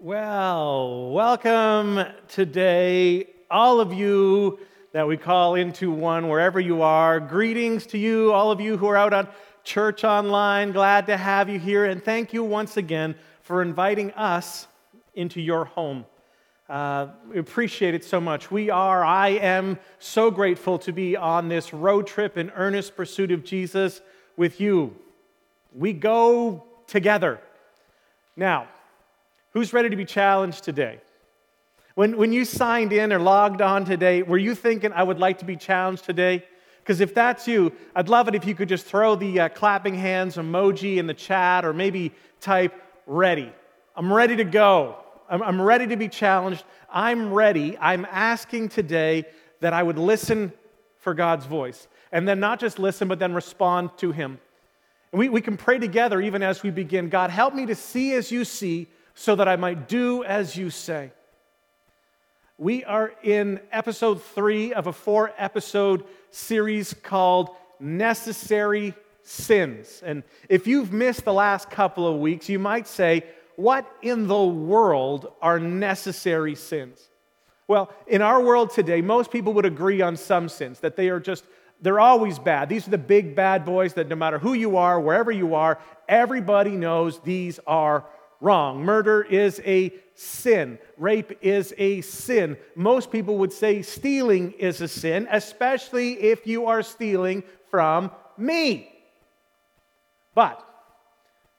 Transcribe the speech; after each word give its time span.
Well, 0.00 1.10
welcome 1.10 2.04
today, 2.28 3.26
all 3.50 3.80
of 3.80 3.92
you 3.92 4.60
that 4.92 5.08
we 5.08 5.16
call 5.16 5.56
into 5.56 5.90
one, 5.90 6.28
wherever 6.28 6.60
you 6.60 6.82
are. 6.82 7.18
Greetings 7.18 7.84
to 7.86 7.98
you, 7.98 8.32
all 8.32 8.52
of 8.52 8.60
you 8.60 8.76
who 8.76 8.86
are 8.86 8.96
out 8.96 9.12
on 9.12 9.26
church 9.64 10.04
online. 10.04 10.70
Glad 10.70 11.06
to 11.06 11.16
have 11.16 11.48
you 11.48 11.58
here, 11.58 11.84
and 11.84 12.00
thank 12.00 12.32
you 12.32 12.44
once 12.44 12.76
again 12.76 13.16
for 13.42 13.60
inviting 13.60 14.12
us 14.12 14.68
into 15.14 15.40
your 15.40 15.64
home. 15.64 16.06
Uh, 16.68 17.08
we 17.28 17.40
appreciate 17.40 17.92
it 17.92 18.04
so 18.04 18.20
much. 18.20 18.52
We 18.52 18.70
are, 18.70 19.04
I 19.04 19.30
am 19.30 19.80
so 19.98 20.30
grateful 20.30 20.78
to 20.78 20.92
be 20.92 21.16
on 21.16 21.48
this 21.48 21.72
road 21.72 22.06
trip 22.06 22.38
in 22.38 22.50
earnest 22.50 22.94
pursuit 22.94 23.32
of 23.32 23.42
Jesus 23.42 24.00
with 24.36 24.60
you. 24.60 24.94
We 25.74 25.92
go 25.92 26.62
together. 26.86 27.40
Now, 28.36 28.68
Who's 29.52 29.72
ready 29.72 29.88
to 29.88 29.96
be 29.96 30.04
challenged 30.04 30.64
today? 30.64 31.00
When, 31.94 32.16
when 32.16 32.32
you 32.32 32.44
signed 32.44 32.92
in 32.92 33.12
or 33.12 33.18
logged 33.18 33.60
on 33.60 33.84
today, 33.84 34.22
were 34.22 34.38
you 34.38 34.54
thinking, 34.54 34.92
I 34.92 35.02
would 35.02 35.18
like 35.18 35.38
to 35.38 35.44
be 35.44 35.56
challenged 35.56 36.04
today? 36.04 36.44
Because 36.80 37.00
if 37.00 37.12
that's 37.12 37.48
you, 37.48 37.72
I'd 37.94 38.08
love 38.08 38.28
it 38.28 38.34
if 38.34 38.46
you 38.46 38.54
could 38.54 38.68
just 38.68 38.86
throw 38.86 39.16
the 39.16 39.40
uh, 39.40 39.48
clapping 39.48 39.94
hands 39.94 40.36
emoji 40.36 40.98
in 40.98 41.06
the 41.06 41.14
chat 41.14 41.64
or 41.64 41.72
maybe 41.72 42.12
type 42.40 42.72
ready. 43.06 43.52
I'm 43.96 44.12
ready 44.12 44.36
to 44.36 44.44
go. 44.44 44.96
I'm, 45.28 45.42
I'm 45.42 45.60
ready 45.60 45.86
to 45.88 45.96
be 45.96 46.08
challenged. 46.08 46.64
I'm 46.88 47.32
ready. 47.32 47.76
I'm 47.78 48.06
asking 48.10 48.68
today 48.68 49.24
that 49.60 49.72
I 49.72 49.82
would 49.82 49.98
listen 49.98 50.52
for 50.98 51.14
God's 51.14 51.46
voice. 51.46 51.88
And 52.12 52.28
then 52.28 52.38
not 52.38 52.60
just 52.60 52.78
listen, 52.78 53.08
but 53.08 53.18
then 53.18 53.34
respond 53.34 53.90
to 53.98 54.12
Him. 54.12 54.38
And 55.12 55.18
we, 55.18 55.28
we 55.28 55.40
can 55.40 55.56
pray 55.56 55.78
together 55.78 56.20
even 56.20 56.42
as 56.42 56.62
we 56.62 56.70
begin 56.70 57.08
God, 57.08 57.30
help 57.30 57.54
me 57.54 57.66
to 57.66 57.74
see 57.74 58.14
as 58.14 58.30
you 58.30 58.44
see 58.44 58.86
so 59.18 59.34
that 59.34 59.48
I 59.48 59.56
might 59.56 59.88
do 59.88 60.22
as 60.22 60.54
you 60.54 60.70
say. 60.70 61.10
We 62.56 62.84
are 62.84 63.12
in 63.24 63.60
episode 63.72 64.22
three 64.22 64.72
of 64.72 64.86
a 64.86 64.92
four 64.92 65.32
episode 65.36 66.04
series 66.30 66.94
called 66.94 67.50
Necessary 67.80 68.94
Sins. 69.24 70.04
And 70.06 70.22
if 70.48 70.68
you've 70.68 70.92
missed 70.92 71.24
the 71.24 71.32
last 71.32 71.68
couple 71.68 72.06
of 72.06 72.20
weeks, 72.20 72.48
you 72.48 72.60
might 72.60 72.86
say, 72.86 73.24
What 73.56 73.90
in 74.02 74.28
the 74.28 74.44
world 74.44 75.32
are 75.42 75.58
necessary 75.58 76.54
sins? 76.54 77.10
Well, 77.66 77.92
in 78.06 78.22
our 78.22 78.40
world 78.40 78.70
today, 78.70 79.00
most 79.00 79.32
people 79.32 79.52
would 79.54 79.66
agree 79.66 80.00
on 80.00 80.16
some 80.16 80.48
sins, 80.48 80.78
that 80.78 80.94
they 80.94 81.08
are 81.08 81.20
just, 81.20 81.42
they're 81.82 82.00
always 82.00 82.38
bad. 82.38 82.68
These 82.68 82.86
are 82.86 82.92
the 82.92 82.98
big 82.98 83.34
bad 83.34 83.64
boys 83.64 83.94
that 83.94 84.08
no 84.08 84.16
matter 84.16 84.38
who 84.38 84.52
you 84.52 84.76
are, 84.76 85.00
wherever 85.00 85.32
you 85.32 85.56
are, 85.56 85.80
everybody 86.08 86.70
knows 86.70 87.18
these 87.18 87.58
are 87.66 88.04
wrong. 88.40 88.84
Murder 88.84 89.22
is 89.22 89.60
a 89.64 89.92
sin. 90.14 90.78
Rape 90.96 91.38
is 91.42 91.74
a 91.78 92.00
sin. 92.00 92.56
Most 92.74 93.10
people 93.10 93.38
would 93.38 93.52
say 93.52 93.82
stealing 93.82 94.52
is 94.52 94.80
a 94.80 94.88
sin, 94.88 95.28
especially 95.30 96.14
if 96.14 96.46
you 96.46 96.66
are 96.66 96.82
stealing 96.82 97.42
from 97.70 98.10
me. 98.36 98.90
But 100.34 100.64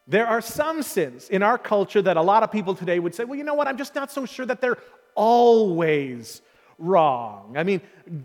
there 0.08 0.28
are 0.28 0.42
some 0.42 0.82
sins 0.82 1.30
in 1.30 1.44
our 1.44 1.58
culture 1.58 2.02
that 2.02 2.18
a 2.18 2.22
lot 2.22 2.44
of 2.44 2.52
people 2.52 2.74
today 2.74 3.00
would 3.00 3.14
say, 3.14 3.26
well, 3.26 3.38
you 3.38 3.44
know 3.44 3.54
what? 3.54 3.68
I'm 3.68 3.78
just 3.78 3.96
not 3.96 4.12
so 4.12 4.26
sure 4.26 4.46
that 4.46 4.62
they're 4.62 4.78
always 5.16 6.42
wrong. 6.80 7.56
I 7.58 7.64
mean, 7.64 7.82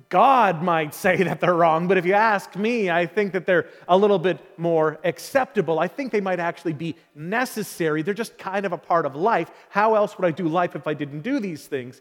God 0.09 0.63
might 0.63 0.95
say 1.05 1.23
that 1.25 1.41
they're 1.41 1.55
wrong, 1.55 1.89
but 1.89 1.99
if 1.99 2.07
you 2.07 2.15
ask 2.15 2.57
me, 2.57 2.91
I 2.91 3.07
think 3.07 3.33
that 3.33 3.45
they're 3.45 3.69
a 3.89 3.97
little 3.97 4.19
bit 4.19 4.39
more 4.57 4.99
acceptable. 5.05 5.79
I 5.79 5.89
think 5.89 6.13
they 6.13 6.21
might 6.21 6.41
actually 6.41 6.73
be 6.73 6.95
necessary. 7.15 8.03
They're 8.03 8.15
just 8.15 8.39
kind 8.39 8.65
of 8.65 8.73
a 8.73 8.79
part 8.79 9.05
of 9.05 9.15
life. 9.15 9.51
How 9.69 9.95
else 9.95 10.17
would 10.17 10.27
I 10.27 10.31
do 10.31 10.49
life 10.49 10.75
if 10.77 10.87
I 10.87 10.95
didn't 10.95 11.21
do 11.21 11.41
these 11.41 11.67
things? 11.67 12.01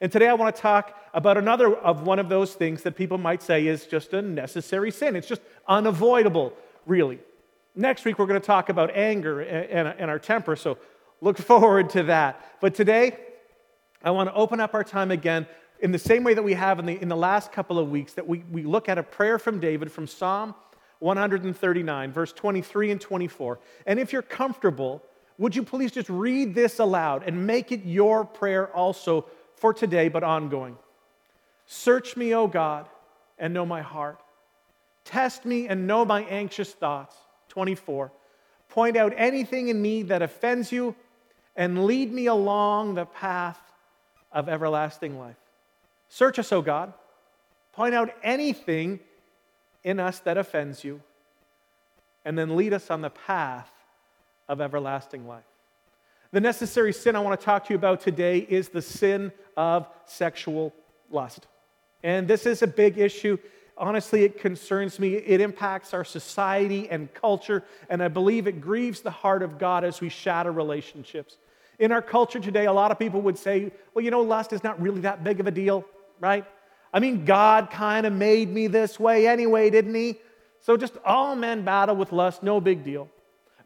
And 0.00 0.10
today 0.10 0.28
I 0.28 0.34
want 0.34 0.54
to 0.56 0.62
talk 0.62 0.98
about 1.12 1.36
another 1.36 1.74
of 1.74 2.02
one 2.02 2.18
of 2.18 2.30
those 2.30 2.54
things 2.54 2.82
that 2.84 2.96
people 2.96 3.18
might 3.18 3.42
say 3.42 3.66
is 3.66 3.86
just 3.86 4.14
a 4.14 4.22
necessary 4.22 4.90
sin. 4.90 5.14
It's 5.14 5.28
just 5.28 5.42
unavoidable, 5.68 6.54
really. 6.86 7.18
Next 7.74 8.04
week 8.04 8.18
we're 8.18 8.26
going 8.26 8.40
to 8.40 8.46
talk 8.46 8.70
about 8.70 8.96
anger 8.96 9.40
and, 9.40 9.88
and 9.88 10.10
our 10.10 10.18
temper, 10.18 10.56
so 10.56 10.78
look 11.20 11.36
forward 11.38 11.90
to 11.90 12.04
that. 12.04 12.58
But 12.60 12.74
today, 12.74 13.16
I 14.02 14.10
want 14.12 14.30
to 14.30 14.34
open 14.34 14.60
up 14.60 14.74
our 14.74 14.84
time 14.84 15.10
again 15.10 15.46
in 15.80 15.92
the 15.92 15.98
same 15.98 16.24
way 16.24 16.34
that 16.34 16.42
we 16.42 16.54
have 16.54 16.78
in 16.78 16.86
the, 16.86 17.00
in 17.00 17.08
the 17.08 17.16
last 17.16 17.52
couple 17.52 17.78
of 17.78 17.90
weeks, 17.90 18.12
that 18.14 18.26
we, 18.26 18.44
we 18.50 18.62
look 18.62 18.88
at 18.88 18.98
a 18.98 19.02
prayer 19.02 19.38
from 19.38 19.60
David 19.60 19.90
from 19.90 20.06
Psalm 20.06 20.54
139, 21.00 22.12
verse 22.12 22.32
23 22.32 22.90
and 22.90 23.00
24. 23.00 23.58
And 23.86 23.98
if 23.98 24.12
you're 24.12 24.22
comfortable, 24.22 25.02
would 25.38 25.56
you 25.56 25.62
please 25.62 25.90
just 25.90 26.10
read 26.10 26.54
this 26.54 26.78
aloud 26.78 27.22
and 27.26 27.46
make 27.46 27.72
it 27.72 27.84
your 27.84 28.24
prayer 28.24 28.68
also 28.74 29.24
for 29.56 29.72
today, 29.72 30.08
but 30.08 30.22
ongoing? 30.22 30.76
Search 31.66 32.16
me, 32.16 32.34
O 32.34 32.46
God, 32.46 32.88
and 33.38 33.54
know 33.54 33.64
my 33.64 33.80
heart. 33.80 34.20
Test 35.04 35.46
me 35.46 35.66
and 35.66 35.86
know 35.86 36.04
my 36.04 36.22
anxious 36.24 36.72
thoughts. 36.72 37.16
24. 37.48 38.12
Point 38.68 38.96
out 38.96 39.12
anything 39.16 39.68
in 39.68 39.80
me 39.80 40.02
that 40.04 40.22
offends 40.22 40.70
you 40.70 40.94
and 41.56 41.86
lead 41.86 42.12
me 42.12 42.26
along 42.26 42.94
the 42.94 43.06
path 43.06 43.58
of 44.30 44.48
everlasting 44.48 45.18
life. 45.18 45.36
Search 46.10 46.38
us, 46.38 46.52
O 46.52 46.60
God. 46.60 46.92
Point 47.72 47.94
out 47.94 48.12
anything 48.22 49.00
in 49.84 49.98
us 49.98 50.18
that 50.20 50.36
offends 50.36 50.84
you, 50.84 51.00
and 52.24 52.36
then 52.36 52.56
lead 52.56 52.74
us 52.74 52.90
on 52.90 53.00
the 53.00 53.08
path 53.08 53.70
of 54.48 54.60
everlasting 54.60 55.26
life. 55.26 55.44
The 56.32 56.40
necessary 56.40 56.92
sin 56.92 57.16
I 57.16 57.20
want 57.20 57.40
to 57.40 57.44
talk 57.44 57.64
to 57.66 57.72
you 57.72 57.76
about 57.76 58.00
today 58.00 58.38
is 58.38 58.68
the 58.68 58.82
sin 58.82 59.32
of 59.56 59.86
sexual 60.04 60.74
lust. 61.10 61.46
And 62.02 62.28
this 62.28 62.44
is 62.44 62.62
a 62.62 62.66
big 62.66 62.98
issue. 62.98 63.38
Honestly, 63.78 64.24
it 64.24 64.38
concerns 64.38 64.98
me. 64.98 65.14
It 65.14 65.40
impacts 65.40 65.94
our 65.94 66.04
society 66.04 66.88
and 66.90 67.12
culture, 67.14 67.64
and 67.88 68.02
I 68.02 68.08
believe 68.08 68.46
it 68.46 68.60
grieves 68.60 69.00
the 69.00 69.10
heart 69.10 69.42
of 69.42 69.58
God 69.58 69.84
as 69.84 70.00
we 70.00 70.08
shatter 70.08 70.52
relationships. 70.52 71.38
In 71.78 71.92
our 71.92 72.02
culture 72.02 72.40
today, 72.40 72.66
a 72.66 72.72
lot 72.72 72.90
of 72.90 72.98
people 72.98 73.22
would 73.22 73.38
say, 73.38 73.72
well, 73.94 74.04
you 74.04 74.10
know, 74.10 74.20
lust 74.20 74.52
is 74.52 74.62
not 74.62 74.80
really 74.82 75.00
that 75.00 75.24
big 75.24 75.40
of 75.40 75.46
a 75.46 75.50
deal 75.50 75.84
right? 76.20 76.44
I 76.92 77.00
mean, 77.00 77.24
God 77.24 77.70
kind 77.70 78.06
of 78.06 78.12
made 78.12 78.48
me 78.48 78.66
this 78.66 79.00
way 79.00 79.26
anyway, 79.26 79.70
didn't 79.70 79.94
He? 79.94 80.16
So 80.60 80.76
just 80.76 80.96
all 81.04 81.34
men 81.34 81.64
battle 81.64 81.96
with 81.96 82.12
lust, 82.12 82.42
no 82.42 82.60
big 82.60 82.84
deal. 82.84 83.08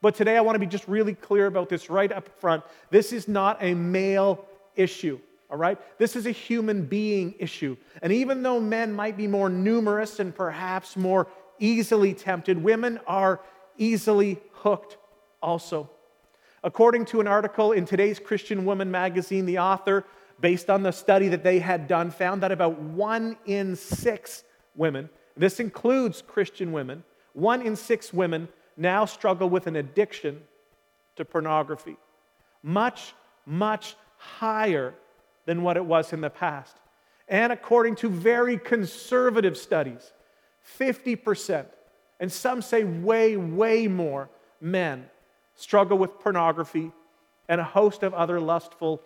But 0.00 0.14
today 0.14 0.36
I 0.36 0.42
want 0.42 0.54
to 0.54 0.60
be 0.60 0.66
just 0.66 0.86
really 0.86 1.14
clear 1.14 1.46
about 1.46 1.68
this 1.68 1.90
right 1.90 2.12
up 2.12 2.28
front. 2.40 2.62
This 2.90 3.12
is 3.12 3.26
not 3.26 3.62
a 3.62 3.74
male 3.74 4.44
issue, 4.76 5.18
all 5.50 5.56
right? 5.56 5.78
This 5.98 6.14
is 6.14 6.26
a 6.26 6.30
human 6.30 6.84
being 6.84 7.34
issue. 7.38 7.76
And 8.02 8.12
even 8.12 8.42
though 8.42 8.60
men 8.60 8.92
might 8.92 9.16
be 9.16 9.26
more 9.26 9.48
numerous 9.48 10.20
and 10.20 10.34
perhaps 10.34 10.96
more 10.96 11.26
easily 11.58 12.12
tempted, 12.12 12.62
women 12.62 13.00
are 13.06 13.40
easily 13.78 14.38
hooked 14.52 14.98
also. 15.42 15.88
According 16.62 17.06
to 17.06 17.20
an 17.20 17.26
article 17.26 17.72
in 17.72 17.84
today's 17.84 18.18
Christian 18.18 18.64
Woman 18.64 18.90
magazine, 18.90 19.46
the 19.46 19.58
author 19.58 20.04
based 20.40 20.70
on 20.70 20.82
the 20.82 20.92
study 20.92 21.28
that 21.28 21.42
they 21.42 21.58
had 21.58 21.88
done, 21.88 22.10
found 22.10 22.42
that 22.42 22.52
about 22.52 22.78
one 22.78 23.36
in 23.46 23.76
six 23.76 24.44
women, 24.74 25.08
this 25.36 25.60
includes 25.60 26.22
Christian 26.22 26.72
women, 26.72 27.04
one 27.32 27.62
in 27.62 27.76
six 27.76 28.12
women 28.12 28.48
now 28.76 29.04
struggle 29.04 29.48
with 29.48 29.66
an 29.66 29.76
addiction 29.76 30.40
to 31.16 31.24
pornography. 31.24 31.96
Much, 32.62 33.14
much 33.46 33.96
higher 34.16 34.94
than 35.46 35.62
what 35.62 35.76
it 35.76 35.84
was 35.84 36.12
in 36.12 36.20
the 36.20 36.30
past. 36.30 36.76
And 37.28 37.52
according 37.52 37.96
to 37.96 38.08
very 38.08 38.58
conservative 38.58 39.56
studies, 39.56 40.12
50%, 40.78 41.66
and 42.20 42.32
some 42.32 42.62
say 42.62 42.84
way, 42.84 43.36
way 43.36 43.86
more 43.86 44.28
men 44.60 45.06
struggle 45.54 45.98
with 45.98 46.18
pornography 46.18 46.90
and 47.48 47.60
a 47.60 47.64
host 47.64 48.02
of 48.02 48.14
other 48.14 48.40
lustful 48.40 49.00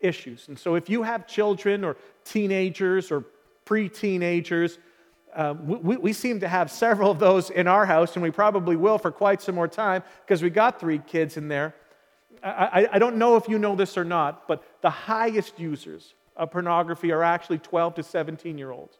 issues. 0.00 0.48
And 0.48 0.58
so, 0.58 0.74
if 0.74 0.88
you 0.88 1.02
have 1.02 1.26
children 1.26 1.84
or 1.84 1.96
teenagers 2.24 3.10
or 3.10 3.24
pre 3.64 3.88
teenagers, 3.88 4.78
uh, 5.34 5.54
we, 5.62 5.96
we, 5.96 6.12
seem 6.12 6.40
to 6.40 6.48
have 6.48 6.70
several 6.70 7.10
of 7.10 7.18
those 7.18 7.50
in 7.50 7.66
our 7.66 7.84
house, 7.84 8.14
and 8.14 8.22
we 8.22 8.30
probably 8.30 8.76
will 8.76 8.98
for 8.98 9.12
quite 9.12 9.42
some 9.42 9.54
more 9.54 9.68
time 9.68 10.02
because 10.24 10.42
we 10.42 10.50
got 10.50 10.80
three 10.80 10.98
kids 10.98 11.36
in 11.36 11.48
there. 11.48 11.74
I, 12.42 12.48
I, 12.48 12.88
I 12.94 12.98
don't 12.98 13.16
know 13.16 13.36
if 13.36 13.48
you 13.48 13.58
know 13.58 13.76
this 13.76 13.98
or 13.98 14.04
not, 14.04 14.48
but 14.48 14.64
the 14.80 14.90
highest 14.90 15.58
users 15.58 16.14
of 16.36 16.50
pornography 16.50 17.12
are 17.12 17.22
actually 17.22 17.58
12 17.58 17.96
to 17.96 18.02
17 18.02 18.56
year 18.56 18.70
olds. 18.70 18.96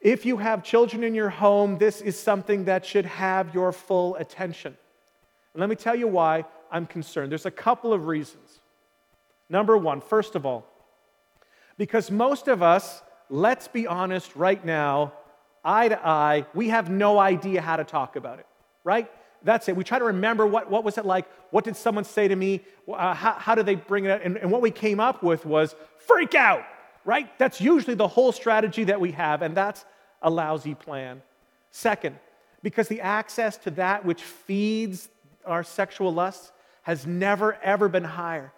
If 0.00 0.26
you 0.26 0.36
have 0.36 0.62
children 0.62 1.02
in 1.02 1.14
your 1.14 1.30
home, 1.30 1.78
this 1.78 2.00
is 2.00 2.18
something 2.18 2.64
that 2.66 2.84
should 2.84 3.06
have 3.06 3.54
your 3.54 3.72
full 3.72 4.14
attention. 4.16 4.76
And 5.54 5.60
let 5.60 5.70
me 5.70 5.76
tell 5.76 5.96
you 5.96 6.06
why 6.06 6.44
I'm 6.70 6.86
concerned. 6.86 7.30
There's 7.30 7.46
a 7.46 7.50
couple 7.50 7.92
of 7.92 8.06
reasons. 8.06 8.60
Number 9.48 9.76
one, 9.76 10.00
first 10.00 10.34
of 10.34 10.44
all, 10.44 10.66
because 11.78 12.10
most 12.10 12.48
of 12.48 12.62
us, 12.62 13.02
let's 13.28 13.68
be 13.68 13.86
honest 13.86 14.34
right 14.34 14.64
now, 14.64 15.12
eye 15.64 15.88
to 15.88 16.06
eye, 16.06 16.46
we 16.54 16.68
have 16.68 16.90
no 16.90 17.18
idea 17.18 17.60
how 17.60 17.76
to 17.76 17.84
talk 17.84 18.16
about 18.16 18.38
it, 18.38 18.46
right? 18.82 19.10
that's 19.46 19.68
it. 19.68 19.76
We 19.76 19.84
try 19.84 19.98
to 19.98 20.04
remember 20.04 20.46
what, 20.46 20.70
what 20.70 20.84
was 20.84 20.98
it 20.98 21.06
like? 21.06 21.26
What 21.50 21.64
did 21.64 21.76
someone 21.76 22.04
say 22.04 22.28
to 22.28 22.36
me? 22.36 22.62
Uh, 22.88 23.14
how, 23.14 23.32
how 23.32 23.54
did 23.54 23.64
they 23.64 23.76
bring 23.76 24.04
it 24.04 24.10
up? 24.10 24.20
And, 24.24 24.36
and 24.36 24.50
what 24.50 24.60
we 24.60 24.70
came 24.70 25.00
up 25.00 25.22
with 25.22 25.46
was 25.46 25.74
freak 25.98 26.34
out, 26.34 26.64
right? 27.04 27.26
That's 27.38 27.60
usually 27.60 27.94
the 27.94 28.08
whole 28.08 28.32
strategy 28.32 28.84
that 28.84 29.00
we 29.00 29.12
have, 29.12 29.42
and 29.42 29.56
that's 29.56 29.84
a 30.20 30.28
lousy 30.28 30.74
plan. 30.74 31.22
Second, 31.70 32.16
because 32.62 32.88
the 32.88 33.00
access 33.00 33.56
to 33.58 33.70
that 33.72 34.04
which 34.04 34.22
feeds 34.22 35.08
our 35.44 35.62
sexual 35.62 36.12
lusts 36.12 36.50
has 36.82 37.06
never, 37.06 37.54
ever 37.62 37.88
been 37.88 38.04
higher. 38.04 38.52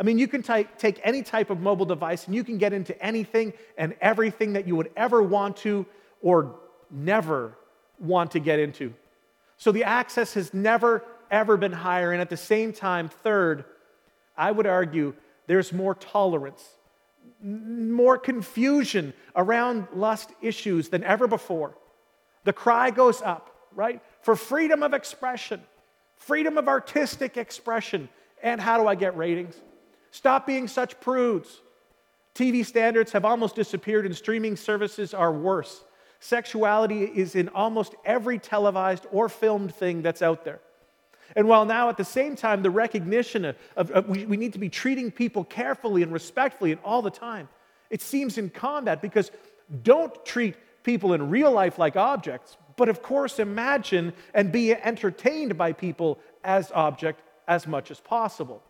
I 0.00 0.04
mean, 0.04 0.18
you 0.18 0.28
can 0.28 0.42
take 0.42 1.00
any 1.02 1.22
type 1.22 1.50
of 1.50 1.60
mobile 1.60 1.86
device 1.86 2.26
and 2.26 2.34
you 2.34 2.44
can 2.44 2.56
get 2.56 2.72
into 2.72 3.00
anything 3.02 3.52
and 3.76 3.94
everything 4.00 4.52
that 4.52 4.66
you 4.66 4.76
would 4.76 4.90
ever 4.96 5.22
want 5.22 5.56
to 5.58 5.86
or 6.22 6.54
never 6.90 7.56
want 7.98 8.30
to 8.32 8.38
get 8.38 8.60
into. 8.60 8.94
So 9.56 9.72
the 9.72 9.82
access 9.82 10.34
has 10.34 10.54
never, 10.54 11.04
ever 11.32 11.56
been 11.56 11.72
higher. 11.72 12.12
And 12.12 12.20
at 12.20 12.30
the 12.30 12.36
same 12.36 12.72
time, 12.72 13.08
third, 13.08 13.64
I 14.36 14.52
would 14.52 14.68
argue 14.68 15.14
there's 15.48 15.72
more 15.72 15.96
tolerance, 15.96 16.64
more 17.42 18.18
confusion 18.18 19.14
around 19.34 19.88
lust 19.92 20.30
issues 20.40 20.90
than 20.90 21.02
ever 21.02 21.26
before. 21.26 21.76
The 22.44 22.52
cry 22.52 22.90
goes 22.90 23.20
up, 23.20 23.50
right? 23.74 24.00
For 24.22 24.36
freedom 24.36 24.84
of 24.84 24.94
expression, 24.94 25.60
freedom 26.14 26.56
of 26.56 26.68
artistic 26.68 27.36
expression. 27.36 28.08
And 28.44 28.60
how 28.60 28.80
do 28.80 28.86
I 28.86 28.94
get 28.94 29.16
ratings? 29.16 29.60
Stop 30.10 30.46
being 30.46 30.68
such 30.68 31.00
prudes. 31.00 31.60
TV 32.34 32.64
standards 32.64 33.12
have 33.12 33.24
almost 33.24 33.56
disappeared, 33.56 34.06
and 34.06 34.16
streaming 34.16 34.56
services 34.56 35.12
are 35.12 35.32
worse. 35.32 35.82
Sexuality 36.20 37.04
is 37.04 37.34
in 37.34 37.48
almost 37.50 37.94
every 38.04 38.38
televised 38.38 39.06
or 39.12 39.28
filmed 39.28 39.74
thing 39.74 40.02
that's 40.02 40.22
out 40.22 40.44
there. 40.44 40.60
And 41.36 41.46
while 41.46 41.64
now, 41.64 41.88
at 41.88 41.96
the 41.96 42.04
same 42.04 42.36
time, 42.36 42.62
the 42.62 42.70
recognition 42.70 43.44
of, 43.44 43.56
of, 43.76 43.90
of 43.90 44.08
we, 44.08 44.24
we 44.24 44.36
need 44.36 44.54
to 44.54 44.58
be 44.58 44.68
treating 44.68 45.10
people 45.10 45.44
carefully 45.44 46.02
and 46.02 46.12
respectfully 46.12 46.72
and 46.72 46.80
all 46.84 47.02
the 47.02 47.10
time, 47.10 47.48
it 47.90 48.02
seems 48.02 48.38
in 48.38 48.50
combat 48.50 49.02
because 49.02 49.30
don't 49.82 50.24
treat 50.24 50.56
people 50.82 51.12
in 51.12 51.30
real 51.30 51.52
life 51.52 51.78
like 51.78 51.96
objects, 51.96 52.56
but 52.76 52.88
of 52.88 53.02
course, 53.02 53.38
imagine 53.38 54.12
and 54.32 54.50
be 54.50 54.72
entertained 54.72 55.58
by 55.58 55.72
people 55.72 56.18
as 56.44 56.72
object 56.72 57.20
as 57.46 57.66
much 57.66 57.90
as 57.90 58.00
possible. 58.00 58.62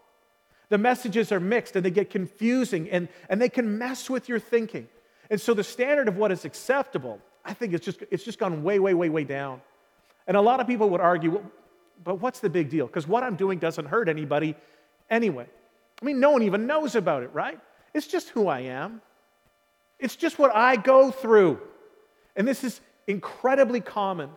The 0.69 0.79
messages 0.79 1.33
are 1.33 1.41
mixed 1.41 1.77
and 1.77 1.85
they 1.85 1.91
get 1.91 2.11
confusing 2.11 2.91
and, 2.91 3.09
and 3.29 3.41
they 3.41 3.49
can 3.49 3.79
mess 3.79 4.11
with 4.11 4.29
your 4.29 4.39
thinking. 4.39 4.89
And 5.31 5.41
so 5.41 5.55
the 5.55 5.65
standard 5.65 6.09
of 6.09 6.17
what 6.17 6.33
is 6.33 6.45
acceptable 6.45 7.21
I 7.49 7.55
think 7.55 7.73
it's 7.73 7.85
just, 7.85 8.03
it's 8.11 8.25
just 8.25 8.39
gone 8.39 8.63
way, 8.63 8.79
way, 8.79 8.93
way, 8.93 9.09
way 9.09 9.25
down. 9.25 9.63
And 10.27 10.37
a 10.37 10.41
lot 10.41 10.61
of 10.61 10.67
people 10.67 10.91
would 10.91 11.01
argue, 11.01 11.31
well, 11.33 11.51
but 12.05 12.17
what's 12.17 12.41
the 12.41 12.51
big 12.51 12.69
deal? 12.69 12.87
Because 12.87 13.09
what 13.09 13.23
I'm 13.23 13.37
doing 13.37 13.59
doesn't 13.59 13.87
hurt 13.87 14.09
anybody 14.09 14.55
anyway. 15.09 15.47
I 16.01 16.05
mean, 16.05 16.21
no 16.21 16.31
one 16.31 16.43
even 16.43 16.67
knows 16.67 16.95
about 16.95 17.23
it, 17.23 17.31
right? 17.33 17.59
It's 17.95 18.07
just 18.07 18.29
who 18.29 18.49
I 18.49 18.61
am. 18.61 19.01
It's 19.99 20.15
just 20.15 20.39
what 20.39 20.55
I 20.55 20.77
go 20.77 21.11
through. 21.11 21.59
And 22.37 22.47
this 22.47 22.63
is 22.63 22.81
incredibly 23.07 23.81
common 23.81 24.29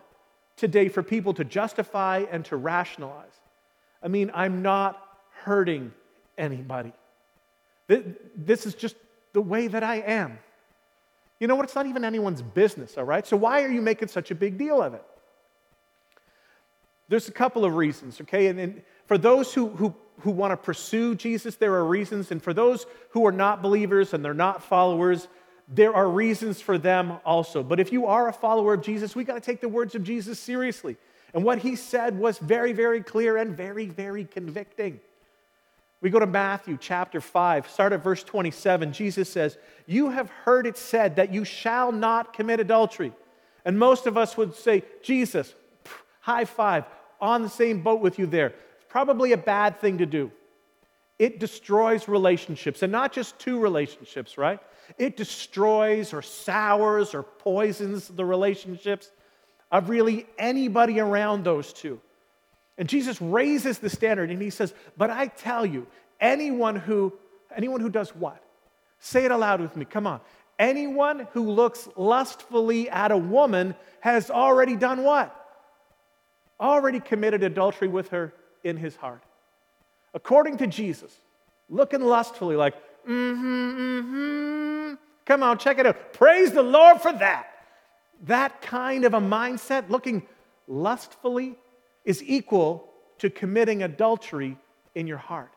today 0.56 0.88
for 0.88 1.02
people 1.02 1.34
to 1.34 1.44
justify 1.44 2.24
and 2.30 2.44
to 2.46 2.56
rationalize. 2.56 3.40
I 4.02 4.08
mean, 4.08 4.30
I'm 4.34 4.62
not 4.62 5.00
hurting 5.44 5.92
anybody. 6.38 6.92
This 7.86 8.66
is 8.66 8.74
just 8.74 8.96
the 9.32 9.40
way 9.40 9.68
that 9.68 9.82
I 9.82 9.96
am. 9.96 10.38
You 11.40 11.48
know 11.48 11.56
what? 11.56 11.64
It's 11.64 11.74
not 11.74 11.86
even 11.86 12.04
anyone's 12.04 12.42
business, 12.42 12.96
all 12.96 13.04
right? 13.04 13.26
So 13.26 13.36
why 13.36 13.62
are 13.62 13.68
you 13.68 13.82
making 13.82 14.08
such 14.08 14.30
a 14.30 14.34
big 14.34 14.58
deal 14.58 14.80
of 14.80 14.94
it? 14.94 15.04
There's 17.08 17.28
a 17.28 17.32
couple 17.32 17.64
of 17.64 17.74
reasons, 17.74 18.20
okay? 18.20 18.46
And, 18.46 18.60
and 18.60 18.82
for 19.06 19.18
those 19.18 19.52
who, 19.52 19.68
who, 19.70 19.94
who 20.20 20.30
want 20.30 20.52
to 20.52 20.56
pursue 20.56 21.14
Jesus, 21.14 21.56
there 21.56 21.74
are 21.74 21.84
reasons. 21.84 22.30
And 22.30 22.42
for 22.42 22.54
those 22.54 22.86
who 23.10 23.26
are 23.26 23.32
not 23.32 23.60
believers 23.60 24.14
and 24.14 24.24
they're 24.24 24.32
not 24.32 24.62
followers, 24.62 25.28
there 25.68 25.94
are 25.94 26.08
reasons 26.08 26.60
for 26.60 26.78
them 26.78 27.18
also. 27.24 27.62
But 27.62 27.80
if 27.80 27.92
you 27.92 28.06
are 28.06 28.28
a 28.28 28.32
follower 28.32 28.74
of 28.74 28.82
Jesus, 28.82 29.16
we 29.16 29.24
got 29.24 29.34
to 29.34 29.40
take 29.40 29.60
the 29.60 29.68
words 29.68 29.94
of 29.94 30.04
Jesus 30.04 30.38
seriously. 30.38 30.96
And 31.34 31.44
what 31.44 31.58
he 31.58 31.76
said 31.76 32.18
was 32.18 32.38
very, 32.38 32.72
very 32.72 33.02
clear 33.02 33.36
and 33.36 33.56
very, 33.56 33.86
very 33.86 34.24
convicting. 34.24 35.00
We 36.02 36.10
go 36.10 36.18
to 36.18 36.26
Matthew 36.26 36.76
chapter 36.80 37.20
5, 37.20 37.70
start 37.70 37.92
at 37.92 38.02
verse 38.02 38.24
27. 38.24 38.92
Jesus 38.92 39.30
says, 39.30 39.56
You 39.86 40.10
have 40.10 40.28
heard 40.30 40.66
it 40.66 40.76
said 40.76 41.16
that 41.16 41.32
you 41.32 41.44
shall 41.44 41.92
not 41.92 42.32
commit 42.32 42.58
adultery. 42.58 43.12
And 43.64 43.78
most 43.78 44.08
of 44.08 44.18
us 44.18 44.36
would 44.36 44.56
say, 44.56 44.82
Jesus, 45.00 45.54
high 46.20 46.44
five, 46.44 46.84
on 47.20 47.42
the 47.42 47.48
same 47.48 47.82
boat 47.82 48.00
with 48.00 48.18
you 48.18 48.26
there. 48.26 48.48
It's 48.48 48.86
probably 48.88 49.30
a 49.30 49.36
bad 49.36 49.80
thing 49.80 49.98
to 49.98 50.06
do. 50.06 50.32
It 51.20 51.38
destroys 51.38 52.08
relationships, 52.08 52.82
and 52.82 52.90
not 52.90 53.12
just 53.12 53.38
two 53.38 53.60
relationships, 53.60 54.36
right? 54.36 54.58
It 54.98 55.16
destroys 55.16 56.12
or 56.12 56.20
sours 56.20 57.14
or 57.14 57.22
poisons 57.22 58.08
the 58.08 58.24
relationships 58.24 59.12
of 59.70 59.88
really 59.88 60.26
anybody 60.36 60.98
around 60.98 61.44
those 61.44 61.72
two. 61.72 62.00
And 62.82 62.88
Jesus 62.88 63.22
raises 63.22 63.78
the 63.78 63.88
standard 63.88 64.28
and 64.28 64.42
he 64.42 64.50
says, 64.50 64.74
But 64.96 65.08
I 65.08 65.28
tell 65.28 65.64
you, 65.64 65.86
anyone 66.20 66.74
who, 66.74 67.12
anyone 67.54 67.80
who 67.80 67.88
does 67.88 68.10
what? 68.10 68.42
Say 68.98 69.24
it 69.24 69.30
aloud 69.30 69.60
with 69.60 69.76
me. 69.76 69.84
Come 69.84 70.04
on. 70.04 70.20
Anyone 70.58 71.28
who 71.30 71.48
looks 71.48 71.88
lustfully 71.94 72.90
at 72.90 73.12
a 73.12 73.16
woman 73.16 73.76
has 74.00 74.32
already 74.32 74.74
done 74.74 75.04
what? 75.04 75.32
Already 76.58 76.98
committed 76.98 77.44
adultery 77.44 77.86
with 77.86 78.08
her 78.08 78.34
in 78.64 78.76
his 78.76 78.96
heart. 78.96 79.22
According 80.12 80.56
to 80.56 80.66
Jesus, 80.66 81.16
looking 81.70 82.00
lustfully 82.00 82.56
like, 82.56 82.74
mm 83.06 83.36
hmm, 83.36 83.78
mm 83.78 84.02
hmm. 84.02 84.94
Come 85.24 85.44
on, 85.44 85.56
check 85.58 85.78
it 85.78 85.86
out. 85.86 86.14
Praise 86.14 86.50
the 86.50 86.64
Lord 86.64 87.00
for 87.00 87.12
that. 87.12 87.46
That 88.24 88.60
kind 88.60 89.04
of 89.04 89.14
a 89.14 89.20
mindset, 89.20 89.88
looking 89.88 90.26
lustfully 90.66 91.54
is 92.04 92.22
equal 92.24 92.88
to 93.18 93.30
committing 93.30 93.82
adultery 93.82 94.56
in 94.94 95.06
your 95.06 95.18
heart. 95.18 95.52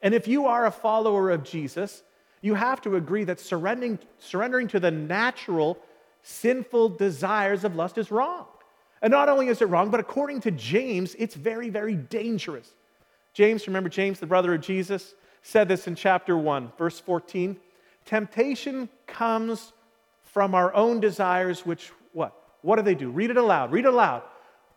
And 0.00 0.14
if 0.14 0.28
you 0.28 0.46
are 0.46 0.66
a 0.66 0.70
follower 0.70 1.30
of 1.30 1.44
Jesus, 1.44 2.02
you 2.40 2.54
have 2.54 2.80
to 2.82 2.96
agree 2.96 3.24
that 3.24 3.40
surrendering, 3.40 3.98
surrendering 4.18 4.68
to 4.68 4.80
the 4.80 4.90
natural, 4.90 5.78
sinful 6.22 6.90
desires 6.90 7.64
of 7.64 7.76
lust 7.76 7.98
is 7.98 8.10
wrong. 8.10 8.46
And 9.02 9.10
not 9.10 9.28
only 9.28 9.48
is 9.48 9.60
it 9.60 9.66
wrong, 9.66 9.90
but 9.90 10.00
according 10.00 10.40
to 10.42 10.50
James, 10.50 11.14
it's 11.18 11.34
very, 11.34 11.68
very 11.68 11.94
dangerous. 11.94 12.70
James, 13.32 13.66
remember 13.66 13.88
James, 13.88 14.18
the 14.18 14.26
brother 14.26 14.54
of 14.54 14.60
Jesus, 14.60 15.14
said 15.42 15.68
this 15.68 15.86
in 15.86 15.94
chapter 15.94 16.36
1, 16.36 16.72
verse 16.78 16.98
14. 16.98 17.56
Temptation 18.04 18.88
comes 19.06 19.72
from 20.22 20.54
our 20.54 20.74
own 20.74 21.00
desires, 21.00 21.66
which 21.66 21.92
what? 22.12 22.34
What 22.62 22.76
do 22.76 22.82
they 22.82 22.94
do? 22.94 23.10
Read 23.10 23.30
it 23.30 23.36
aloud. 23.36 23.72
Read 23.72 23.84
it 23.84 23.92
aloud 23.92 24.22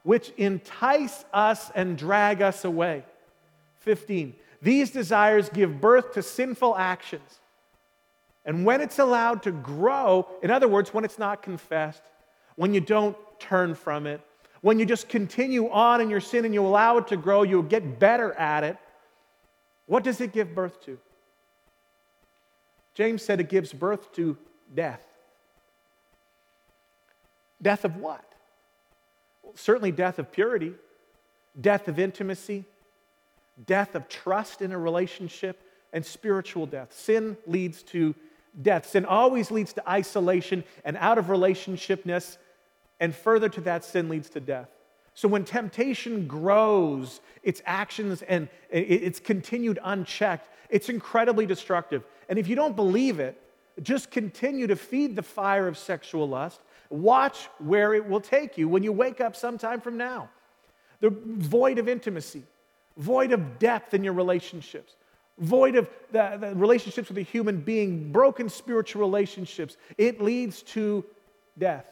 which 0.04 0.32
entice 0.38 1.26
us 1.34 1.72
and 1.76 1.98
drag 1.98 2.42
us 2.42 2.66
away. 2.66 3.04
15. 3.80 4.36
These 4.62 4.92
desires 4.92 5.50
give 5.50 5.82
birth 5.82 6.14
to 6.14 6.24
sinful 6.24 6.78
actions. 6.78 7.40
And 8.46 8.66
when 8.66 8.82
it's 8.82 9.00
allowed 9.00 9.44
to 9.44 9.52
grow, 9.52 10.28
in 10.42 10.52
other 10.52 10.68
words, 10.68 10.94
when 10.94 11.06
it's 11.06 11.20
not 11.20 11.44
confessed, 11.44 12.02
when 12.56 12.74
you 12.74 12.82
don't 12.82 13.18
turn 13.40 13.76
from 13.76 14.08
it, 14.08 14.22
when 14.62 14.80
you 14.80 14.86
just 14.86 15.10
continue 15.10 15.70
on 15.70 16.02
in 16.02 16.10
your 16.10 16.20
sin 16.20 16.46
and 16.46 16.54
you 16.54 16.66
allow 16.66 16.98
it 16.98 17.08
to 17.08 17.18
grow, 17.18 17.44
you'll 17.44 17.64
get 17.64 18.00
better 18.00 18.34
at 18.34 18.64
it. 18.64 18.78
What 19.88 20.04
does 20.04 20.22
it 20.22 20.32
give 20.32 20.54
birth 20.54 20.84
to? 20.86 20.98
James 22.94 23.24
said 23.24 23.40
it 23.40 23.50
gives 23.50 23.74
birth 23.74 24.12
to 24.14 24.38
death. 24.76 25.04
Death 27.62 27.86
of 27.86 27.98
what? 27.98 28.24
Certainly 29.56 29.92
death 29.92 30.20
of 30.20 30.32
purity, 30.32 30.74
death 31.60 31.88
of 31.88 32.00
intimacy, 32.00 32.66
death 33.66 33.96
of 33.96 34.08
trust 34.08 34.62
in 34.62 34.72
a 34.72 34.78
relationship, 34.78 35.62
and 35.94 36.06
spiritual 36.06 36.66
death. 36.66 36.94
Sin 36.94 37.38
leads 37.46 37.84
to 37.84 38.16
death. 38.62 38.90
Sin 38.90 39.06
always 39.06 39.52
leads 39.52 39.74
to 39.74 39.90
isolation 39.90 40.64
and 40.86 40.98
out 40.98 41.18
of 41.18 41.26
relationshipness, 41.26 42.38
and 43.00 43.16
further 43.16 43.50
to 43.50 43.62
that, 43.62 43.84
sin 43.84 44.10
leads 44.10 44.30
to 44.30 44.40
death. 44.40 44.70
So 45.14 45.28
when 45.28 45.44
temptation 45.44 46.28
grows, 46.28 47.20
its 47.44 47.62
actions 47.66 48.22
and 48.22 48.48
it's 48.70 49.20
continued 49.20 49.80
unchecked, 49.84 50.48
it's 50.70 50.88
incredibly 50.88 51.46
destructive. 51.46 52.04
And 52.30 52.40
if 52.40 52.48
you 52.48 52.56
don't 52.56 52.76
believe 52.76 53.20
it, 53.20 53.42
just 53.82 54.12
continue 54.12 54.68
to 54.68 54.76
feed 54.76 55.16
the 55.16 55.24
fire 55.24 55.68
of 55.68 55.78
sexual 55.78 56.28
lust 56.30 56.62
Watch 56.92 57.48
where 57.60 57.94
it 57.94 58.06
will 58.06 58.20
take 58.20 58.58
you 58.58 58.68
when 58.68 58.84
you 58.84 58.92
wake 58.92 59.22
up 59.22 59.34
sometime 59.36 59.80
from 59.80 59.96
now. 59.96 60.30
The 61.00 61.10
void 61.10 61.80
of 61.80 61.88
intimacy, 61.88 62.44
void 62.98 63.32
of 63.32 63.60
depth 63.60 63.94
in 63.94 64.04
your 64.04 64.12
relationships, 64.12 64.98
void 65.40 65.78
of 65.78 65.90
the, 66.12 66.38
the 66.38 66.54
relationships 66.54 67.08
with 67.08 67.18
a 67.18 67.22
human 67.24 67.62
being, 67.62 68.12
broken 68.12 68.50
spiritual 68.50 69.00
relationships. 69.00 69.78
It 69.98 70.22
leads 70.22 70.64
to 70.64 71.06
death. 71.58 71.86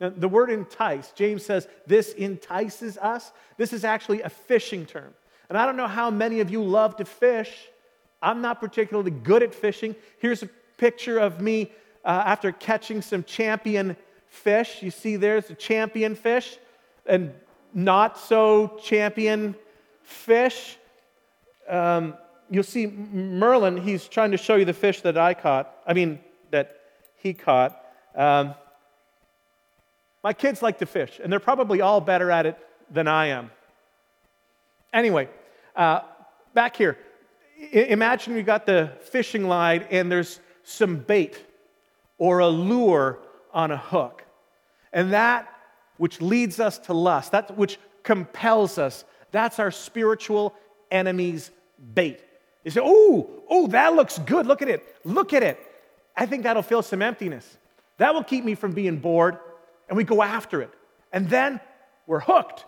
Now, 0.00 0.12
the 0.16 0.28
word 0.28 0.50
entice, 0.50 1.10
James 1.16 1.44
says, 1.44 1.66
this 1.88 2.12
entices 2.12 2.98
us. 2.98 3.32
This 3.56 3.72
is 3.72 3.84
actually 3.84 4.22
a 4.22 4.28
fishing 4.28 4.86
term. 4.86 5.14
And 5.48 5.58
I 5.58 5.66
don't 5.66 5.76
know 5.76 5.88
how 5.88 6.10
many 6.10 6.38
of 6.38 6.48
you 6.48 6.62
love 6.62 6.94
to 6.96 7.04
fish. 7.04 7.52
I'm 8.22 8.40
not 8.40 8.60
particularly 8.60 9.10
good 9.10 9.42
at 9.42 9.52
fishing. 9.52 9.96
Here's 10.18 10.44
a 10.44 10.48
picture 10.78 11.18
of 11.18 11.40
me 11.40 11.72
uh, 12.04 12.22
after 12.24 12.52
catching 12.52 13.02
some 13.02 13.24
champion 13.24 13.96
fish. 14.32 14.82
You 14.82 14.90
see, 14.90 15.16
there's 15.16 15.50
a 15.50 15.54
champion 15.54 16.14
fish 16.14 16.58
and 17.06 17.32
not 17.74 18.18
so 18.18 18.78
champion 18.82 19.54
fish. 20.02 20.78
Um, 21.68 22.14
you'll 22.50 22.64
see 22.64 22.86
Merlin, 22.86 23.76
he's 23.76 24.08
trying 24.08 24.30
to 24.30 24.36
show 24.36 24.56
you 24.56 24.64
the 24.64 24.72
fish 24.72 25.02
that 25.02 25.18
I 25.18 25.34
caught, 25.34 25.74
I 25.86 25.92
mean, 25.92 26.18
that 26.50 26.80
he 27.18 27.34
caught. 27.34 27.78
Um, 28.14 28.54
my 30.24 30.32
kids 30.32 30.62
like 30.62 30.78
to 30.78 30.86
fish, 30.86 31.20
and 31.22 31.30
they're 31.30 31.40
probably 31.40 31.80
all 31.80 32.00
better 32.00 32.30
at 32.30 32.46
it 32.46 32.58
than 32.90 33.08
I 33.08 33.26
am. 33.26 33.50
Anyway, 34.92 35.28
uh, 35.76 36.00
back 36.54 36.76
here, 36.76 36.96
I- 37.60 37.88
imagine 37.90 38.34
you 38.36 38.42
got 38.42 38.66
the 38.66 38.92
fishing 39.10 39.46
line 39.46 39.84
and 39.90 40.10
there's 40.10 40.40
some 40.64 40.96
bait 40.96 41.38
or 42.18 42.38
a 42.40 42.48
lure 42.48 43.18
on 43.52 43.70
a 43.70 43.76
hook. 43.76 44.21
And 44.92 45.12
that 45.12 45.48
which 45.96 46.20
leads 46.20 46.60
us 46.60 46.78
to 46.78 46.92
lust, 46.92 47.32
that 47.32 47.56
which 47.56 47.78
compels 48.02 48.78
us, 48.78 49.04
that's 49.30 49.58
our 49.58 49.70
spiritual 49.70 50.54
enemy's 50.90 51.50
bait. 51.94 52.20
You 52.64 52.70
say, 52.70 52.80
oh, 52.82 53.28
oh, 53.48 53.66
that 53.68 53.94
looks 53.94 54.18
good. 54.18 54.46
Look 54.46 54.62
at 54.62 54.68
it. 54.68 54.84
Look 55.04 55.32
at 55.32 55.42
it. 55.42 55.58
I 56.16 56.26
think 56.26 56.44
that'll 56.44 56.62
fill 56.62 56.82
some 56.82 57.02
emptiness. 57.02 57.58
That 57.98 58.14
will 58.14 58.24
keep 58.24 58.44
me 58.44 58.54
from 58.54 58.72
being 58.72 58.98
bored. 58.98 59.38
And 59.88 59.96
we 59.96 60.04
go 60.04 60.22
after 60.22 60.62
it. 60.62 60.70
And 61.12 61.28
then 61.28 61.60
we're 62.06 62.20
hooked, 62.20 62.64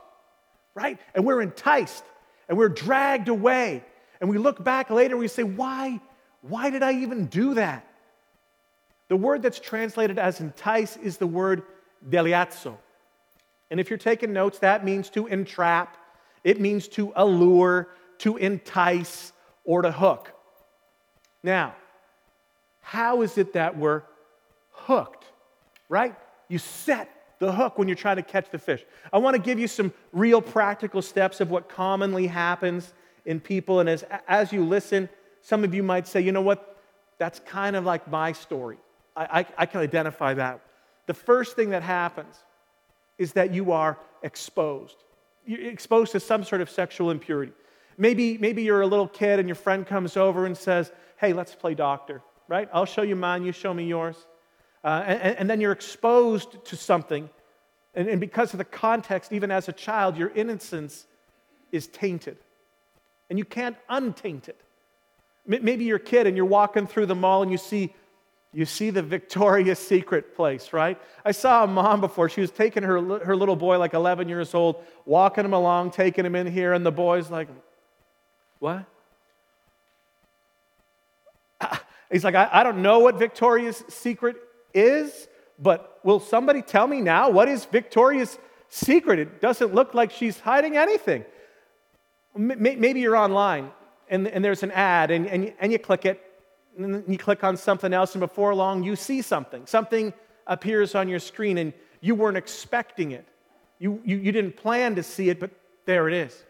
right? 0.74 0.98
And 1.14 1.24
we're 1.24 1.40
enticed 1.40 2.04
and 2.48 2.58
we're 2.58 2.68
dragged 2.68 3.28
away. 3.28 3.84
And 4.20 4.30
we 4.30 4.38
look 4.38 4.62
back 4.62 4.90
later 4.90 5.14
and 5.14 5.20
we 5.20 5.28
say, 5.28 5.42
why? 5.42 6.00
Why 6.42 6.70
did 6.70 6.82
I 6.82 6.92
even 7.00 7.26
do 7.26 7.54
that? 7.54 7.86
The 9.08 9.16
word 9.16 9.42
that's 9.42 9.60
translated 9.60 10.18
as 10.18 10.40
entice 10.40 10.96
is 10.96 11.18
the 11.18 11.26
word 11.26 11.62
deleazo. 12.08 12.76
And 13.70 13.80
if 13.80 13.90
you're 13.90 13.98
taking 13.98 14.32
notes, 14.32 14.58
that 14.60 14.84
means 14.84 15.10
to 15.10 15.26
entrap, 15.26 15.96
it 16.44 16.60
means 16.60 16.88
to 16.88 17.12
allure, 17.16 17.88
to 18.18 18.36
entice, 18.36 19.32
or 19.64 19.82
to 19.82 19.90
hook. 19.90 20.32
Now, 21.42 21.74
how 22.80 23.22
is 23.22 23.38
it 23.38 23.54
that 23.54 23.76
we're 23.76 24.02
hooked? 24.70 25.24
Right? 25.88 26.14
You 26.48 26.58
set 26.58 27.10
the 27.38 27.52
hook 27.52 27.78
when 27.78 27.88
you're 27.88 27.96
trying 27.96 28.16
to 28.16 28.22
catch 28.22 28.50
the 28.50 28.58
fish. 28.58 28.84
I 29.12 29.18
want 29.18 29.34
to 29.36 29.42
give 29.42 29.58
you 29.58 29.68
some 29.68 29.92
real 30.12 30.40
practical 30.40 31.02
steps 31.02 31.40
of 31.40 31.50
what 31.50 31.68
commonly 31.68 32.26
happens 32.26 32.92
in 33.24 33.40
people. 33.40 33.80
And 33.80 33.88
as, 33.88 34.04
as 34.28 34.52
you 34.52 34.64
listen, 34.64 35.08
some 35.40 35.64
of 35.64 35.74
you 35.74 35.82
might 35.82 36.06
say, 36.06 36.20
you 36.20 36.32
know 36.32 36.42
what? 36.42 36.78
That's 37.18 37.40
kind 37.40 37.76
of 37.76 37.84
like 37.84 38.08
my 38.10 38.32
story. 38.32 38.78
I, 39.16 39.40
I, 39.40 39.46
I 39.58 39.66
can 39.66 39.80
identify 39.80 40.34
that. 40.34 40.60
The 41.06 41.14
first 41.14 41.56
thing 41.56 41.70
that 41.70 41.82
happens 41.82 42.36
is 43.18 43.32
that 43.34 43.52
you 43.52 43.72
are 43.72 43.98
exposed. 44.22 44.96
You're 45.46 45.68
exposed 45.68 46.12
to 46.12 46.20
some 46.20 46.44
sort 46.44 46.60
of 46.60 46.70
sexual 46.70 47.10
impurity. 47.10 47.52
Maybe, 47.96 48.38
maybe 48.38 48.62
you're 48.62 48.80
a 48.80 48.86
little 48.86 49.06
kid 49.06 49.38
and 49.38 49.48
your 49.48 49.54
friend 49.54 49.86
comes 49.86 50.16
over 50.16 50.46
and 50.46 50.56
says, 50.56 50.90
Hey, 51.16 51.32
let's 51.32 51.54
play 51.54 51.74
doctor, 51.74 52.22
right? 52.48 52.68
I'll 52.72 52.86
show 52.86 53.02
you 53.02 53.14
mine, 53.14 53.44
you 53.44 53.52
show 53.52 53.72
me 53.72 53.84
yours. 53.84 54.16
Uh, 54.82 55.02
and, 55.06 55.36
and, 55.38 55.50
then 55.50 55.60
you're 55.60 55.72
exposed 55.72 56.62
to 56.66 56.76
something. 56.76 57.30
And, 57.94 58.06
and 58.06 58.20
because 58.20 58.52
of 58.52 58.58
the 58.58 58.64
context, 58.64 59.32
even 59.32 59.50
as 59.50 59.66
a 59.68 59.72
child, 59.72 60.18
your 60.18 60.28
innocence 60.30 61.06
is 61.72 61.86
tainted. 61.86 62.36
And 63.30 63.38
you 63.38 63.46
can't 63.46 63.76
untaint 63.88 64.48
it. 64.48 64.60
Maybe 65.46 65.84
you're 65.84 65.96
a 65.96 66.00
kid 66.00 66.26
and 66.26 66.36
you're 66.36 66.46
walking 66.46 66.86
through 66.86 67.06
the 67.06 67.14
mall 67.14 67.42
and 67.42 67.50
you 67.50 67.58
see, 67.58 67.94
you 68.54 68.64
see 68.64 68.90
the 68.90 69.02
Victoria's 69.02 69.78
Secret 69.78 70.36
place, 70.36 70.72
right? 70.72 70.98
I 71.24 71.32
saw 71.32 71.64
a 71.64 71.66
mom 71.66 72.00
before. 72.00 72.28
She 72.28 72.40
was 72.40 72.50
taking 72.50 72.82
her, 72.84 73.18
her 73.18 73.36
little 73.36 73.56
boy, 73.56 73.78
like 73.78 73.94
11 73.94 74.28
years 74.28 74.54
old, 74.54 74.82
walking 75.04 75.44
him 75.44 75.52
along, 75.52 75.90
taking 75.90 76.24
him 76.24 76.36
in 76.36 76.46
here, 76.46 76.72
and 76.72 76.86
the 76.86 76.92
boy's 76.92 77.30
like, 77.30 77.48
What? 78.60 78.84
He's 82.12 82.24
like, 82.24 82.36
I, 82.36 82.48
I 82.52 82.62
don't 82.62 82.80
know 82.82 83.00
what 83.00 83.18
Victoria's 83.18 83.82
Secret 83.88 84.36
is, 84.72 85.28
but 85.58 86.00
will 86.04 86.20
somebody 86.20 86.62
tell 86.62 86.86
me 86.86 87.00
now 87.00 87.30
what 87.30 87.48
is 87.48 87.64
Victoria's 87.64 88.38
secret? 88.68 89.18
It 89.18 89.40
doesn't 89.40 89.74
look 89.74 89.94
like 89.94 90.10
she's 90.10 90.38
hiding 90.40 90.76
anything. 90.76 91.24
Maybe 92.36 93.00
you're 93.00 93.16
online 93.16 93.70
and, 94.08 94.26
and 94.26 94.44
there's 94.44 94.62
an 94.62 94.72
ad 94.72 95.10
and, 95.10 95.26
and, 95.26 95.52
and 95.60 95.72
you 95.72 95.78
click 95.78 96.04
it, 96.04 96.20
and 96.76 96.94
then 96.94 97.04
you 97.06 97.18
click 97.18 97.44
on 97.44 97.56
something 97.56 97.92
else, 97.92 98.14
and 98.14 98.20
before 98.20 98.54
long 98.54 98.82
you 98.82 98.96
see 98.96 99.22
something. 99.22 99.66
Something 99.66 100.12
appears 100.46 100.94
on 100.94 101.08
your 101.08 101.18
screen 101.18 101.58
and 101.58 101.72
you 102.00 102.14
weren't 102.14 102.36
expecting 102.36 103.12
it. 103.12 103.26
You, 103.78 104.00
you, 104.04 104.16
you 104.18 104.32
didn't 104.32 104.56
plan 104.56 104.94
to 104.96 105.02
see 105.02 105.30
it, 105.30 105.40
but 105.40 105.50
there 105.86 106.08
it 106.08 106.14
is. 106.14 106.44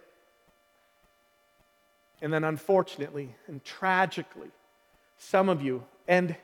And 2.21 2.33
then, 2.33 2.45
unfortunately 2.45 3.35
and 3.47 3.62
tragically, 3.64 4.50
some 5.19 5.49
of 5.49 5.62
you, 5.62 5.85
and 6.09 6.35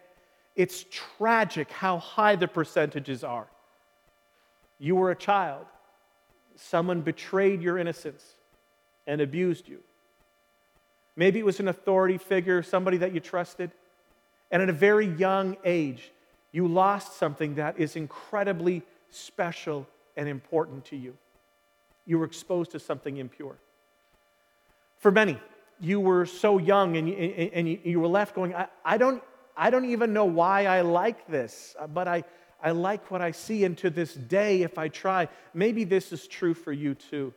it's 0.56 0.84
tragic 0.90 1.70
how 1.70 1.98
high 1.98 2.36
the 2.36 2.48
percentages 2.48 3.24
are. 3.24 3.46
You 4.78 4.96
were 4.96 5.10
a 5.10 5.16
child, 5.16 5.66
someone 6.56 7.00
betrayed 7.00 7.62
your 7.62 7.78
innocence 7.78 8.24
and 9.06 9.20
abused 9.20 9.68
you. 9.68 9.80
Maybe 11.16 11.38
it 11.38 11.44
was 11.44 11.60
an 11.60 11.68
authority 11.68 12.18
figure, 12.18 12.62
somebody 12.62 12.98
that 12.98 13.12
you 13.12 13.20
trusted. 13.20 13.70
And 14.50 14.62
at 14.62 14.68
a 14.68 14.72
very 14.72 15.06
young 15.06 15.56
age, 15.64 16.10
you 16.52 16.66
lost 16.66 17.16
something 17.16 17.54
that 17.56 17.78
is 17.78 17.96
incredibly 17.96 18.82
special 19.10 19.86
and 20.16 20.28
important 20.28 20.84
to 20.86 20.96
you. 20.96 21.16
You 22.06 22.18
were 22.18 22.24
exposed 22.24 22.72
to 22.72 22.80
something 22.80 23.16
impure. 23.18 23.56
For 24.98 25.10
many, 25.10 25.38
you 25.80 26.00
were 26.00 26.26
so 26.26 26.58
young 26.58 26.96
and 26.96 27.08
you, 27.08 27.14
and 27.14 27.68
you 27.68 28.00
were 28.00 28.08
left 28.08 28.34
going, 28.34 28.54
I, 28.54 28.66
I, 28.84 28.98
don't, 28.98 29.22
I 29.56 29.70
don't 29.70 29.86
even 29.86 30.12
know 30.12 30.24
why 30.24 30.66
I 30.66 30.82
like 30.82 31.26
this, 31.26 31.74
uh, 31.78 31.86
but 31.86 32.06
I, 32.08 32.24
I 32.62 32.72
like 32.72 33.10
what 33.10 33.22
I 33.22 33.30
see. 33.30 33.64
And 33.64 33.78
to 33.78 33.90
this 33.90 34.14
day, 34.14 34.62
if 34.62 34.76
I 34.78 34.88
try, 34.88 35.28
maybe 35.54 35.84
this 35.84 36.12
is 36.12 36.26
true 36.26 36.54
for 36.54 36.72
you 36.72 36.94
too. 36.94 37.32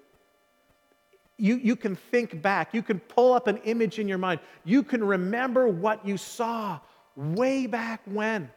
You, 1.43 1.55
you 1.57 1.75
can 1.75 1.95
think 1.95 2.41
back, 2.41 2.73
you 2.73 2.81
can 2.81 2.99
pull 2.99 3.33
up 3.33 3.47
an 3.47 3.57
image 3.57 3.99
in 3.99 4.07
your 4.07 4.17
mind, 4.17 4.39
you 4.63 4.81
can 4.81 5.03
remember 5.03 5.67
what 5.67 6.05
you 6.05 6.15
saw 6.17 6.79
way 7.15 7.67
back 7.67 8.01
when. 8.05 8.49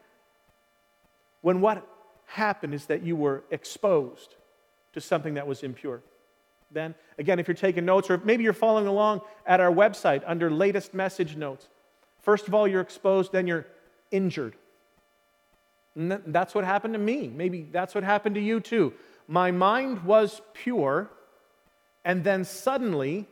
When 1.40 1.60
what 1.60 1.86
happened 2.26 2.74
is 2.74 2.86
that 2.86 3.02
you 3.02 3.16
were 3.16 3.42
exposed 3.50 4.36
to 4.92 5.00
something 5.00 5.34
that 5.34 5.46
was 5.46 5.62
impure. 5.62 6.00
Then, 6.70 6.94
again, 7.18 7.38
if 7.38 7.48
you're 7.48 7.56
taking 7.56 7.84
notes, 7.84 8.08
or 8.10 8.18
maybe 8.18 8.44
you're 8.44 8.52
following 8.52 8.86
along 8.86 9.20
at 9.46 9.60
our 9.60 9.72
website 9.72 10.22
under 10.26 10.50
latest 10.50 10.94
message 10.94 11.36
notes, 11.36 11.68
First 12.26 12.48
of 12.48 12.54
all, 12.54 12.66
you're 12.66 12.80
exposed, 12.80 13.30
then 13.30 13.46
you're 13.46 13.66
injured. 14.10 14.56
And 15.94 16.20
that's 16.26 16.56
what 16.56 16.64
happened 16.64 16.94
to 16.94 16.98
me. 16.98 17.28
Maybe 17.28 17.68
that's 17.70 17.94
what 17.94 18.02
happened 18.02 18.34
to 18.34 18.40
you 18.40 18.58
too. 18.58 18.94
My 19.28 19.52
mind 19.52 20.02
was 20.02 20.42
pure, 20.52 21.08
and 22.06 22.22
then 22.22 22.44
suddenly 22.44 23.26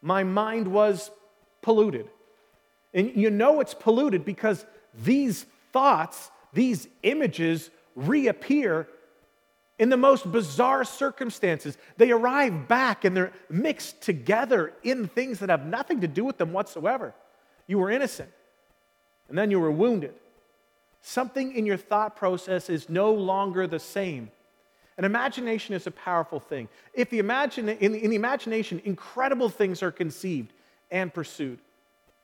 my 0.00 0.24
mind 0.24 0.66
was 0.66 1.10
polluted. 1.60 2.08
And 2.94 3.12
you 3.14 3.30
know 3.30 3.60
it's 3.60 3.74
polluted 3.74 4.24
because 4.24 4.64
these 4.94 5.44
thoughts, 5.72 6.30
these 6.54 6.88
images 7.02 7.70
reappear 7.94 8.88
in 9.78 9.90
the 9.90 9.96
most 9.98 10.32
bizarre 10.32 10.84
circumstances. 10.84 11.76
They 11.98 12.10
arrive 12.10 12.66
back 12.66 13.04
and 13.04 13.14
they're 13.14 13.32
mixed 13.50 14.00
together 14.00 14.72
in 14.82 15.06
things 15.08 15.38
that 15.40 15.50
have 15.50 15.66
nothing 15.66 16.00
to 16.00 16.08
do 16.08 16.24
with 16.24 16.38
them 16.38 16.52
whatsoever. 16.52 17.14
You 17.66 17.78
were 17.78 17.90
innocent, 17.90 18.30
and 19.28 19.36
then 19.36 19.50
you 19.50 19.60
were 19.60 19.70
wounded. 19.70 20.14
Something 21.02 21.54
in 21.54 21.66
your 21.66 21.76
thought 21.76 22.16
process 22.16 22.70
is 22.70 22.88
no 22.88 23.12
longer 23.12 23.66
the 23.66 23.78
same. 23.78 24.30
And 24.96 25.06
imagination 25.06 25.74
is 25.74 25.86
a 25.86 25.90
powerful 25.90 26.38
thing. 26.38 26.68
If 26.92 27.10
the 27.10 27.18
imagine, 27.18 27.68
in, 27.68 27.94
in 27.94 28.10
the 28.10 28.16
imagination, 28.16 28.80
incredible 28.84 29.48
things 29.48 29.82
are 29.82 29.90
conceived 29.90 30.52
and 30.90 31.12
pursued. 31.12 31.58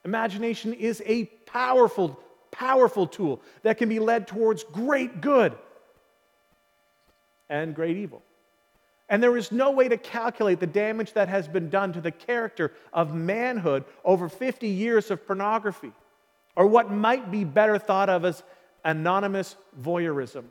Imagination 0.05 0.75
is 0.75 1.03
a 1.07 1.25
powerful, 1.25 2.21
powerful 2.51 3.07
tool 3.07 3.41
that 3.63 3.79
can 3.79 3.89
be 3.89 3.99
led 3.99 4.29
towards 4.29 4.65
great 4.65 5.21
good 5.21 5.57
and 7.49 7.75
great 7.75 7.97
evil. 7.97 8.23
And 9.09 9.23
there 9.23 9.37
is 9.37 9.51
no 9.51 9.71
way 9.71 9.89
to 9.89 9.97
calculate 9.97 10.61
the 10.61 10.67
damage 10.67 11.15
that 11.15 11.29
has 11.29 11.49
been 11.49 11.71
done 11.71 11.95
to 11.95 12.01
the 12.01 12.11
character 12.11 12.75
of 12.93 13.15
manhood 13.15 13.85
over 14.05 14.29
50 14.29 14.69
years 14.69 15.11
of 15.11 15.27
pornography, 15.27 15.93
or 16.55 16.67
what 16.67 16.91
might 16.91 17.31
be 17.31 17.45
better 17.45 17.79
thought 17.79 18.11
of 18.11 18.27
as 18.27 18.43
anonymous 18.85 19.57
voyeurism. 19.81 20.45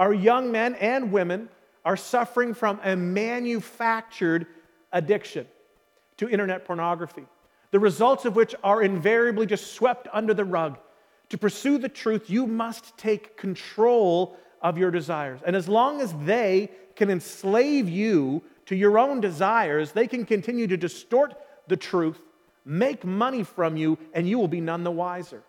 Our 0.00 0.14
young 0.14 0.50
men 0.50 0.76
and 0.76 1.12
women 1.12 1.50
are 1.84 1.96
suffering 1.96 2.54
from 2.54 2.80
a 2.82 2.96
manufactured 2.96 4.46
addiction 4.92 5.46
to 6.16 6.26
internet 6.26 6.64
pornography, 6.64 7.26
the 7.70 7.78
results 7.78 8.24
of 8.24 8.34
which 8.34 8.54
are 8.64 8.82
invariably 8.82 9.44
just 9.44 9.74
swept 9.74 10.08
under 10.10 10.32
the 10.32 10.44
rug. 10.44 10.78
To 11.28 11.36
pursue 11.38 11.76
the 11.76 11.90
truth, 11.90 12.30
you 12.30 12.46
must 12.46 12.96
take 12.96 13.36
control 13.36 14.38
of 14.62 14.78
your 14.78 14.90
desires. 14.90 15.40
And 15.44 15.54
as 15.54 15.68
long 15.68 16.00
as 16.00 16.14
they 16.24 16.70
can 16.96 17.10
enslave 17.10 17.86
you 17.86 18.42
to 18.66 18.74
your 18.74 18.98
own 18.98 19.20
desires, 19.20 19.92
they 19.92 20.06
can 20.06 20.24
continue 20.24 20.66
to 20.66 20.78
distort 20.78 21.34
the 21.68 21.76
truth, 21.76 22.18
make 22.64 23.04
money 23.04 23.44
from 23.44 23.76
you, 23.76 23.98
and 24.14 24.26
you 24.26 24.38
will 24.38 24.48
be 24.48 24.62
none 24.62 24.82
the 24.82 24.90
wiser. 24.90 25.42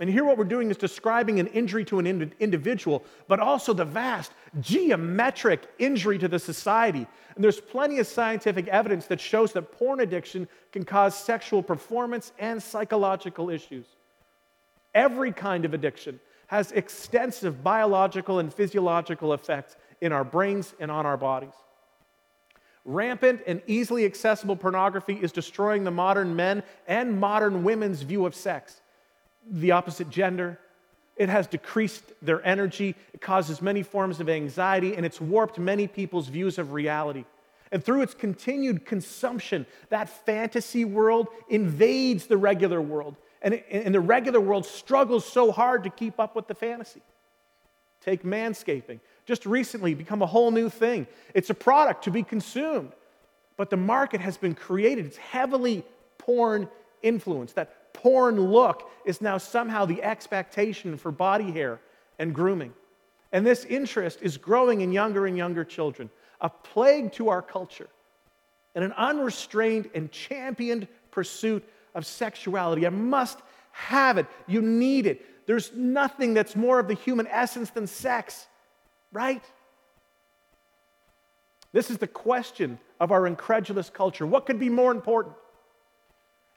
And 0.00 0.10
here, 0.10 0.24
what 0.24 0.36
we're 0.36 0.44
doing 0.44 0.70
is 0.70 0.76
describing 0.76 1.38
an 1.38 1.46
injury 1.48 1.84
to 1.84 2.00
an 2.00 2.32
individual, 2.40 3.04
but 3.28 3.38
also 3.38 3.72
the 3.72 3.84
vast 3.84 4.32
geometric 4.60 5.68
injury 5.78 6.18
to 6.18 6.26
the 6.26 6.40
society. 6.40 7.06
And 7.36 7.44
there's 7.44 7.60
plenty 7.60 8.00
of 8.00 8.08
scientific 8.08 8.66
evidence 8.66 9.06
that 9.06 9.20
shows 9.20 9.52
that 9.52 9.70
porn 9.70 10.00
addiction 10.00 10.48
can 10.72 10.84
cause 10.84 11.16
sexual 11.16 11.62
performance 11.62 12.32
and 12.40 12.60
psychological 12.60 13.50
issues. 13.50 13.86
Every 14.96 15.30
kind 15.30 15.64
of 15.64 15.74
addiction 15.74 16.18
has 16.48 16.72
extensive 16.72 17.62
biological 17.62 18.40
and 18.40 18.52
physiological 18.52 19.32
effects 19.32 19.76
in 20.00 20.10
our 20.12 20.24
brains 20.24 20.74
and 20.80 20.90
on 20.90 21.06
our 21.06 21.16
bodies. 21.16 21.54
Rampant 22.84 23.42
and 23.46 23.62
easily 23.68 24.04
accessible 24.04 24.56
pornography 24.56 25.14
is 25.14 25.30
destroying 25.30 25.84
the 25.84 25.90
modern 25.92 26.34
men 26.34 26.64
and 26.88 27.18
modern 27.18 27.62
women's 27.62 28.02
view 28.02 28.26
of 28.26 28.34
sex 28.34 28.80
the 29.50 29.72
opposite 29.72 30.10
gender. 30.10 30.58
It 31.16 31.28
has 31.28 31.46
decreased 31.46 32.02
their 32.22 32.44
energy. 32.44 32.94
It 33.12 33.20
causes 33.20 33.62
many 33.62 33.82
forms 33.82 34.20
of 34.20 34.28
anxiety, 34.28 34.96
and 34.96 35.06
it's 35.06 35.20
warped 35.20 35.58
many 35.58 35.86
people's 35.86 36.28
views 36.28 36.58
of 36.58 36.72
reality. 36.72 37.24
And 37.70 37.82
through 37.82 38.02
its 38.02 38.14
continued 38.14 38.84
consumption, 38.86 39.66
that 39.88 40.08
fantasy 40.08 40.84
world 40.84 41.28
invades 41.48 42.26
the 42.26 42.36
regular 42.36 42.80
world. 42.80 43.16
And, 43.42 43.62
and 43.70 43.94
the 43.94 44.00
regular 44.00 44.40
world 44.40 44.64
struggles 44.64 45.24
so 45.24 45.52
hard 45.52 45.84
to 45.84 45.90
keep 45.90 46.18
up 46.18 46.34
with 46.34 46.46
the 46.46 46.54
fantasy. 46.54 47.02
Take 48.00 48.22
manscaping. 48.22 49.00
Just 49.26 49.46
recently 49.46 49.94
become 49.94 50.22
a 50.22 50.26
whole 50.26 50.50
new 50.50 50.68
thing. 50.68 51.06
It's 51.34 51.50
a 51.50 51.54
product 51.54 52.04
to 52.04 52.10
be 52.10 52.22
consumed. 52.22 52.92
But 53.56 53.70
the 53.70 53.76
market 53.76 54.20
has 54.20 54.36
been 54.36 54.54
created. 54.54 55.06
It's 55.06 55.16
heavily 55.16 55.84
porn 56.18 56.68
influenced. 57.02 57.54
That 57.54 57.74
porn 57.94 58.38
look 58.38 58.90
is 59.06 59.22
now 59.22 59.38
somehow 59.38 59.86
the 59.86 60.02
expectation 60.02 60.98
for 60.98 61.10
body 61.10 61.50
hair 61.50 61.80
and 62.18 62.34
grooming. 62.34 62.74
And 63.32 63.46
this 63.46 63.64
interest 63.64 64.18
is 64.20 64.36
growing 64.36 64.82
in 64.82 64.92
younger 64.92 65.26
and 65.26 65.36
younger 65.36 65.64
children, 65.64 66.10
a 66.40 66.50
plague 66.50 67.12
to 67.14 67.30
our 67.30 67.40
culture, 67.40 67.88
and 68.74 68.84
an 68.84 68.92
unrestrained 68.92 69.88
and 69.94 70.12
championed 70.12 70.86
pursuit 71.10 71.64
of 71.94 72.04
sexuality. 72.04 72.86
I 72.86 72.90
must 72.90 73.38
have 73.72 74.18
it. 74.18 74.26
You 74.46 74.60
need 74.60 75.06
it. 75.06 75.46
There's 75.46 75.72
nothing 75.74 76.34
that's 76.34 76.54
more 76.54 76.78
of 76.78 76.88
the 76.88 76.94
human 76.94 77.26
essence 77.26 77.70
than 77.70 77.86
sex, 77.86 78.46
right? 79.12 79.42
This 81.72 81.90
is 81.90 81.98
the 81.98 82.06
question 82.06 82.78
of 83.00 83.10
our 83.10 83.26
incredulous 83.26 83.90
culture. 83.90 84.26
What 84.26 84.46
could 84.46 84.60
be 84.60 84.68
more 84.68 84.92
important? 84.92 85.34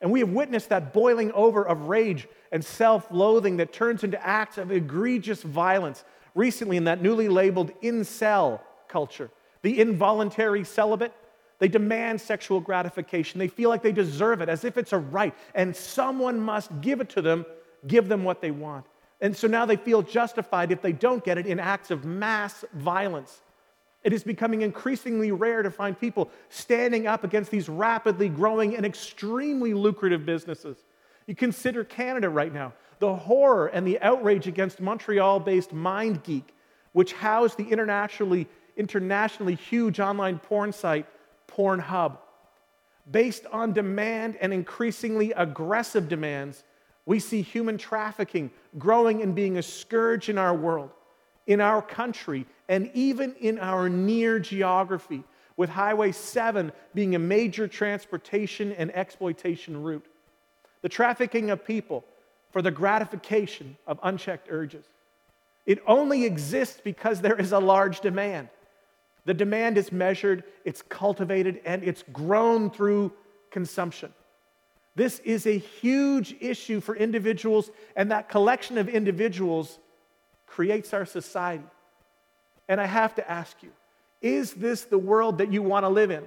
And 0.02 0.12
we 0.12 0.20
have 0.20 0.30
witnessed 0.30 0.70
that 0.70 0.94
boiling 0.94 1.32
over 1.32 1.68
of 1.68 1.82
rage 1.84 2.28
and 2.52 2.64
self 2.64 3.08
loathing 3.12 3.58
that 3.58 3.74
turns 3.74 4.04
into 4.04 4.24
acts 4.26 4.58
of 4.58 4.72
egregious 4.72 5.42
violence 5.42 6.04
recently 6.36 6.78
in 6.78 6.84
that 6.84 7.02
newly 7.02 7.28
labeled 7.28 7.72
incel 7.82 8.60
culture. 8.88 9.30
The 9.64 9.80
involuntary 9.80 10.64
celibate, 10.64 11.14
they 11.60 11.68
demand 11.68 12.22
sexual 12.22 12.60
gratification. 12.60 13.40
They 13.40 13.48
feel 13.48 13.70
like 13.70 13.82
they 13.82 13.92
deserve 13.92 14.42
it 14.42 14.50
as 14.50 14.64
if 14.64 14.78
it's 14.78 14.94
a 14.94 15.00
right, 15.00 15.34
and 15.56 15.76
someone 15.76 16.40
must 16.40 16.82
give 16.82 17.02
it 17.02 17.10
to 17.10 17.22
them, 17.22 17.46
give 17.88 18.08
them 18.08 18.24
what 18.24 18.42
they 18.42 18.52
want. 18.52 18.86
And 19.20 19.36
so 19.36 19.48
now 19.48 19.66
they 19.66 19.78
feel 19.78 20.04
justified 20.04 20.72
if 20.72 20.82
they 20.82 20.92
don't 20.92 21.24
get 21.24 21.40
it 21.40 21.48
in 21.48 21.60
acts 21.60 21.90
of 21.90 22.06
mass 22.06 22.64
violence. 22.74 23.42
It 24.08 24.14
is 24.14 24.24
becoming 24.24 24.62
increasingly 24.62 25.34
rare 25.34 25.62
to 25.62 25.70
find 25.70 26.00
people 26.00 26.32
standing 26.48 27.08
up 27.08 27.26
against 27.26 27.52
these 27.52 27.68
rapidly 27.68 28.30
growing 28.30 28.78
and 28.78 28.86
extremely 28.86 29.74
lucrative 29.74 30.26
businesses. 30.26 30.78
You 31.26 31.36
consider 31.36 31.84
Canada 31.84 32.30
right 32.30 32.54
now, 32.54 32.72
the 33.00 33.14
horror 33.14 33.68
and 33.68 33.86
the 33.86 34.00
outrage 34.00 34.48
against 34.48 34.80
Montreal 34.80 35.42
based 35.42 35.76
MindGeek, 35.76 36.46
which 36.94 37.12
housed 37.12 37.58
the 37.58 37.68
internationally, 37.68 38.48
internationally 38.78 39.56
huge 39.56 40.00
online 40.00 40.40
porn 40.40 40.72
site 40.72 41.06
Pornhub. 41.50 42.18
Based 43.12 43.46
on 43.52 43.74
demand 43.74 44.38
and 44.40 44.54
increasingly 44.54 45.34
aggressive 45.34 46.08
demands, 46.08 46.64
we 47.06 47.20
see 47.20 47.42
human 47.42 47.78
trafficking 47.78 48.52
growing 48.78 49.22
and 49.22 49.36
being 49.36 49.58
a 49.58 49.62
scourge 49.62 50.30
in 50.30 50.38
our 50.38 50.56
world 50.56 50.92
in 51.48 51.62
our 51.62 51.82
country 51.82 52.46
and 52.70 52.92
even 52.94 53.36
in 53.40 53.60
our 53.60 53.90
near 53.90 54.40
geography, 54.40 55.24
with 55.56 55.70
Highway 55.72 56.12
7 56.12 56.72
being 56.94 57.16
a 57.16 57.20
major 57.20 57.68
transportation 57.68 58.72
and 58.74 58.96
exploitation 58.96 59.82
route. 59.82 60.06
The 60.84 60.90
trafficking 60.90 61.50
of 61.50 61.66
people 61.66 62.06
for 62.52 62.62
the 62.62 62.72
gratification 62.72 63.76
of 63.88 64.00
unchecked 64.04 64.48
urges. 64.50 64.86
It 65.66 65.80
only 65.86 66.24
exists 66.24 66.80
because 66.82 67.20
there 67.20 67.36
is 67.36 67.52
a 67.52 67.60
large 67.60 68.00
demand. 68.00 68.50
The 69.26 69.34
demand 69.34 69.78
is 69.78 69.92
measured, 69.92 70.46
it's 70.64 70.82
cultivated, 70.82 71.60
and 71.66 71.84
it's 71.84 72.04
grown 72.14 72.70
through 72.70 73.12
consumption. 73.52 74.14
This 74.96 75.20
is 75.20 75.46
a 75.46 75.58
huge 75.58 76.36
issue 76.40 76.80
for 76.80 76.96
individuals, 76.96 77.70
and 77.96 78.12
that 78.12 78.30
collection 78.30 78.78
of 78.78 78.88
individuals 78.88 79.80
creates 80.48 80.94
our 80.94 81.06
society. 81.06 81.66
And 82.68 82.82
I 82.82 82.86
have 82.86 83.16
to 83.16 83.30
ask 83.30 83.62
you 83.64 83.70
is 84.22 84.54
this 84.54 84.84
the 84.84 84.98
world 84.98 85.38
that 85.38 85.52
you 85.52 85.62
want 85.62 85.84
to 85.84 85.90
live 85.90 86.12
in? 86.12 86.24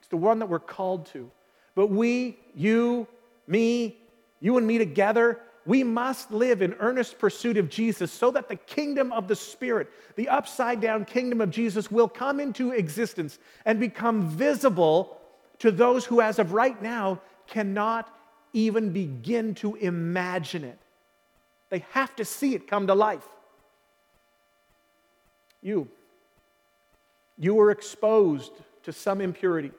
It's 0.00 0.08
the 0.08 0.16
one 0.16 0.38
that 0.38 0.48
we're 0.48 0.58
called 0.60 1.06
to. 1.06 1.30
But 1.74 1.88
we, 1.88 2.38
you, 2.54 3.08
me, 3.48 3.96
you 4.40 4.56
and 4.56 4.66
me 4.66 4.78
together, 4.78 5.40
we 5.66 5.82
must 5.82 6.30
live 6.30 6.62
in 6.62 6.74
earnest 6.74 7.18
pursuit 7.18 7.56
of 7.56 7.68
Jesus 7.68 8.12
so 8.12 8.30
that 8.30 8.48
the 8.48 8.56
kingdom 8.56 9.10
of 9.12 9.26
the 9.26 9.34
Spirit, 9.34 9.90
the 10.14 10.28
upside 10.28 10.80
down 10.80 11.04
kingdom 11.04 11.40
of 11.40 11.50
Jesus, 11.50 11.90
will 11.90 12.08
come 12.08 12.38
into 12.38 12.70
existence 12.70 13.40
and 13.64 13.80
become 13.80 14.28
visible 14.30 15.18
to 15.58 15.72
those 15.72 16.04
who, 16.04 16.20
as 16.20 16.38
of 16.38 16.52
right 16.52 16.80
now, 16.80 17.20
cannot 17.48 18.08
even 18.52 18.92
begin 18.92 19.54
to 19.56 19.74
imagine 19.74 20.62
it. 20.62 20.78
They 21.68 21.84
have 21.90 22.14
to 22.16 22.24
see 22.24 22.54
it 22.54 22.68
come 22.68 22.86
to 22.86 22.94
life. 22.94 23.26
You, 25.62 25.88
you 27.38 27.54
were 27.54 27.70
exposed 27.70 28.52
to 28.84 28.92
some 28.92 29.20
impurity, 29.20 29.72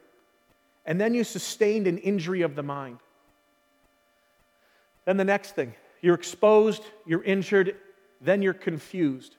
and 0.84 1.00
then 1.00 1.14
you 1.14 1.24
sustained 1.24 1.86
an 1.86 1.98
injury 1.98 2.42
of 2.42 2.54
the 2.54 2.62
mind. 2.62 2.98
Then 5.04 5.16
the 5.16 5.24
next 5.24 5.52
thing, 5.52 5.74
you're 6.02 6.14
exposed, 6.14 6.82
you're 7.06 7.22
injured, 7.22 7.76
then 8.20 8.42
you're 8.42 8.54
confused. 8.54 9.36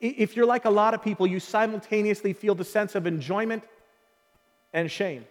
If 0.00 0.36
you're 0.36 0.46
like 0.46 0.64
a 0.64 0.70
lot 0.70 0.94
of 0.94 1.02
people, 1.02 1.26
you 1.26 1.40
simultaneously 1.40 2.32
feel 2.32 2.54
the 2.54 2.64
sense 2.64 2.94
of 2.94 3.06
enjoyment 3.06 3.62
and 4.72 4.90
shame. 4.90 5.26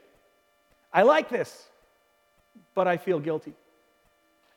I 0.94 1.04
like 1.04 1.30
this, 1.30 1.68
but 2.76 2.88
I 2.88 2.98
feel 2.98 3.20
guilty. 3.20 3.54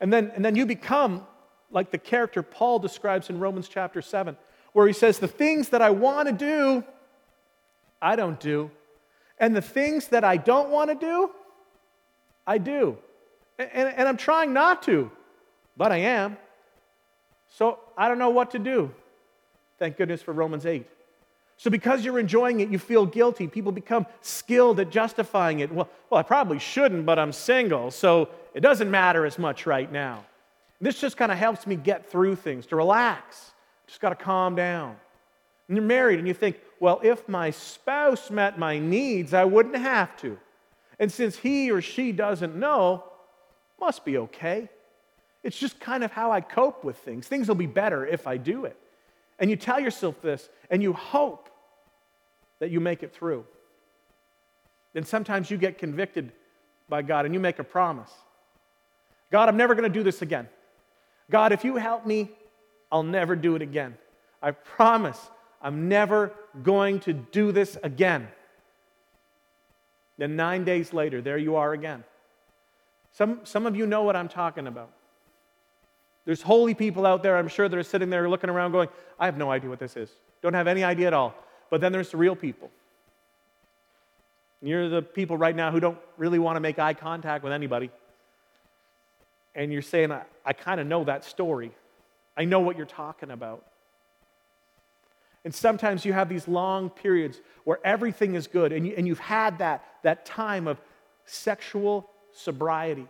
And 0.01 0.13
then, 0.13 0.33
and 0.35 0.45
then 0.45 0.57
you 0.57 0.67
become 0.67 1.27
like 1.71 1.91
the 1.91 1.99
character 1.99 2.43
Paul 2.43 2.79
describes 2.79 3.31
in 3.31 3.39
Romans 3.39 3.69
chapter 3.69 4.03
7, 4.03 4.37
where 4.73 4.87
he 4.87 4.93
says, 4.93 5.19
The 5.19 5.29
things 5.29 5.71
that 5.71 5.83
I 5.83 5.91
want 5.91 6.29
to 6.29 6.35
do, 6.35 6.85
I 8.01 8.17
don't 8.17 8.39
do. 8.41 8.71
And 9.39 9.57
the 9.57 9.63
things 9.63 10.09
that 10.09 10.25
I 10.25 10.37
don't 10.37 10.71
want 10.71 10.91
to 10.91 10.95
do, 10.95 11.31
I 12.47 12.59
do. 12.59 12.97
And, 13.59 13.71
and, 13.73 13.95
and, 13.97 14.09
I'm 14.09 14.17
trying 14.17 14.53
not 14.53 14.83
to, 14.85 15.11
but 15.77 15.93
I 15.93 15.99
am. 15.99 16.37
So 17.51 17.79
I 17.97 18.09
don't 18.09 18.19
know 18.19 18.31
what 18.31 18.53
to 18.53 18.59
do. 18.59 18.91
Thank 19.79 19.97
goodness 19.97 20.23
for 20.23 20.33
Romans 20.33 20.65
8. 20.65 20.87
So 21.57 21.71
because 21.71 22.05
you're 22.05 22.19
enjoying 22.19 22.61
it, 22.61 22.71
you 22.71 22.79
feel 22.79 23.07
guilty. 23.07 23.47
People 23.47 23.73
become 23.73 24.07
skilled 24.21 24.81
at 24.81 24.91
justifying 24.91 25.61
it. 25.61 25.71
Well, 25.71 25.89
well, 26.11 26.19
I 26.19 26.23
probably 26.23 26.59
shouldn't, 26.59 27.07
but 27.07 27.19
I'm 27.19 27.33
single, 27.33 27.91
so 27.91 28.29
it 28.55 28.61
doesn't 28.61 28.91
matter 28.91 29.25
as 29.25 29.39
much 29.39 29.67
right 29.67 29.91
now. 29.91 30.25
This 30.81 31.01
just 31.01 31.17
kind 31.17 31.31
of 31.31 31.39
helps 31.39 31.67
me 31.67 31.77
get 31.77 32.11
through 32.11 32.37
things, 32.37 32.67
to 32.67 32.77
relax. 32.77 33.53
Just 33.93 34.01
got 34.01 34.09
to 34.09 34.15
calm 34.15 34.55
down. 34.55 34.97
And 35.69 35.77
you're 35.77 35.85
married 35.85 36.19
and 36.19 36.27
you 36.27 36.33
think, 36.33 36.59
well, 36.81 36.99
if 37.05 37.29
my 37.29 37.51
spouse 37.51 38.31
met 38.31 38.59
my 38.59 38.79
needs, 38.79 39.35
I 39.35 39.45
wouldn't 39.45 39.77
have 39.77 40.17
to. 40.23 40.39
And 40.99 41.13
since 41.13 41.37
he 41.37 41.71
or 41.71 41.83
she 41.83 42.11
doesn't 42.11 42.57
know, 42.57 43.05
must 43.79 44.03
be 44.07 44.17
okay. 44.17 44.71
It's 45.43 45.59
just 45.59 45.79
kind 45.79 46.03
of 46.03 46.11
how 46.11 46.33
I 46.33 46.41
cope 46.41 46.85
with 46.85 46.97
things. 46.97 47.29
Things 47.29 47.49
will 47.49 47.55
be 47.55 47.67
better 47.67 48.07
if 48.07 48.27
I 48.27 48.39
do 48.39 48.65
it. 48.65 48.79
And 49.39 49.51
you 49.51 49.57
tell 49.57 49.79
yourself 49.79 50.23
this, 50.23 50.49
and 50.71 50.83
you 50.83 50.95
hope 50.95 51.51
that 52.59 52.71
you 52.71 52.81
make 52.81 53.03
it 53.03 53.13
through. 53.13 53.45
Then 54.95 55.05
sometimes 55.05 55.51
you 55.51 55.59
get 55.59 55.77
convicted 55.77 56.33
by 56.89 57.03
God 57.03 57.27
and 57.27 57.35
you 57.35 57.41
make 57.41 57.59
a 57.59 57.65
promise 57.65 58.11
God, 59.31 59.51
I'm 59.51 59.59
never 59.59 59.75
going 59.75 59.91
to 59.91 59.99
do 59.99 60.03
this 60.03 60.23
again. 60.23 60.49
God, 61.31 61.53
if 61.53 61.63
you 61.63 61.77
help 61.77 62.07
me, 62.07 62.31
I'll 62.93 63.03
never 63.03 63.35
do 63.35 63.57
it 63.57 63.63
again. 63.63 63.97
I 64.43 64.51
promise 64.51 65.19
I'm 65.63 65.89
never 65.89 66.33
going 66.63 67.01
to 67.01 67.15
do 67.15 67.51
this 67.51 67.79
again. 67.83 68.29
Then 70.19 70.37
nine 70.37 70.65
days 70.65 70.93
later, 70.93 71.23
there 71.23 71.39
you 71.39 71.57
are 71.57 71.73
again. 71.73 72.05
Some, 73.13 73.41
some 73.45 73.67
of 73.67 73.75
you 73.75 73.87
know 73.87 74.03
what 74.03 74.15
I'm 74.15 74.29
talking 74.29 74.67
about. 74.67 74.91
There's 76.25 76.43
holy 76.43 76.75
people 76.75 77.07
out 77.07 77.23
there, 77.23 77.37
I'm 77.37 77.49
sure, 77.49 77.69
that 77.69 77.77
are 77.77 77.83
sitting 77.83 78.11
there 78.11 78.29
looking 78.29 78.51
around 78.51 78.73
going, 78.73 78.89
I 79.19 79.25
have 79.25 79.39
no 79.39 79.51
idea 79.51 79.71
what 79.71 79.79
this 79.79 79.97
is. 79.97 80.11
Don't 80.43 80.55
have 80.55 80.67
any 80.67 80.85
idea 80.85 81.09
at 81.09 81.15
all. 81.15 81.35
But 81.71 81.81
then 81.81 81.93
there's 81.93 82.11
the 82.11 82.17
real 82.19 82.37
people. 82.37 82.71
You're 84.61 84.89
the 84.89 85.03
people 85.03 85.37
right 85.37 85.57
now 85.57 85.73
who 85.73 85.81
don't 85.81 85.99
really 86.17 86.39
want 86.39 86.57
to 86.57 86.61
make 86.61 86.79
eye 86.79 86.95
contact 86.95 87.43
with 87.43 87.53
anybody. 87.53 87.91
And 89.55 89.73
you're 89.73 89.83
saying, 89.83 90.13
I, 90.13 90.23
I 90.45 90.53
kind 90.53 90.81
of 90.81 90.87
know 90.87 91.05
that 91.05 91.25
story. 91.25 91.73
I 92.37 92.45
know 92.45 92.61
what 92.61 92.77
you're 92.77 92.87
talking 92.87 93.31
about. 93.31 93.65
And 95.45 95.55
sometimes 95.55 96.05
you 96.05 96.13
have 96.13 96.29
these 96.29 96.47
long 96.47 96.89
periods 96.89 97.41
where 97.65 97.79
everything 97.85 98.35
is 98.35 98.47
good, 98.47 98.73
and, 98.73 98.87
you, 98.87 98.95
and 98.97 99.07
you've 99.07 99.19
had 99.19 99.59
that, 99.59 99.85
that 100.03 100.25
time 100.25 100.69
of 100.69 100.81
sexual 101.25 102.09
sobriety. 102.33 103.07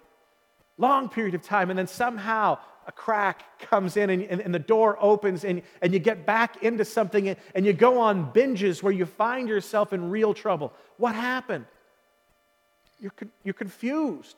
Long 0.79 1.09
period 1.09 1.35
of 1.35 1.43
time, 1.43 1.71
and 1.71 1.79
then 1.79 1.87
somehow 1.87 2.59
a 2.87 2.93
crack 2.93 3.61
comes 3.61 3.97
in 3.97 4.11
and, 4.11 4.23
and, 4.25 4.41
and, 4.41 4.53
the 4.53 4.59
door 4.59 4.99
opens 5.01 5.45
and, 5.45 5.63
and 5.81 5.93
you 5.93 6.01
get 6.01 6.27
back 6.27 6.65
into 6.65 6.85
something 6.85 7.29
and, 7.29 7.39
and 7.55 7.65
you 7.65 7.73
go 7.73 8.01
on 8.01 8.33
binges 8.33 8.83
where 8.83 8.93
you 8.93 9.07
find 9.07 9.49
yourself 9.49 9.93
in 9.93 10.11
real 10.11 10.35
trouble. 10.35 10.73
What 10.97 11.15
happened? 11.15 11.65
You're, 13.01 13.13
you're 13.45 13.55
confused. 13.55 14.37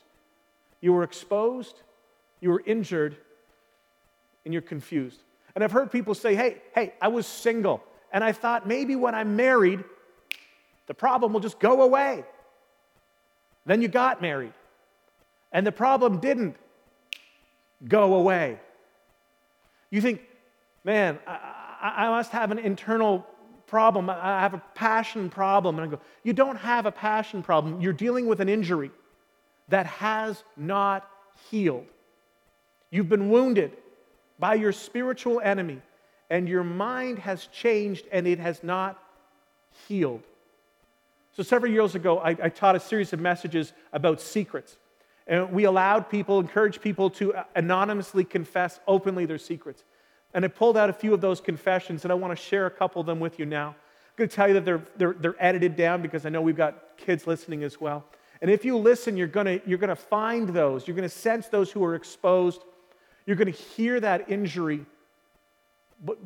You 0.83 0.93
were 0.93 1.05
exposed, 1.05 1.81
you 2.41 2.51
were 2.51 2.63
injured, 2.67 3.17
and 4.45 4.53
you're 4.53 4.63
confused. 4.63 5.21
And 5.55 5.63
I've 5.63 5.73
heard 5.73 5.91
people 5.91 6.15
say, 6.15 6.35
hey, 6.35 6.59
hey, 6.75 6.95
I 7.01 7.09
was 7.09 7.27
single. 7.27 7.83
And 8.13 8.23
I 8.23 8.33
thought 8.33 8.67
maybe 8.67 8.97
when 8.97 9.15
I'm 9.15 9.37
married, 9.37 9.83
the 10.87 10.95
problem 10.95 11.33
will 11.33 11.41
just 11.41 11.59
go 11.59 11.83
away. 11.83 12.25
Then 13.67 13.81
you 13.81 13.89
got 13.89 14.21
married. 14.21 14.53
And 15.53 15.67
the 15.67 15.73
problem 15.73 16.19
didn't 16.19 16.57
go 17.87 18.15
away. 18.15 18.59
You 19.91 20.01
think, 20.01 20.21
man, 20.83 21.19
I, 21.27 22.07
I 22.07 22.09
must 22.09 22.33
have 22.33 22.51
an 22.51 22.59
internal 22.59 23.25
problem. 23.67 24.11
I 24.11 24.41
have 24.41 24.55
a 24.55 24.63
passion 24.75 25.31
problem. 25.31 25.79
And 25.79 25.89
I 25.89 25.91
go, 25.97 26.01
you 26.23 26.33
don't 26.33 26.57
have 26.57 26.87
a 26.87 26.93
passion 26.93 27.43
problem. 27.43 27.81
You're 27.81 27.93
dealing 27.93 28.27
with 28.27 28.41
an 28.41 28.49
injury 28.49 28.91
that 29.69 29.87
has 29.87 30.43
not 30.57 31.09
healed. 31.51 31.87
You've 32.91 33.09
been 33.09 33.31
wounded 33.31 33.73
by 34.39 34.55
your 34.55 34.73
spiritual 34.73 35.41
enemy, 35.41 35.81
and 36.31 36.49
your 36.49 36.65
mind 36.65 37.19
has 37.21 37.47
changed 37.47 38.07
and 38.11 38.27
it 38.27 38.39
has 38.39 38.63
not 38.63 39.03
healed. 39.87 40.23
So, 41.37 41.43
several 41.43 41.73
years 41.73 41.95
ago, 41.95 42.19
I, 42.19 42.31
I 42.31 42.49
taught 42.49 42.77
a 42.77 42.81
series 42.81 43.13
of 43.13 43.21
messages 43.21 43.73
about 43.93 44.21
secrets. 44.21 44.77
And 45.27 45.53
we 45.53 45.65
allowed 45.65 46.11
people, 46.11 46.39
encouraged 46.39 46.81
people 46.83 47.11
to 47.11 47.35
anonymously 47.57 48.25
confess 48.25 48.79
openly 48.87 49.27
their 49.27 49.39
secrets. 49.39 49.83
And 50.35 50.45
I 50.45 50.49
pulled 50.49 50.77
out 50.77 50.91
a 50.91 50.93
few 50.93 51.15
of 51.15 51.21
those 51.21 51.41
confessions, 51.41 52.05
and 52.05 52.13
I 52.13 52.15
want 52.15 52.37
to 52.37 52.45
share 52.45 52.67
a 52.67 52.71
couple 52.71 53.01
of 53.01 53.07
them 53.07 53.21
with 53.21 53.39
you 53.39 53.47
now. 53.47 53.69
I'm 53.69 54.17
going 54.17 54.29
to 54.29 54.37
tell 54.37 54.49
you 54.49 54.55
that 54.55 54.65
they're, 54.65 54.83
they're, 54.97 55.15
they're 55.15 55.37
edited 55.39 55.77
down 55.77 56.03
because 56.03 56.27
I 56.27 56.29
know 56.29 56.43
we've 56.43 56.57
got 56.57 56.97
kids 56.97 57.27
listening 57.27 57.65
as 57.65 57.81
well. 57.81 58.05
And 58.41 58.51
if 58.51 58.65
you 58.65 58.77
listen, 58.77 59.17
you're 59.17 59.27
going 59.27 59.47
to, 59.47 59.61
you're 59.67 59.79
going 59.79 59.89
to 59.89 59.97
find 59.97 60.49
those. 60.49 60.87
You're 60.87 60.97
going 60.97 61.09
to 61.09 61.15
sense 61.15 61.49
those 61.49 61.71
who 61.71 61.83
are 61.85 61.95
exposed. 61.95 62.63
You're 63.27 63.37
going 63.37 63.53
to 63.53 63.59
hear 63.59 64.01
that 64.01 64.31
injury, 64.31 64.85
but, 66.05 66.19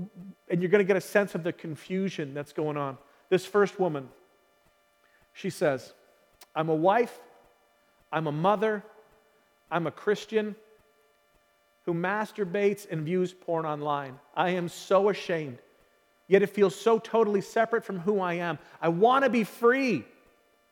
and 0.48 0.61
you're 0.61 0.70
going 0.70 0.84
to 0.84 0.88
get 0.88 0.96
a 0.96 1.00
sense 1.00 1.34
of 1.34 1.42
the 1.44 1.52
confusion 1.52 2.34
that's 2.34 2.52
going 2.52 2.76
on. 2.76 2.98
This 3.28 3.46
first 3.46 3.78
woman, 3.78 4.08
she 5.32 5.50
says, 5.50 5.92
I'm 6.54 6.68
a 6.68 6.74
wife 6.74 7.20
I'm 8.12 8.26
a 8.26 8.32
mother, 8.32 8.82
I'm 9.70 9.87
a 9.87 9.90
Christian 9.90 10.56
who 11.84 11.94
masturbates 11.94 12.87
and 12.90 13.04
views 13.04 13.32
porn 13.32 13.66
online. 13.66 14.18
I 14.34 14.50
am 14.50 14.68
so 14.68 15.08
ashamed. 15.08 15.58
Yet 16.26 16.42
it 16.42 16.48
feels 16.48 16.74
so 16.74 16.98
totally 16.98 17.40
separate 17.40 17.84
from 17.84 17.98
who 17.98 18.20
I 18.20 18.34
am. 18.34 18.58
I 18.82 18.88
want 18.88 19.24
to 19.24 19.30
be 19.30 19.44
free, 19.44 20.04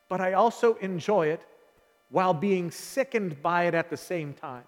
but 0.08 0.20
I 0.20 0.34
also 0.34 0.74
enjoy 0.74 1.28
it 1.28 1.40
while 2.10 2.34
being 2.34 2.70
sickened 2.70 3.42
by 3.42 3.64
it 3.64 3.74
at 3.74 3.88
the 3.88 3.96
same 3.96 4.34
time. 4.34 4.64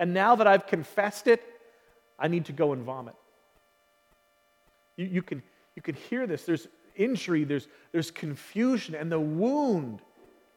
And 0.00 0.14
now 0.14 0.34
that 0.34 0.46
I've 0.46 0.66
confessed 0.66 1.26
it, 1.28 1.44
I 2.18 2.26
need 2.26 2.46
to 2.46 2.52
go 2.52 2.72
and 2.72 2.82
vomit. 2.82 3.14
You, 4.96 5.06
you, 5.06 5.22
can, 5.22 5.42
you 5.76 5.82
can 5.82 5.94
hear 5.94 6.26
this. 6.26 6.44
There's 6.44 6.66
injury, 6.96 7.44
there's, 7.44 7.68
there's 7.92 8.10
confusion, 8.10 8.94
and 8.94 9.12
the 9.12 9.20
wound 9.20 10.00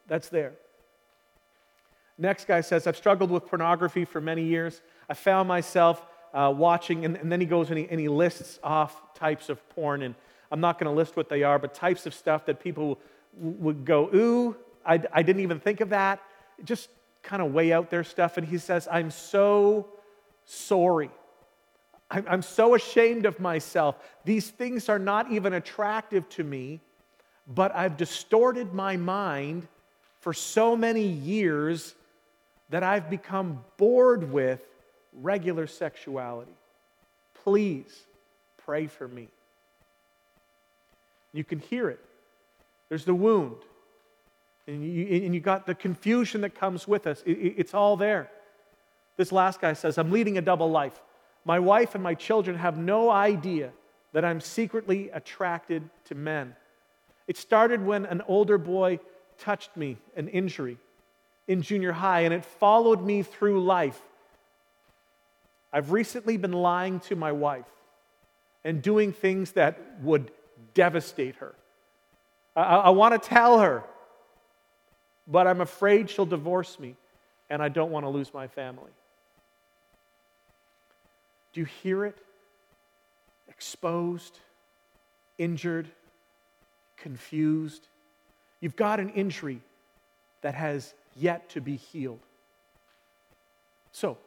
that's 0.08 0.30
there. 0.30 0.54
Next 2.16 2.46
guy 2.46 2.62
says, 2.62 2.86
I've 2.86 2.96
struggled 2.96 3.30
with 3.30 3.46
pornography 3.46 4.06
for 4.06 4.20
many 4.20 4.44
years. 4.44 4.80
I 5.10 5.14
found 5.14 5.46
myself 5.46 6.04
uh, 6.32 6.52
watching, 6.56 7.04
and, 7.04 7.16
and, 7.16 7.30
then 7.30 7.40
he 7.40 7.46
goes 7.46 7.68
and 7.68 7.78
he, 7.78 7.86
and 7.90 8.00
he 8.00 8.08
lists 8.08 8.58
off 8.62 9.14
types 9.14 9.50
of 9.50 9.68
porn. 9.70 10.02
And 10.02 10.14
I'm 10.50 10.60
not 10.60 10.78
going 10.78 10.90
to 10.90 10.96
list 10.96 11.16
what 11.16 11.28
they 11.28 11.42
are, 11.42 11.58
but 11.58 11.74
types 11.74 12.06
of 12.06 12.14
stuff 12.14 12.46
that 12.46 12.60
people 12.60 12.98
would 13.36 13.84
go, 13.84 14.08
Ooh, 14.14 14.56
I, 14.86 15.02
I 15.12 15.22
didn't 15.22 15.42
even 15.42 15.60
think 15.60 15.80
of 15.80 15.90
that. 15.90 16.22
Just 16.64 16.88
kind 17.24 17.42
of 17.42 17.52
way 17.52 17.72
out 17.72 17.90
their 17.90 18.04
stuff. 18.04 18.36
And 18.36 18.46
he 18.46 18.58
says, 18.58 18.86
I'm 18.90 19.10
so 19.10 19.88
sorry. 20.44 21.10
I'm 22.10 22.42
so 22.42 22.74
ashamed 22.74 23.26
of 23.26 23.40
myself. 23.40 23.96
These 24.24 24.50
things 24.50 24.88
are 24.88 24.98
not 24.98 25.32
even 25.32 25.54
attractive 25.54 26.28
to 26.30 26.44
me, 26.44 26.80
but 27.52 27.74
I've 27.74 27.96
distorted 27.96 28.72
my 28.72 28.96
mind 28.96 29.66
for 30.20 30.32
so 30.32 30.76
many 30.76 31.02
years 31.02 31.94
that 32.70 32.82
I've 32.82 33.10
become 33.10 33.64
bored 33.78 34.30
with 34.30 34.60
regular 35.12 35.66
sexuality. 35.66 36.54
Please 37.42 38.04
pray 38.64 38.86
for 38.86 39.08
me. 39.08 39.28
You 41.32 41.42
can 41.42 41.58
hear 41.58 41.88
it. 41.88 42.00
There's 42.88 43.04
the 43.04 43.14
wound. 43.14 43.56
And 44.66 44.82
you, 44.84 45.24
and 45.24 45.34
you 45.34 45.40
got 45.40 45.66
the 45.66 45.74
confusion 45.74 46.40
that 46.40 46.54
comes 46.54 46.88
with 46.88 47.06
us. 47.06 47.22
It, 47.26 47.32
it's 47.32 47.74
all 47.74 47.96
there. 47.96 48.30
This 49.16 49.30
last 49.30 49.60
guy 49.60 49.74
says, 49.74 49.98
I'm 49.98 50.10
leading 50.10 50.38
a 50.38 50.42
double 50.42 50.70
life. 50.70 51.00
My 51.44 51.58
wife 51.58 51.94
and 51.94 52.02
my 52.02 52.14
children 52.14 52.56
have 52.56 52.78
no 52.78 53.10
idea 53.10 53.70
that 54.12 54.24
I'm 54.24 54.40
secretly 54.40 55.10
attracted 55.10 55.88
to 56.06 56.14
men. 56.14 56.56
It 57.26 57.36
started 57.36 57.84
when 57.84 58.06
an 58.06 58.22
older 58.26 58.58
boy 58.58 59.00
touched 59.38 59.76
me, 59.76 59.98
an 60.16 60.28
injury 60.28 60.78
in 61.46 61.60
junior 61.60 61.92
high, 61.92 62.20
and 62.20 62.32
it 62.32 62.44
followed 62.44 63.02
me 63.02 63.22
through 63.22 63.62
life. 63.62 64.00
I've 65.72 65.92
recently 65.92 66.36
been 66.36 66.52
lying 66.52 67.00
to 67.00 67.16
my 67.16 67.32
wife 67.32 67.66
and 68.64 68.80
doing 68.80 69.12
things 69.12 69.52
that 69.52 69.78
would 70.02 70.30
devastate 70.72 71.36
her. 71.36 71.54
I, 72.56 72.62
I 72.62 72.90
want 72.90 73.20
to 73.20 73.28
tell 73.28 73.58
her, 73.58 73.84
but 75.26 75.46
I'm 75.46 75.60
afraid 75.60 76.10
she'll 76.10 76.26
divorce 76.26 76.78
me, 76.78 76.96
and 77.50 77.62
I 77.62 77.68
don't 77.68 77.90
want 77.90 78.04
to 78.04 78.10
lose 78.10 78.32
my 78.32 78.46
family. 78.46 78.90
Do 81.52 81.60
you 81.60 81.66
hear 81.66 82.04
it? 82.04 82.18
Exposed, 83.48 84.40
injured, 85.38 85.88
confused. 86.96 87.86
You've 88.60 88.76
got 88.76 89.00
an 89.00 89.10
injury 89.10 89.60
that 90.42 90.54
has 90.54 90.94
yet 91.16 91.48
to 91.50 91.60
be 91.60 91.76
healed. 91.76 92.20
So, 93.92 94.18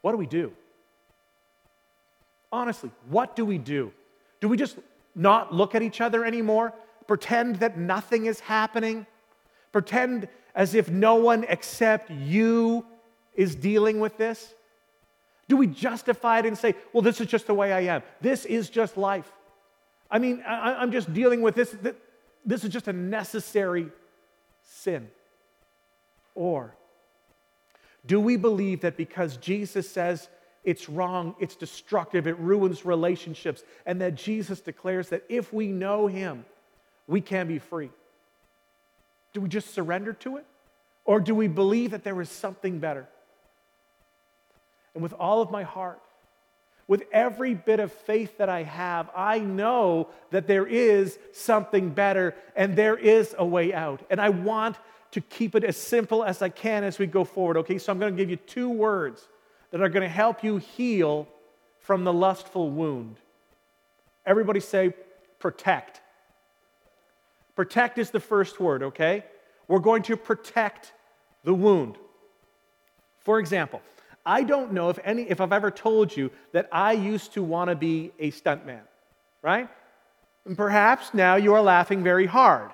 what 0.00 0.12
do 0.12 0.18
we 0.18 0.26
do? 0.26 0.52
Honestly, 2.52 2.90
what 3.08 3.34
do 3.34 3.44
we 3.44 3.58
do? 3.58 3.92
Do 4.40 4.48
we 4.48 4.56
just 4.56 4.78
not 5.14 5.52
look 5.52 5.74
at 5.74 5.82
each 5.82 6.00
other 6.00 6.24
anymore? 6.24 6.72
Pretend 7.08 7.56
that 7.56 7.76
nothing 7.76 8.26
is 8.26 8.38
happening? 8.38 9.06
Pretend 9.74 10.28
as 10.54 10.76
if 10.76 10.88
no 10.88 11.16
one 11.16 11.44
except 11.48 12.08
you 12.08 12.86
is 13.34 13.56
dealing 13.56 13.98
with 13.98 14.16
this? 14.16 14.54
Do 15.48 15.56
we 15.56 15.66
justify 15.66 16.38
it 16.38 16.46
and 16.46 16.56
say, 16.56 16.76
well, 16.92 17.02
this 17.02 17.20
is 17.20 17.26
just 17.26 17.48
the 17.48 17.54
way 17.54 17.72
I 17.72 17.80
am? 17.92 18.04
This 18.20 18.44
is 18.44 18.70
just 18.70 18.96
life. 18.96 19.28
I 20.08 20.20
mean, 20.20 20.44
I, 20.46 20.80
am 20.80 20.92
just 20.92 21.12
dealing 21.12 21.42
with 21.42 21.56
this. 21.56 21.74
This 22.44 22.62
is 22.62 22.70
just 22.70 22.86
a 22.86 22.92
necessary 22.92 23.88
sin. 24.62 25.08
Or 26.36 26.76
Do 28.06 28.20
we 28.20 28.36
believe 28.36 28.82
that 28.82 28.96
because 28.96 29.38
Jesus 29.38 29.90
says 29.90 30.28
it's 30.62 30.88
wrong, 30.88 31.34
it's 31.40 31.56
destructive, 31.56 32.28
it 32.28 32.38
ruins 32.38 32.84
relationships, 32.84 33.64
and 33.86 34.00
that 34.00 34.14
Jesus 34.14 34.60
declares 34.60 35.08
that 35.08 35.24
if 35.28 35.52
we 35.52 35.66
know 35.66 36.06
Him, 36.06 36.44
we 37.08 37.20
can 37.20 37.48
be 37.48 37.58
free? 37.58 37.90
Do 39.34 39.42
we 39.42 39.48
just 39.48 39.74
surrender 39.74 40.14
to 40.14 40.38
it? 40.38 40.46
Or 41.04 41.20
do 41.20 41.34
we 41.34 41.48
believe 41.48 41.90
that 41.90 42.04
there 42.04 42.18
is 42.22 42.30
something 42.30 42.78
better? 42.78 43.06
And 44.94 45.02
with 45.02 45.12
all 45.12 45.42
of 45.42 45.50
my 45.50 45.64
heart, 45.64 46.00
with 46.86 47.02
every 47.12 47.54
bit 47.54 47.80
of 47.80 47.92
faith 47.92 48.38
that 48.38 48.48
I 48.48 48.62
have, 48.62 49.10
I 49.14 49.38
know 49.40 50.08
that 50.30 50.46
there 50.46 50.66
is 50.66 51.18
something 51.32 51.90
better 51.90 52.34
and 52.54 52.76
there 52.76 52.96
is 52.96 53.34
a 53.36 53.44
way 53.44 53.74
out. 53.74 54.02
And 54.08 54.20
I 54.20 54.28
want 54.30 54.76
to 55.12 55.20
keep 55.20 55.54
it 55.54 55.64
as 55.64 55.76
simple 55.76 56.24
as 56.24 56.42
I 56.42 56.48
can 56.48 56.84
as 56.84 56.98
we 56.98 57.06
go 57.06 57.24
forward, 57.24 57.56
okay? 57.58 57.78
So 57.78 57.92
I'm 57.92 57.98
going 57.98 58.14
to 58.14 58.16
give 58.16 58.30
you 58.30 58.36
two 58.36 58.68
words 58.68 59.26
that 59.70 59.80
are 59.80 59.88
going 59.88 60.02
to 60.02 60.08
help 60.08 60.44
you 60.44 60.58
heal 60.58 61.26
from 61.80 62.04
the 62.04 62.12
lustful 62.12 62.70
wound. 62.70 63.16
Everybody 64.26 64.60
say 64.60 64.94
protect. 65.38 66.00
Protect 67.56 67.98
is 67.98 68.10
the 68.10 68.20
first 68.20 68.60
word, 68.60 68.82
okay? 68.82 69.24
We're 69.68 69.78
going 69.78 70.02
to 70.04 70.16
protect 70.16 70.92
the 71.44 71.54
wound. 71.54 71.96
For 73.20 73.38
example, 73.38 73.80
I 74.26 74.42
don't 74.42 74.72
know 74.72 74.90
if 74.90 74.98
any 75.04 75.22
if 75.22 75.40
I've 75.40 75.52
ever 75.52 75.70
told 75.70 76.16
you 76.16 76.30
that 76.52 76.68
I 76.72 76.92
used 76.92 77.34
to 77.34 77.42
want 77.42 77.70
to 77.70 77.76
be 77.76 78.12
a 78.18 78.30
stuntman, 78.30 78.80
right? 79.42 79.68
And 80.44 80.56
perhaps 80.56 81.14
now 81.14 81.36
you 81.36 81.54
are 81.54 81.62
laughing 81.62 82.02
very 82.02 82.26
hard. 82.26 82.70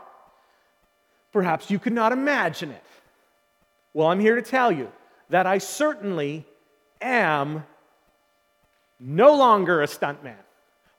Perhaps 1.33 1.71
you 1.71 1.79
could 1.79 1.93
not 1.93 2.13
imagine 2.13 2.71
it. 2.71 2.83
Well, 3.95 4.09
I'm 4.09 4.21
here 4.21 4.37
to 4.37 4.43
tell 4.43 4.73
you 4.73 4.91
that 5.29 5.47
I 5.47 5.59
certainly 5.59 6.45
am 7.01 7.65
no 8.99 9.35
longer 9.35 9.83
a 9.83 9.87
stuntman. 9.87 10.35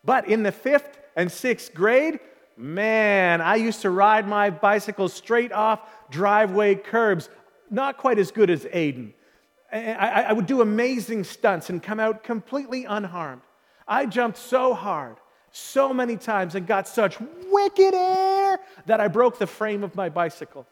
But 0.03 0.27
in 0.27 0.43
the 0.43 0.51
fifth 0.51 0.99
and 1.15 1.31
sixth 1.31 1.73
grade, 1.73 2.19
man, 2.61 3.41
I 3.41 3.55
used 3.55 3.81
to 3.81 3.89
ride 3.89 4.27
my 4.27 4.49
bicycle 4.49 5.09
straight 5.09 5.51
off 5.51 5.81
driveway 6.09 6.75
curbs. 6.75 7.29
Not 7.69 7.97
quite 7.97 8.19
as 8.19 8.31
good 8.31 8.49
as 8.49 8.65
Aiden. 8.65 9.13
I, 9.71 10.25
I 10.27 10.33
would 10.33 10.45
do 10.45 10.61
amazing 10.61 11.23
stunts 11.23 11.69
and 11.69 11.81
come 11.81 11.99
out 11.99 12.23
completely 12.23 12.85
unharmed. 12.85 13.41
I 13.87 14.05
jumped 14.05 14.37
so 14.37 14.73
hard, 14.73 15.17
so 15.51 15.93
many 15.93 16.17
times, 16.17 16.55
and 16.55 16.67
got 16.67 16.87
such 16.87 17.17
wicked 17.49 17.93
air 17.93 18.59
that 18.85 18.99
I 18.99 19.07
broke 19.07 19.39
the 19.39 19.47
frame 19.47 19.83
of 19.83 19.95
my 19.95 20.09
bicycle. 20.09 20.67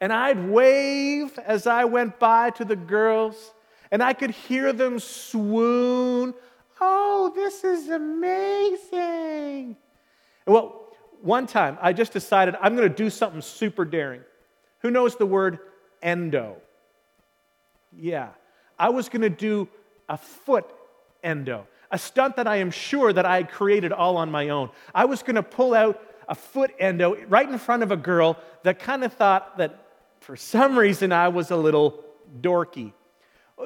And 0.00 0.12
I'd 0.12 0.48
wave 0.48 1.38
as 1.38 1.68
I 1.68 1.84
went 1.84 2.18
by 2.18 2.50
to 2.50 2.64
the 2.64 2.74
girls, 2.74 3.54
and 3.92 4.02
I 4.02 4.12
could 4.14 4.30
hear 4.30 4.72
them 4.72 4.98
swoon. 4.98 6.34
Oh, 6.80 7.32
this 7.36 7.62
is 7.62 7.88
amazing. 7.88 9.76
Well, 10.44 10.81
one 11.22 11.46
time 11.46 11.78
I 11.80 11.92
just 11.92 12.12
decided 12.12 12.56
I'm 12.60 12.76
going 12.76 12.88
to 12.88 12.94
do 12.94 13.08
something 13.08 13.40
super 13.40 13.84
daring. 13.84 14.22
Who 14.80 14.90
knows 14.90 15.16
the 15.16 15.26
word 15.26 15.60
endo? 16.02 16.56
Yeah. 17.96 18.30
I 18.78 18.88
was 18.90 19.08
going 19.08 19.22
to 19.22 19.30
do 19.30 19.68
a 20.08 20.16
foot 20.16 20.66
endo, 21.22 21.66
a 21.90 21.98
stunt 21.98 22.36
that 22.36 22.46
I 22.48 22.56
am 22.56 22.70
sure 22.70 23.12
that 23.12 23.24
I 23.24 23.36
had 23.36 23.50
created 23.50 23.92
all 23.92 24.16
on 24.16 24.30
my 24.30 24.48
own. 24.48 24.70
I 24.94 25.04
was 25.04 25.22
going 25.22 25.36
to 25.36 25.42
pull 25.42 25.74
out 25.74 26.02
a 26.28 26.34
foot 26.34 26.72
endo 26.78 27.16
right 27.26 27.48
in 27.48 27.58
front 27.58 27.82
of 27.82 27.90
a 27.90 27.96
girl 27.96 28.36
that 28.64 28.78
kind 28.78 29.04
of 29.04 29.12
thought 29.12 29.58
that 29.58 29.86
for 30.20 30.36
some 30.36 30.78
reason 30.78 31.12
I 31.12 31.28
was 31.28 31.50
a 31.50 31.56
little 31.56 32.02
dorky. 32.40 32.92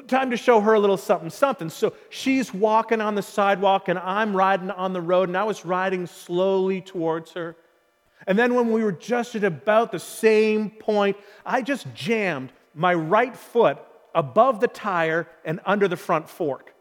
Time 0.07 0.29
to 0.29 0.37
show 0.37 0.59
her 0.61 0.73
a 0.73 0.79
little 0.79 0.97
something, 0.97 1.29
something. 1.29 1.69
So 1.69 1.93
she's 2.09 2.53
walking 2.53 3.01
on 3.01 3.15
the 3.15 3.21
sidewalk, 3.21 3.87
and 3.87 3.97
I'm 3.97 4.35
riding 4.35 4.69
on 4.69 4.93
the 4.93 5.01
road, 5.01 5.29
and 5.29 5.37
I 5.37 5.43
was 5.43 5.65
riding 5.65 6.05
slowly 6.05 6.81
towards 6.81 7.31
her. 7.33 7.55
And 8.27 8.37
then, 8.37 8.53
when 8.53 8.71
we 8.71 8.83
were 8.83 8.91
just 8.91 9.35
at 9.35 9.43
about 9.43 9.91
the 9.91 9.99
same 9.99 10.69
point, 10.69 11.17
I 11.45 11.61
just 11.61 11.91
jammed 11.93 12.51
my 12.75 12.93
right 12.93 13.35
foot 13.35 13.79
above 14.13 14.59
the 14.59 14.67
tire 14.67 15.27
and 15.45 15.59
under 15.65 15.87
the 15.87 15.97
front 15.97 16.29
fork. 16.29 16.73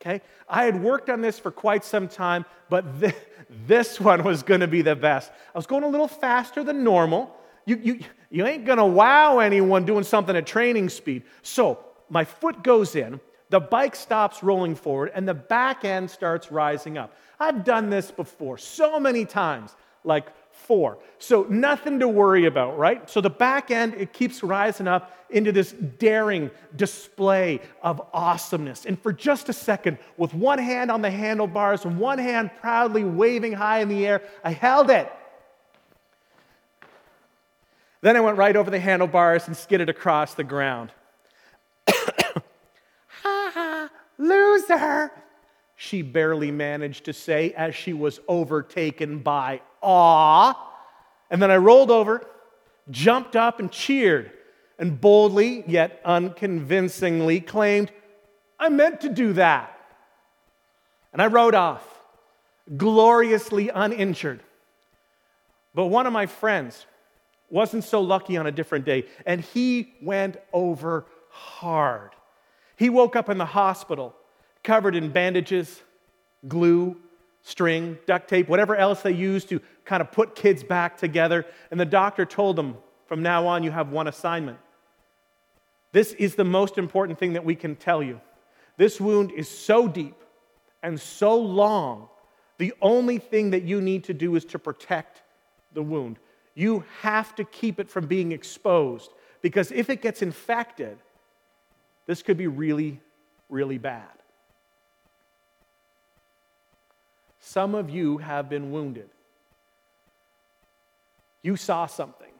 Okay? 0.00 0.20
I 0.48 0.64
had 0.64 0.82
worked 0.82 1.10
on 1.10 1.20
this 1.20 1.38
for 1.38 1.50
quite 1.50 1.84
some 1.84 2.08
time, 2.08 2.44
but 2.68 3.00
th- 3.00 3.14
this 3.66 4.00
one 4.00 4.22
was 4.24 4.42
going 4.42 4.60
to 4.60 4.66
be 4.66 4.82
the 4.82 4.96
best. 4.96 5.30
I 5.54 5.58
was 5.58 5.66
going 5.66 5.84
a 5.84 5.88
little 5.88 6.08
faster 6.08 6.64
than 6.64 6.84
normal. 6.84 7.34
You, 7.64 7.80
you, 7.82 8.00
you 8.30 8.46
ain't 8.46 8.64
going 8.64 8.78
to 8.78 8.84
wow 8.84 9.38
anyone 9.38 9.84
doing 9.84 10.04
something 10.04 10.36
at 10.36 10.46
training 10.46 10.88
speed. 10.88 11.22
So 11.42 11.78
my 12.12 12.24
foot 12.24 12.62
goes 12.62 12.94
in, 12.94 13.20
the 13.48 13.58
bike 13.58 13.96
stops 13.96 14.42
rolling 14.42 14.74
forward, 14.74 15.12
and 15.14 15.26
the 15.26 15.32
back 15.32 15.82
end 15.84 16.10
starts 16.10 16.52
rising 16.52 16.98
up. 16.98 17.16
I've 17.40 17.64
done 17.64 17.88
this 17.88 18.10
before 18.10 18.58
so 18.58 19.00
many 19.00 19.24
times, 19.24 19.74
like 20.04 20.26
four. 20.50 20.98
So 21.18 21.46
nothing 21.48 22.00
to 22.00 22.08
worry 22.08 22.44
about, 22.44 22.78
right? 22.78 23.08
So 23.08 23.22
the 23.22 23.30
back 23.30 23.70
end, 23.70 23.94
it 23.94 24.12
keeps 24.12 24.42
rising 24.42 24.86
up 24.86 25.10
into 25.30 25.52
this 25.52 25.72
daring 25.72 26.50
display 26.76 27.60
of 27.82 28.02
awesomeness. 28.12 28.84
And 28.84 29.00
for 29.00 29.14
just 29.14 29.48
a 29.48 29.54
second, 29.54 29.96
with 30.18 30.34
one 30.34 30.58
hand 30.58 30.90
on 30.90 31.00
the 31.00 31.10
handlebars 31.10 31.86
and 31.86 31.98
one 31.98 32.18
hand 32.18 32.50
proudly 32.60 33.04
waving 33.04 33.54
high 33.54 33.80
in 33.80 33.88
the 33.88 34.06
air, 34.06 34.20
I 34.44 34.52
held 34.52 34.90
it. 34.90 35.10
Then 38.02 38.18
I 38.18 38.20
went 38.20 38.36
right 38.36 38.54
over 38.54 38.70
the 38.70 38.80
handlebars 38.80 39.46
and 39.46 39.56
skidded 39.56 39.88
across 39.88 40.34
the 40.34 40.44
ground. 40.44 40.92
Loser, 44.22 45.10
she 45.76 46.02
barely 46.02 46.50
managed 46.50 47.04
to 47.06 47.12
say 47.12 47.52
as 47.52 47.74
she 47.74 47.92
was 47.92 48.20
overtaken 48.28 49.18
by 49.18 49.60
awe. 49.80 50.54
And 51.30 51.42
then 51.42 51.50
I 51.50 51.56
rolled 51.56 51.90
over, 51.90 52.24
jumped 52.90 53.36
up, 53.36 53.58
and 53.58 53.70
cheered, 53.70 54.30
and 54.78 55.00
boldly, 55.00 55.64
yet 55.66 56.00
unconvincingly, 56.04 57.40
claimed, 57.40 57.90
I 58.58 58.68
meant 58.68 59.00
to 59.00 59.08
do 59.08 59.32
that. 59.34 59.76
And 61.12 61.20
I 61.20 61.26
rode 61.26 61.54
off, 61.54 61.86
gloriously 62.76 63.68
uninjured. 63.68 64.40
But 65.74 65.86
one 65.86 66.06
of 66.06 66.12
my 66.12 66.26
friends 66.26 66.86
wasn't 67.50 67.84
so 67.84 68.00
lucky 68.00 68.36
on 68.36 68.46
a 68.46 68.52
different 68.52 68.84
day, 68.84 69.06
and 69.26 69.40
he 69.40 69.94
went 70.00 70.36
over 70.52 71.06
hard. 71.30 72.10
He 72.82 72.90
woke 72.90 73.14
up 73.14 73.28
in 73.28 73.38
the 73.38 73.44
hospital 73.46 74.12
covered 74.64 74.96
in 74.96 75.10
bandages, 75.10 75.82
glue, 76.48 76.96
string, 77.42 77.96
duct 78.06 78.28
tape, 78.28 78.48
whatever 78.48 78.74
else 78.74 79.02
they 79.02 79.12
use 79.12 79.44
to 79.44 79.60
kind 79.84 80.00
of 80.00 80.10
put 80.10 80.34
kids 80.34 80.64
back 80.64 80.96
together. 80.96 81.46
And 81.70 81.78
the 81.78 81.84
doctor 81.84 82.24
told 82.24 82.56
them, 82.56 82.76
from 83.06 83.22
now 83.22 83.46
on, 83.46 83.62
you 83.62 83.70
have 83.70 83.90
one 83.90 84.08
assignment. 84.08 84.58
This 85.92 86.12
is 86.14 86.34
the 86.34 86.42
most 86.42 86.76
important 86.76 87.20
thing 87.20 87.34
that 87.34 87.44
we 87.44 87.54
can 87.54 87.76
tell 87.76 88.02
you. 88.02 88.20
This 88.78 89.00
wound 89.00 89.30
is 89.30 89.48
so 89.48 89.86
deep 89.86 90.16
and 90.82 91.00
so 91.00 91.38
long, 91.38 92.08
the 92.58 92.74
only 92.82 93.18
thing 93.18 93.50
that 93.50 93.62
you 93.62 93.80
need 93.80 94.02
to 94.04 94.12
do 94.12 94.34
is 94.34 94.44
to 94.46 94.58
protect 94.58 95.22
the 95.72 95.84
wound. 95.84 96.18
You 96.56 96.82
have 97.02 97.36
to 97.36 97.44
keep 97.44 97.78
it 97.78 97.88
from 97.88 98.08
being 98.08 98.32
exposed 98.32 99.12
because 99.40 99.70
if 99.70 99.88
it 99.88 100.02
gets 100.02 100.20
infected, 100.20 100.98
this 102.06 102.22
could 102.22 102.36
be 102.36 102.46
really, 102.46 103.00
really 103.48 103.78
bad. 103.78 104.02
Some 107.40 107.74
of 107.74 107.90
you 107.90 108.18
have 108.18 108.48
been 108.48 108.70
wounded. 108.70 109.08
You 111.42 111.56
saw 111.56 111.86
something 111.86 112.32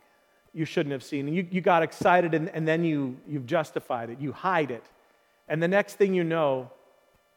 you 0.55 0.64
shouldn't 0.64 0.92
have 0.92 1.03
seen. 1.03 1.29
You, 1.29 1.46
you 1.51 1.61
got 1.61 1.83
excited 1.83 2.35
and, 2.35 2.48
and 2.51 2.68
then 2.68 2.85
you, 2.85 3.16
you've 3.27 3.46
justified 3.46 4.11
it. 4.11 4.20
You 4.20 4.33
hide 4.33 4.70
it. 4.70 4.85
And 5.48 5.62
the 5.62 5.68
next 5.68 5.94
thing 5.94 6.14
you 6.14 6.25
know, 6.25 6.70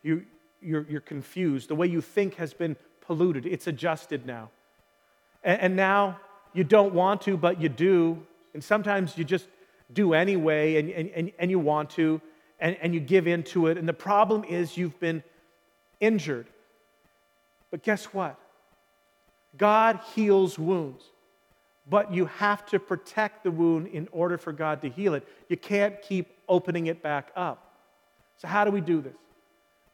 you, 0.03 0.25
you're, 0.61 0.85
you're 0.89 1.01
confused. 1.01 1.69
The 1.69 1.75
way 1.75 1.87
you 1.87 2.01
think 2.01 2.35
has 2.35 2.53
been 2.53 2.75
polluted, 3.01 3.45
it's 3.45 3.67
adjusted 3.67 4.25
now. 4.25 4.49
And, 5.43 5.61
and 5.61 5.75
now 5.75 6.19
you 6.53 6.63
don't 6.63 6.93
want 6.93 7.21
to, 7.21 7.37
but 7.37 7.61
you 7.61 7.69
do. 7.69 8.21
And 8.53 8.63
sometimes 8.63 9.17
you 9.17 9.23
just 9.23 9.47
do 9.93 10.13
anyway 10.13 10.77
and, 10.77 10.89
and, 10.89 11.31
and 11.37 11.51
you 11.51 11.59
want 11.59 11.89
to, 11.91 12.21
and, 12.59 12.77
and 12.81 12.93
you 12.93 12.99
give 12.99 13.27
in 13.27 13.43
to 13.43 13.67
it. 13.67 13.77
And 13.77 13.87
the 13.87 13.93
problem 13.93 14.43
is 14.43 14.77
you've 14.77 14.99
been 14.99 15.23
injured. 15.99 16.47
But 17.71 17.83
guess 17.83 18.05
what? 18.05 18.39
God 19.57 19.99
heals 20.13 20.59
wounds, 20.59 21.03
but 21.89 22.13
you 22.13 22.25
have 22.25 22.65
to 22.67 22.79
protect 22.79 23.43
the 23.43 23.51
wound 23.51 23.87
in 23.87 24.07
order 24.11 24.37
for 24.37 24.51
God 24.51 24.81
to 24.81 24.89
heal 24.89 25.13
it. 25.13 25.27
You 25.49 25.57
can't 25.57 26.01
keep 26.01 26.37
opening 26.49 26.87
it 26.87 27.01
back 27.01 27.31
up. 27.35 27.73
So, 28.37 28.47
how 28.47 28.65
do 28.65 28.71
we 28.71 28.81
do 28.81 29.01
this? 29.01 29.15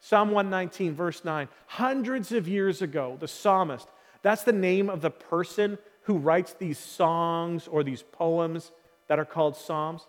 Psalm 0.00 0.32
119, 0.32 0.94
verse 0.94 1.24
9. 1.24 1.48
Hundreds 1.66 2.32
of 2.32 2.48
years 2.48 2.82
ago, 2.82 3.16
the 3.20 3.28
psalmist, 3.28 3.88
that's 4.22 4.42
the 4.42 4.52
name 4.52 4.90
of 4.90 5.00
the 5.00 5.10
person 5.10 5.78
who 6.02 6.18
writes 6.18 6.54
these 6.54 6.78
songs 6.78 7.68
or 7.68 7.84
these 7.84 8.02
poems 8.02 8.72
that 9.12 9.18
are 9.18 9.26
called 9.26 9.54
Psalms. 9.54 10.06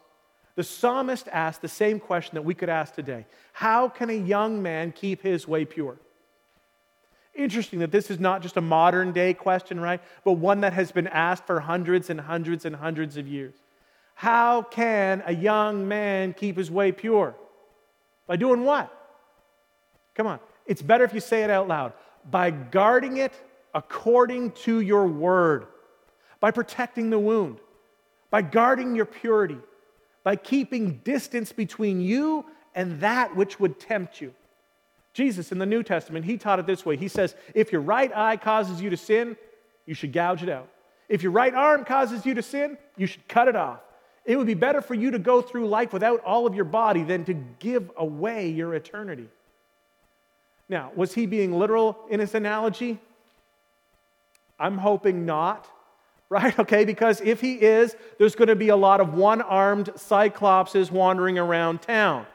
The 0.56 0.64
psalmist 0.64 1.28
asked 1.30 1.62
the 1.62 1.68
same 1.68 2.00
question 2.00 2.36
that 2.36 2.44
we 2.44 2.54
could 2.54 2.70
ask 2.70 2.96
today 2.96 3.26
How 3.52 3.90
can 3.90 4.10
a 4.10 4.14
young 4.14 4.64
man 4.64 4.94
keep 4.94 5.22
his 5.22 5.46
way 5.46 5.66
pure? 5.66 5.98
Interesting 7.36 7.80
that 7.80 7.92
this 7.92 8.10
is 8.10 8.18
not 8.18 8.42
just 8.42 8.56
a 8.56 8.62
modern 8.62 9.12
day 9.12 9.34
question, 9.34 9.78
right? 9.78 10.00
But 10.24 10.34
one 10.34 10.62
that 10.62 10.72
has 10.72 10.94
been 10.94 11.08
asked 11.08 11.46
for 11.46 11.60
hundreds 11.60 12.10
and 12.10 12.18
hundreds 12.18 12.64
and 12.64 12.78
hundreds 12.78 13.18
of 13.18 13.28
years. 13.28 13.56
How 14.16 14.62
can 14.62 15.22
a 15.26 15.34
young 15.34 15.86
man 15.86 16.32
keep 16.32 16.56
his 16.56 16.72
way 16.72 16.94
pure? 16.94 17.36
By 18.26 18.38
doing 18.38 18.64
what? 18.64 18.90
Come 20.16 20.28
on. 20.28 20.40
It's 20.66 20.82
better 20.82 21.04
if 21.04 21.14
you 21.14 21.20
say 21.20 21.44
it 21.44 21.50
out 21.50 21.68
loud. 21.68 21.92
By 22.32 22.52
guarding 22.52 23.18
it 23.18 23.34
according 23.74 24.52
to 24.64 24.80
your 24.80 25.08
word, 25.08 25.68
by 26.40 26.52
protecting 26.52 27.10
the 27.10 27.20
wound, 27.20 27.58
by 28.34 28.42
guarding 28.42 28.96
your 28.96 29.06
purity, 29.06 29.60
by 30.24 30.36
keeping 30.36 31.00
distance 31.04 31.52
between 31.52 32.02
you 32.02 32.44
and 32.74 33.00
that 33.00 33.36
which 33.36 33.60
would 33.60 33.80
tempt 33.80 34.20
you. 34.22 34.34
Jesus 35.14 35.52
in 35.52 35.60
the 35.60 35.68
New 35.68 35.84
Testament, 35.84 36.26
he 36.26 36.36
taught 36.36 36.58
it 36.58 36.66
this 36.66 36.84
way. 36.84 36.98
He 36.98 37.08
says, 37.08 37.36
if 37.54 37.72
your 37.72 37.82
right 37.82 38.12
eye 38.12 38.38
causes 38.38 38.82
you 38.82 38.90
to 38.90 38.98
sin, 38.98 39.38
you 39.86 39.94
should 39.94 40.12
gouge 40.12 40.42
it 40.42 40.50
out. 40.50 40.68
If 41.08 41.22
your 41.22 41.32
right 41.32 41.54
arm 41.54 41.86
causes 41.86 42.26
you 42.26 42.34
to 42.34 42.42
sin, 42.42 42.76
you 42.98 43.06
should 43.06 43.28
cut 43.28 43.50
it 43.50 43.56
off. 43.56 43.82
It 44.26 44.36
would 44.36 44.48
be 44.48 44.56
better 44.56 44.82
for 44.82 44.96
you 44.96 45.12
to 45.12 45.20
go 45.20 45.40
through 45.40 45.68
life 45.68 45.94
without 45.94 46.20
all 46.22 46.48
of 46.48 46.56
your 46.56 46.66
body 46.66 47.04
than 47.04 47.26
to 47.26 47.36
give 47.60 47.92
away 47.98 48.50
your 48.50 48.74
eternity. 48.74 49.28
Now, 50.68 50.92
was 50.96 51.14
he 51.14 51.28
being 51.28 51.54
literal 51.54 52.00
in 52.10 52.20
his 52.20 52.34
analogy? 52.34 53.00
I'm 54.60 54.80
hoping 54.80 55.24
not 55.24 55.68
right? 56.34 56.58
Okay, 56.58 56.84
because 56.84 57.22
if 57.22 57.40
he 57.40 57.54
is, 57.54 57.96
there's 58.18 58.34
going 58.34 58.48
to 58.48 58.56
be 58.56 58.70
a 58.70 58.76
lot 58.76 59.00
of 59.00 59.14
one 59.14 59.42
armed 59.42 59.92
cyclopses 59.96 60.90
wandering 60.90 61.38
around 61.38 61.84
town. 61.84 62.26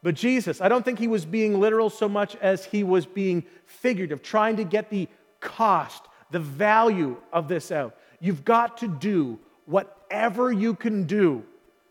But 0.00 0.14
Jesus, 0.14 0.60
I 0.60 0.68
don't 0.68 0.84
think 0.84 1.00
he 1.00 1.08
was 1.08 1.26
being 1.26 1.58
literal 1.58 1.90
so 1.90 2.08
much 2.08 2.36
as 2.36 2.64
he 2.64 2.84
was 2.84 3.04
being 3.04 3.44
figurative, 3.66 4.22
trying 4.22 4.56
to 4.56 4.64
get 4.64 4.90
the 4.90 5.08
cost, 5.40 6.04
the 6.30 6.38
value 6.38 7.16
of 7.32 7.48
this 7.48 7.72
out. 7.72 7.96
You've 8.20 8.44
got 8.44 8.78
to 8.78 8.88
do 8.88 9.40
whatever 9.66 10.52
you 10.52 10.74
can 10.74 11.04
do 11.04 11.44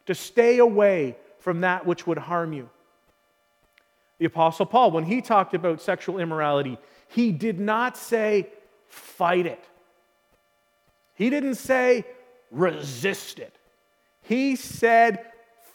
to 0.05 0.15
stay 0.15 0.59
away 0.59 1.17
from 1.39 1.61
that 1.61 1.85
which 1.85 2.07
would 2.07 2.17
harm 2.17 2.53
you. 2.53 2.69
The 4.19 4.25
Apostle 4.25 4.67
Paul, 4.67 4.91
when 4.91 5.03
he 5.03 5.21
talked 5.21 5.53
about 5.53 5.81
sexual 5.81 6.17
immorality, 6.17 6.77
he 7.09 7.33
did 7.33 7.59
not 7.59 7.97
say, 7.97 8.47
fight 8.87 9.45
it. 9.45 9.63
He 11.21 11.29
didn't 11.29 11.53
say 11.53 12.03
resist 12.49 13.37
it. 13.37 13.55
He 14.23 14.55
said 14.55 15.23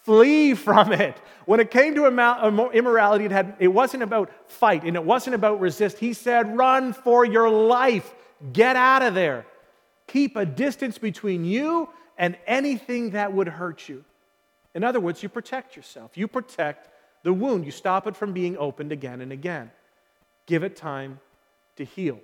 flee 0.03 0.55
from 0.55 0.91
it. 0.91 1.15
When 1.45 1.61
it 1.61 1.71
came 1.71 1.95
to 1.95 2.05
immorality, 2.05 3.23
it, 3.23 3.31
had, 3.31 3.55
it 3.57 3.69
wasn't 3.69 4.03
about 4.03 4.29
fight 4.47 4.83
and 4.83 4.97
it 4.97 5.05
wasn't 5.05 5.35
about 5.35 5.61
resist. 5.61 5.99
He 5.99 6.11
said, 6.11 6.57
run 6.57 6.91
for 6.91 7.23
your 7.23 7.49
life. 7.49 8.13
Get 8.51 8.75
out 8.75 9.01
of 9.01 9.13
there. 9.13 9.45
Keep 10.07 10.35
a 10.35 10.45
distance 10.45 10.97
between 10.97 11.45
you 11.45 11.87
and 12.17 12.35
anything 12.45 13.11
that 13.11 13.31
would 13.31 13.47
hurt 13.47 13.87
you. 13.87 14.03
In 14.75 14.83
other 14.83 14.99
words, 14.99 15.23
you 15.23 15.29
protect 15.29 15.77
yourself. 15.77 16.17
You 16.17 16.27
protect 16.27 16.89
the 17.23 17.31
wound. 17.31 17.63
You 17.63 17.71
stop 17.71 18.05
it 18.05 18.17
from 18.17 18.33
being 18.33 18.57
opened 18.57 18.91
again 18.91 19.21
and 19.21 19.31
again. 19.31 19.71
Give 20.45 20.63
it 20.63 20.75
time 20.75 21.21
to 21.77 21.85
heal. 21.85 22.19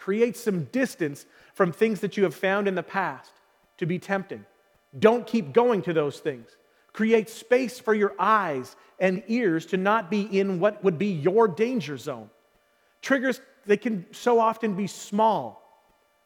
Create 0.00 0.34
some 0.34 0.64
distance 0.64 1.26
from 1.52 1.72
things 1.72 2.00
that 2.00 2.16
you 2.16 2.24
have 2.24 2.34
found 2.34 2.66
in 2.66 2.74
the 2.74 2.82
past 2.82 3.32
to 3.76 3.84
be 3.84 3.98
tempting. 3.98 4.46
Don't 4.98 5.26
keep 5.26 5.52
going 5.52 5.82
to 5.82 5.92
those 5.92 6.20
things. 6.20 6.56
Create 6.94 7.28
space 7.28 7.78
for 7.78 7.92
your 7.92 8.14
eyes 8.18 8.76
and 8.98 9.22
ears 9.28 9.66
to 9.66 9.76
not 9.76 10.10
be 10.10 10.22
in 10.22 10.58
what 10.58 10.82
would 10.82 10.98
be 10.98 11.12
your 11.12 11.46
danger 11.46 11.98
zone. 11.98 12.30
Triggers, 13.02 13.42
they 13.66 13.76
can 13.76 14.06
so 14.10 14.40
often 14.40 14.74
be 14.74 14.86
small. 14.86 15.60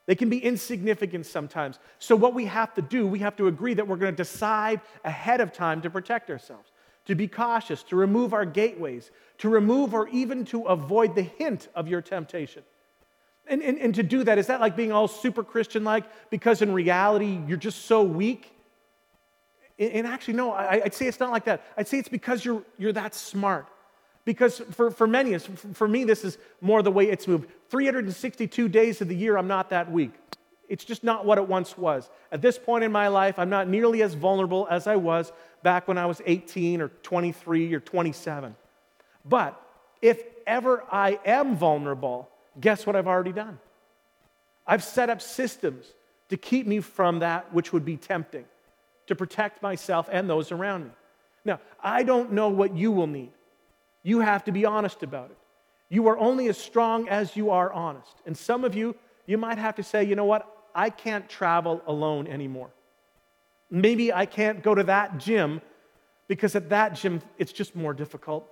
They 0.07 0.15
can 0.15 0.31
be 0.31 0.39
insignificant 0.39 1.27
sometimes. 1.27 1.81
So, 1.99 2.15
what 2.15 2.33
we 2.33 2.45
have 2.45 2.75
to 2.75 2.83
do, 2.83 3.09
we 3.09 3.19
have 3.19 3.35
to 3.37 3.49
agree 3.49 3.75
that 3.75 3.89
we're 3.89 3.97
going 3.97 4.13
to 4.13 4.17
decide 4.17 4.81
ahead 5.05 5.41
of 5.41 5.53
time 5.53 5.83
to 5.83 5.91
protect 5.91 6.31
ourselves, 6.31 6.71
to 7.07 7.17
be 7.17 7.27
cautious, 7.27 7.83
to 7.85 7.97
remove 7.97 8.35
our 8.35 8.45
gateways, 8.45 9.11
to 9.39 9.49
remove 9.49 9.95
or 9.95 10.07
even 10.11 10.45
to 10.47 10.63
avoid 10.65 11.17
the 11.17 11.23
hint 11.23 11.69
of 11.75 11.89
your 11.89 12.03
temptation. 12.03 12.63
And, 13.47 13.63
and, 13.63 13.79
and 13.79 13.95
to 13.95 14.03
do 14.03 14.25
that, 14.25 14.39
is 14.39 14.47
that 14.47 14.61
like 14.61 14.77
being 14.77 14.93
all 14.93 15.07
super 15.07 15.45
Christian 15.45 15.85
like? 15.85 16.05
Because 16.31 16.63
in 16.63 16.73
reality, 16.73 17.41
you're 17.47 17.59
just 17.59 17.85
so 17.87 18.03
weak? 18.03 18.51
And 19.79 20.07
actually, 20.07 20.35
no, 20.35 20.53
I'd 20.53 20.95
say 20.95 21.07
it's 21.07 21.19
not 21.19 21.33
like 21.33 21.45
that. 21.45 21.63
I'd 21.77 21.89
say 21.89 21.99
it's 21.99 22.09
because 22.09 22.45
you're, 22.45 22.63
you're 22.79 22.93
that 22.93 23.15
smart. 23.15 23.67
Because 24.25 24.61
for, 24.71 24.91
for 24.91 25.07
many, 25.07 25.37
for 25.39 25.89
me, 25.89 26.05
this 26.05 26.25
is 26.25 26.39
more 26.61 26.81
the 26.81 26.93
way 26.93 27.11
it's 27.11 27.27
moved. 27.27 27.51
362 27.71 28.69
days 28.69 29.01
of 29.01 29.09
the 29.09 29.17
year, 29.17 29.37
I'm 29.37 29.49
not 29.49 29.71
that 29.71 29.91
weak. 29.91 30.13
It's 30.69 30.85
just 30.85 31.05
not 31.05 31.27
what 31.27 31.39
it 31.39 31.47
once 31.47 31.77
was. 31.77 32.09
At 32.33 32.41
this 32.41 32.59
point 32.59 32.85
in 32.85 32.93
my 32.93 33.09
life, 33.09 33.39
I'm 33.39 33.51
not 33.51 33.69
nearly 33.69 34.03
as 34.03 34.15
vulnerable 34.15 34.67
as 34.71 34.87
I 34.87 34.97
was 34.97 35.33
back 35.63 35.89
when 35.89 35.99
I 35.99 36.07
was 36.07 36.23
18 36.25 36.81
or 36.81 36.89
23 36.89 37.75
or 37.75 37.81
27. 37.81 38.57
But 39.25 39.61
if 40.01 40.23
ever 40.47 40.85
I 40.91 41.19
am 41.27 41.57
vulnerable, 41.57 42.31
guess 42.61 42.87
what 42.87 42.97
I've 42.97 43.07
already 43.07 43.33
done? 43.33 43.59
I've 44.67 44.83
set 44.83 45.11
up 45.11 45.21
systems 45.21 45.87
to 46.29 46.37
keep 46.37 46.67
me 46.67 46.81
from 46.81 47.19
that 47.19 47.53
which 47.53 47.73
would 47.73 47.85
be 47.85 47.97
tempting, 47.97 48.45
to 49.07 49.15
protect 49.15 49.63
myself 49.63 50.09
and 50.11 50.29
those 50.29 50.53
around 50.53 50.85
me. 50.85 50.91
Now, 51.45 51.61
I 51.83 52.03
don't 52.03 52.33
know 52.33 52.49
what 52.49 52.75
you 52.75 52.91
will 52.91 53.07
need. 53.07 53.33
You 54.03 54.21
have 54.21 54.45
to 54.45 54.53
be 54.53 54.65
honest 54.65 55.03
about 55.03 55.31
it. 55.31 55.37
You 55.91 56.09
are 56.09 56.19
only 56.19 56.49
as 56.49 56.57
strong 56.57 57.09
as 57.09 57.37
you 57.37 57.51
are 57.51 57.73
honest. 57.73 58.15
And 58.27 58.37
some 58.37 58.65
of 58.65 58.75
you, 58.75 58.97
you 59.27 59.37
might 59.37 59.59
have 59.59 59.75
to 59.77 59.83
say, 59.83 60.05
you 60.05 60.17
know 60.17 60.25
what? 60.25 60.51
I 60.75 60.91
can't 60.91 61.29
travel 61.29 61.83
alone 61.87 62.27
anymore. 62.27 62.71
Maybe 63.71 64.13
I 64.13 64.27
can't 64.27 64.63
go 64.63 64.75
to 64.75 64.85
that 64.85 65.19
gym 65.19 65.61
because 66.27 66.57
at 66.57 66.71
that 66.71 66.95
gym, 66.95 67.21
it's 67.39 67.53
just 67.53 67.77
more 67.77 67.93
difficult. 67.93 68.49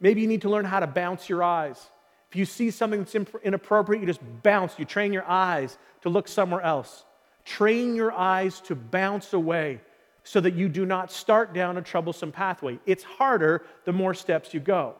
Maybe 0.00 0.20
you 0.20 0.28
need 0.28 0.42
to 0.42 0.48
learn 0.48 0.64
how 0.64 0.80
to 0.80 0.86
bounce 0.86 1.28
your 1.28 1.42
eyes 1.42 1.90
if 2.34 2.38
you 2.38 2.46
see 2.46 2.72
something 2.72 3.04
that's 3.04 3.14
inappropriate, 3.44 4.00
you 4.00 4.08
just 4.08 4.42
bounce. 4.42 4.76
You 4.76 4.84
train 4.84 5.12
your 5.12 5.24
eyes 5.24 5.78
to 6.02 6.08
look 6.08 6.26
somewhere 6.26 6.62
else. 6.62 7.04
Train 7.44 7.94
your 7.94 8.10
eyes 8.10 8.60
to 8.62 8.74
bounce 8.74 9.34
away 9.34 9.80
so 10.24 10.40
that 10.40 10.54
you 10.54 10.68
do 10.68 10.84
not 10.84 11.12
start 11.12 11.54
down 11.54 11.76
a 11.76 11.82
troublesome 11.82 12.32
pathway. 12.32 12.80
It's 12.86 13.04
harder 13.04 13.64
the 13.84 13.92
more 13.92 14.14
steps 14.14 14.52
you 14.52 14.58
go. 14.58 14.96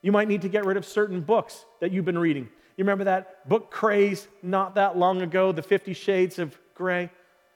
You 0.00 0.12
might 0.12 0.28
need 0.28 0.42
to 0.42 0.48
get 0.48 0.64
rid 0.64 0.76
of 0.76 0.86
certain 0.86 1.22
books 1.22 1.64
that 1.80 1.90
you've 1.90 2.04
been 2.04 2.16
reading. 2.16 2.44
You 2.76 2.84
remember 2.84 3.02
that 3.02 3.48
book 3.48 3.72
craze 3.72 4.28
not 4.40 4.76
that 4.76 4.96
long 4.96 5.22
ago, 5.22 5.50
The 5.50 5.62
Fifty 5.62 5.92
Shades 5.92 6.38
of 6.38 6.56
Grey? 6.72 7.10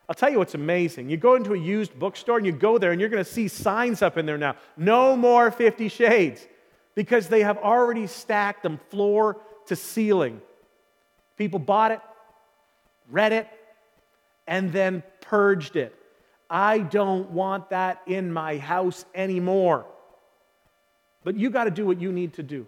I'll 0.09 0.17
tell 0.17 0.29
you 0.29 0.39
what's 0.39 0.57
amazing. 0.57 1.09
You 1.09 1.19
go 1.19 1.37
into 1.37 1.55
a 1.55 1.57
used 1.57 1.97
bookstore 1.97 2.37
and 2.37 2.45
you 2.45 2.51
go 2.51 2.79
there 2.79 2.91
and 2.91 3.01
you're 3.01 3.11
going 3.11 3.25
to 3.25 3.31
see 3.31 3.47
signs 3.47 4.03
up 4.03 4.19
in 4.19 4.27
there 4.27 4.39
now. 4.39 4.57
No 4.77 5.17
more 5.17 5.53
Fifty 5.53 5.87
Shades 5.87 6.49
because 6.95 7.29
they 7.29 7.41
have 7.41 7.59
already 7.59 8.07
stacked 8.07 8.63
them 8.63 8.79
floor 8.91 9.39
to 9.67 9.77
ceiling. 9.77 10.41
People 11.37 11.59
bought 11.59 11.91
it, 11.91 12.01
read 13.11 13.33
it, 13.33 13.49
and 14.47 14.73
then 14.73 15.03
purged 15.21 15.77
it. 15.77 15.95
I 16.51 16.79
don't 16.79 17.31
want 17.31 17.71
that 17.71 18.03
in 18.07 18.33
my 18.33 18.59
house 18.59 19.05
anymore. 19.15 19.87
But 21.25 21.37
you 21.37 21.51
got 21.51 21.65
to 21.65 21.71
do 21.71 21.87
what 21.87 22.01
you 22.01 22.13
need 22.13 22.35
to 22.35 22.43
do. 22.43 22.67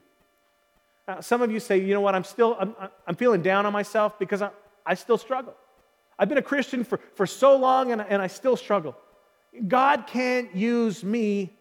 Now, 1.06 1.20
some 1.20 1.42
of 1.42 1.50
you 1.50 1.60
say, 1.60 1.78
you 1.78 1.92
know 1.92 2.00
what, 2.00 2.14
I'm 2.14 2.24
still, 2.24 2.56
I'm, 2.58 2.74
I'm 3.06 3.14
feeling 3.14 3.42
down 3.42 3.66
on 3.66 3.72
myself 3.72 4.18
because 4.18 4.40
I, 4.40 4.50
I 4.86 4.94
still 4.94 5.18
struggle. 5.18 5.54
I've 6.18 6.28
been 6.28 6.38
a 6.38 6.42
Christian 6.42 6.84
for, 6.84 6.98
for 7.14 7.26
so 7.26 7.56
long 7.56 7.92
and, 7.92 8.00
and 8.00 8.22
I 8.22 8.28
still 8.28 8.56
struggle. 8.56 8.96
God 9.68 10.06
can't 10.06 10.54
use 10.54 11.04
me 11.04 11.52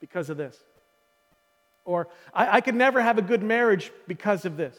because 0.00 0.30
of 0.30 0.36
this. 0.36 0.56
Or 1.88 2.06
I, 2.34 2.58
I 2.58 2.60
could 2.60 2.74
never 2.74 3.00
have 3.00 3.16
a 3.16 3.22
good 3.22 3.42
marriage 3.42 3.90
because 4.06 4.44
of 4.44 4.58
this. 4.58 4.76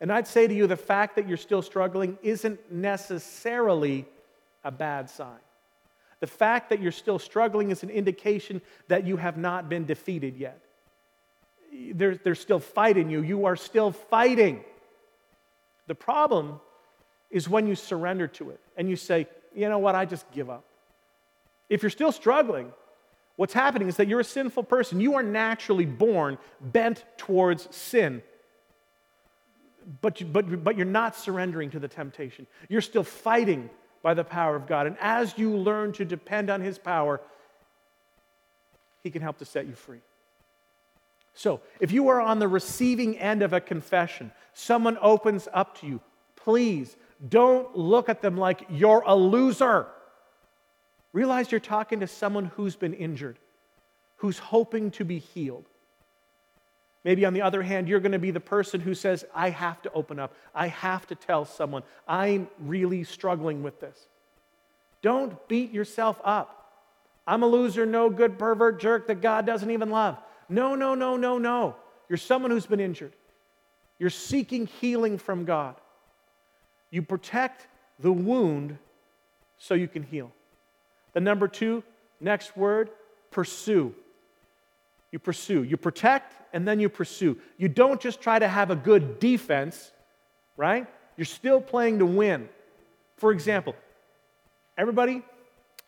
And 0.00 0.12
I'd 0.12 0.28
say 0.28 0.46
to 0.46 0.54
you, 0.54 0.68
the 0.68 0.76
fact 0.76 1.16
that 1.16 1.26
you're 1.26 1.36
still 1.36 1.62
struggling 1.62 2.16
isn't 2.22 2.72
necessarily 2.72 4.06
a 4.62 4.70
bad 4.70 5.10
sign. 5.10 5.40
The 6.20 6.28
fact 6.28 6.70
that 6.70 6.80
you're 6.80 6.92
still 6.92 7.18
struggling 7.18 7.72
is 7.72 7.82
an 7.82 7.90
indication 7.90 8.62
that 8.86 9.04
you 9.04 9.16
have 9.16 9.36
not 9.36 9.68
been 9.68 9.84
defeated 9.84 10.36
yet. 10.36 10.60
They're, 11.92 12.14
they're 12.14 12.36
still 12.36 12.60
fighting 12.60 13.10
you. 13.10 13.20
You 13.22 13.46
are 13.46 13.56
still 13.56 13.90
fighting. 13.90 14.62
The 15.88 15.96
problem 15.96 16.60
is 17.32 17.48
when 17.48 17.66
you 17.66 17.74
surrender 17.74 18.28
to 18.28 18.50
it 18.50 18.60
and 18.76 18.88
you 18.88 18.94
say, 18.94 19.26
you 19.56 19.68
know 19.68 19.78
what, 19.78 19.96
I 19.96 20.04
just 20.04 20.30
give 20.30 20.48
up. 20.48 20.64
If 21.68 21.82
you're 21.82 21.90
still 21.90 22.12
struggling, 22.12 22.72
What's 23.38 23.54
happening 23.54 23.86
is 23.86 23.96
that 23.98 24.08
you're 24.08 24.18
a 24.18 24.24
sinful 24.24 24.64
person. 24.64 25.00
You 25.00 25.14
are 25.14 25.22
naturally 25.22 25.86
born 25.86 26.38
bent 26.60 27.04
towards 27.16 27.72
sin. 27.74 28.20
But, 30.00 30.20
you, 30.20 30.26
but, 30.26 30.64
but 30.64 30.76
you're 30.76 30.84
not 30.84 31.14
surrendering 31.14 31.70
to 31.70 31.78
the 31.78 31.86
temptation. 31.86 32.48
You're 32.68 32.80
still 32.80 33.04
fighting 33.04 33.70
by 34.02 34.14
the 34.14 34.24
power 34.24 34.56
of 34.56 34.66
God. 34.66 34.88
And 34.88 34.96
as 35.00 35.38
you 35.38 35.56
learn 35.56 35.92
to 35.92 36.04
depend 36.04 36.50
on 36.50 36.60
His 36.60 36.78
power, 36.78 37.20
He 39.04 39.10
can 39.12 39.22
help 39.22 39.38
to 39.38 39.44
set 39.44 39.68
you 39.68 39.74
free. 39.74 40.00
So, 41.34 41.60
if 41.78 41.92
you 41.92 42.08
are 42.08 42.20
on 42.20 42.40
the 42.40 42.48
receiving 42.48 43.16
end 43.18 43.44
of 43.44 43.52
a 43.52 43.60
confession, 43.60 44.32
someone 44.52 44.98
opens 45.00 45.46
up 45.52 45.78
to 45.78 45.86
you, 45.86 46.00
please 46.34 46.96
don't 47.28 47.78
look 47.78 48.08
at 48.08 48.20
them 48.20 48.36
like 48.36 48.66
you're 48.68 49.04
a 49.06 49.14
loser. 49.14 49.86
Realize 51.18 51.50
you're 51.50 51.58
talking 51.58 51.98
to 51.98 52.06
someone 52.06 52.44
who's 52.44 52.76
been 52.76 52.94
injured, 52.94 53.40
who's 54.18 54.38
hoping 54.38 54.92
to 54.92 55.04
be 55.04 55.18
healed. 55.18 55.64
Maybe 57.02 57.24
on 57.24 57.32
the 57.32 57.42
other 57.42 57.60
hand, 57.60 57.88
you're 57.88 57.98
going 57.98 58.12
to 58.12 58.20
be 58.20 58.30
the 58.30 58.38
person 58.38 58.80
who 58.80 58.94
says, 58.94 59.24
I 59.34 59.50
have 59.50 59.82
to 59.82 59.92
open 59.94 60.20
up. 60.20 60.32
I 60.54 60.68
have 60.68 61.08
to 61.08 61.16
tell 61.16 61.44
someone. 61.44 61.82
I'm 62.06 62.46
really 62.60 63.02
struggling 63.02 63.64
with 63.64 63.80
this. 63.80 63.98
Don't 65.02 65.48
beat 65.48 65.72
yourself 65.72 66.20
up. 66.22 66.70
I'm 67.26 67.42
a 67.42 67.48
loser, 67.48 67.84
no 67.84 68.10
good 68.10 68.38
pervert 68.38 68.78
jerk 68.78 69.08
that 69.08 69.20
God 69.20 69.44
doesn't 69.44 69.72
even 69.72 69.90
love. 69.90 70.18
No, 70.48 70.76
no, 70.76 70.94
no, 70.94 71.16
no, 71.16 71.36
no. 71.36 71.74
You're 72.08 72.16
someone 72.16 72.52
who's 72.52 72.66
been 72.66 72.78
injured. 72.78 73.12
You're 73.98 74.08
seeking 74.10 74.68
healing 74.68 75.18
from 75.18 75.46
God. 75.46 75.74
You 76.92 77.02
protect 77.02 77.66
the 77.98 78.12
wound 78.12 78.78
so 79.58 79.74
you 79.74 79.88
can 79.88 80.04
heal. 80.04 80.30
The 81.12 81.20
number 81.20 81.48
two, 81.48 81.82
next 82.20 82.56
word, 82.56 82.90
pursue. 83.30 83.94
You 85.10 85.18
pursue. 85.18 85.62
You 85.62 85.76
protect 85.76 86.34
and 86.52 86.66
then 86.66 86.80
you 86.80 86.88
pursue. 86.88 87.38
You 87.56 87.68
don't 87.68 88.00
just 88.00 88.20
try 88.20 88.38
to 88.38 88.48
have 88.48 88.70
a 88.70 88.76
good 88.76 89.20
defense, 89.20 89.92
right? 90.56 90.86
You're 91.16 91.24
still 91.24 91.60
playing 91.60 91.98
to 91.98 92.06
win. 92.06 92.48
For 93.16 93.32
example, 93.32 93.74
everybody, 94.76 95.22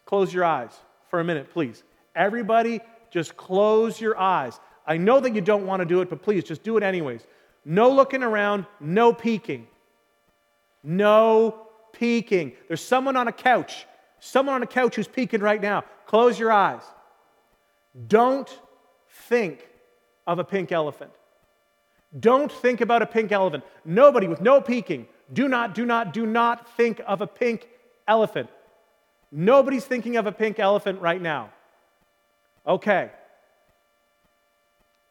close 0.05 0.33
your 0.33 0.45
eyes 0.45 0.73
for 1.09 1.21
a 1.21 1.25
minute, 1.25 1.51
please. 1.53 1.83
Everybody, 2.14 2.81
just 3.11 3.37
close 3.37 4.01
your 4.01 4.18
eyes. 4.18 4.59
I 4.87 4.97
know 4.97 5.21
that 5.21 5.35
you 5.35 5.41
don't 5.41 5.66
want 5.66 5.81
to 5.81 5.87
do 5.87 6.01
it, 6.01 6.11
but 6.11 6.23
please 6.23 6.45
just 6.45 6.62
do 6.62 6.77
it 6.77 6.83
anyways. 6.83 7.27
No 7.64 7.91
looking 7.91 8.23
around, 8.23 8.66
no 8.81 9.12
peeking. 9.12 9.66
No 10.83 11.66
peeking. 11.93 12.53
There's 12.68 12.83
someone 12.83 13.16
on 13.16 13.29
a 13.29 13.33
couch, 13.33 13.87
someone 14.21 14.55
on 14.55 14.62
a 14.62 14.66
couch 14.66 14.95
who's 14.95 15.09
peeking 15.09 15.41
right 15.41 15.61
now. 15.61 15.85
Close 16.07 16.39
your 16.39 16.53
eyes. 16.53 16.83
Don't 18.07 18.49
think 19.29 19.66
of 20.27 20.39
a 20.39 20.45
pink 20.45 20.71
elephant. 20.71 21.11
Don't 22.18 22.51
think 22.51 22.81
about 22.81 23.03
a 23.03 23.07
pink 23.07 23.33
elephant. 23.33 23.64
Nobody 23.85 24.29
with 24.29 24.41
no 24.41 24.61
peeking. 24.61 25.07
Do 25.33 25.49
not, 25.49 25.75
do 25.75 25.87
not, 25.87 26.12
do 26.12 26.27
not 26.27 26.77
think 26.77 27.01
of 27.07 27.21
a 27.21 27.27
pink 27.27 27.68
elephant. 28.07 28.49
Nobody's 29.33 29.85
thinking 29.85 30.16
of 30.16 30.27
a 30.27 30.33
pink 30.33 30.59
elephant 30.59 31.01
right 31.01 31.21
now. 31.21 31.51
Okay. 32.66 33.11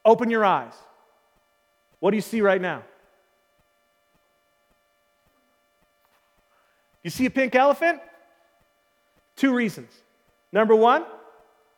Open 0.04 0.30
your 0.30 0.44
eyes. 0.44 0.74
What 2.00 2.12
do 2.12 2.18
you 2.18 2.22
see 2.22 2.42
right 2.42 2.62
now? 2.62 2.84
You 7.04 7.10
see 7.10 7.26
a 7.26 7.30
pink 7.30 7.56
elephant? 7.56 8.02
Two 9.40 9.54
reasons. 9.54 9.90
Number 10.52 10.76
one, 10.76 11.06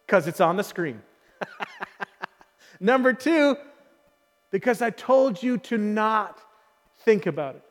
because 0.07 0.27
it's 0.27 0.41
on 0.41 0.57
the 0.57 0.63
screen. 0.63 0.99
Number 2.79 3.13
two, 3.13 3.55
because 4.49 4.81
I 4.81 4.89
told 4.89 5.43
you 5.43 5.59
to 5.59 5.77
not 5.77 6.39
think 7.05 7.27
about 7.27 7.53
it. 7.53 7.61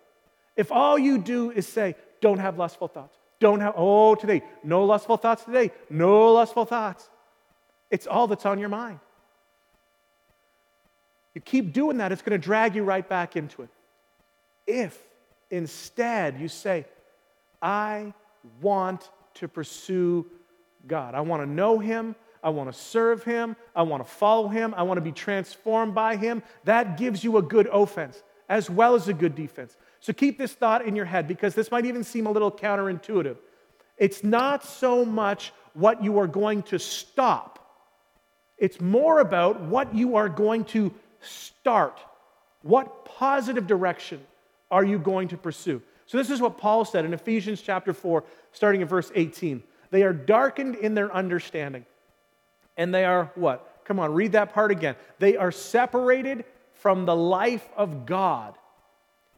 If 0.54 0.70
all 0.70 0.96
you 0.96 1.18
do 1.18 1.50
is 1.50 1.66
say, 1.66 1.96
don't 2.20 2.38
have 2.38 2.56
lustful 2.56 2.86
thoughts, 2.86 3.18
don't 3.40 3.58
have, 3.58 3.74
oh, 3.76 4.14
today, 4.14 4.44
no 4.62 4.84
lustful 4.84 5.16
thoughts 5.16 5.42
today, 5.42 5.72
no 5.90 6.34
lustful 6.34 6.66
thoughts. 6.66 7.10
It's 7.90 8.06
all 8.06 8.28
that's 8.28 8.46
on 8.46 8.60
your 8.60 8.68
mind. 8.68 9.00
You 11.34 11.40
keep 11.40 11.72
doing 11.72 11.96
that, 11.96 12.12
it's 12.12 12.22
going 12.22 12.40
to 12.40 12.44
drag 12.44 12.76
you 12.76 12.84
right 12.84 13.08
back 13.08 13.34
into 13.34 13.62
it. 13.62 13.70
If 14.68 14.96
instead 15.50 16.38
you 16.38 16.46
say, 16.46 16.86
I 17.60 18.14
want 18.62 19.10
to 19.34 19.48
pursue 19.48 20.26
God, 20.86 21.14
I 21.14 21.20
want 21.20 21.42
to 21.42 21.46
know 21.48 21.78
Him, 21.78 22.14
I 22.42 22.50
want 22.50 22.72
to 22.72 22.78
serve 22.78 23.22
Him, 23.22 23.56
I 23.74 23.82
want 23.82 24.04
to 24.04 24.10
follow 24.10 24.48
Him, 24.48 24.74
I 24.76 24.82
want 24.82 24.98
to 24.98 25.02
be 25.02 25.12
transformed 25.12 25.94
by 25.94 26.16
Him, 26.16 26.42
that 26.64 26.96
gives 26.96 27.22
you 27.22 27.36
a 27.36 27.42
good 27.42 27.68
offense 27.72 28.22
as 28.48 28.68
well 28.68 28.94
as 28.94 29.08
a 29.08 29.14
good 29.14 29.34
defense. 29.34 29.76
So 30.00 30.12
keep 30.12 30.38
this 30.38 30.52
thought 30.52 30.84
in 30.84 30.96
your 30.96 31.04
head 31.04 31.28
because 31.28 31.54
this 31.54 31.70
might 31.70 31.86
even 31.86 32.02
seem 32.02 32.26
a 32.26 32.30
little 32.30 32.50
counterintuitive. 32.50 33.36
It's 33.96 34.24
not 34.24 34.64
so 34.64 35.04
much 35.04 35.52
what 35.74 36.02
you 36.02 36.18
are 36.18 36.26
going 36.26 36.62
to 36.64 36.78
stop, 36.78 37.58
it's 38.58 38.80
more 38.80 39.20
about 39.20 39.62
what 39.62 39.94
you 39.94 40.16
are 40.16 40.28
going 40.28 40.64
to 40.66 40.92
start. 41.20 42.00
What 42.62 43.06
positive 43.06 43.66
direction 43.66 44.20
are 44.70 44.84
you 44.84 44.98
going 44.98 45.28
to 45.28 45.38
pursue? 45.38 45.80
So, 46.10 46.18
this 46.18 46.30
is 46.30 46.40
what 46.40 46.58
Paul 46.58 46.84
said 46.84 47.04
in 47.04 47.14
Ephesians 47.14 47.62
chapter 47.62 47.92
4, 47.92 48.24
starting 48.50 48.80
in 48.80 48.88
verse 48.88 49.12
18. 49.14 49.62
They 49.92 50.02
are 50.02 50.12
darkened 50.12 50.74
in 50.74 50.94
their 50.94 51.14
understanding. 51.14 51.86
And 52.76 52.92
they 52.92 53.04
are 53.04 53.30
what? 53.36 53.84
Come 53.84 54.00
on, 54.00 54.12
read 54.12 54.32
that 54.32 54.52
part 54.52 54.72
again. 54.72 54.96
They 55.20 55.36
are 55.36 55.52
separated 55.52 56.46
from 56.74 57.06
the 57.06 57.14
life 57.14 57.68
of 57.76 58.06
God 58.06 58.56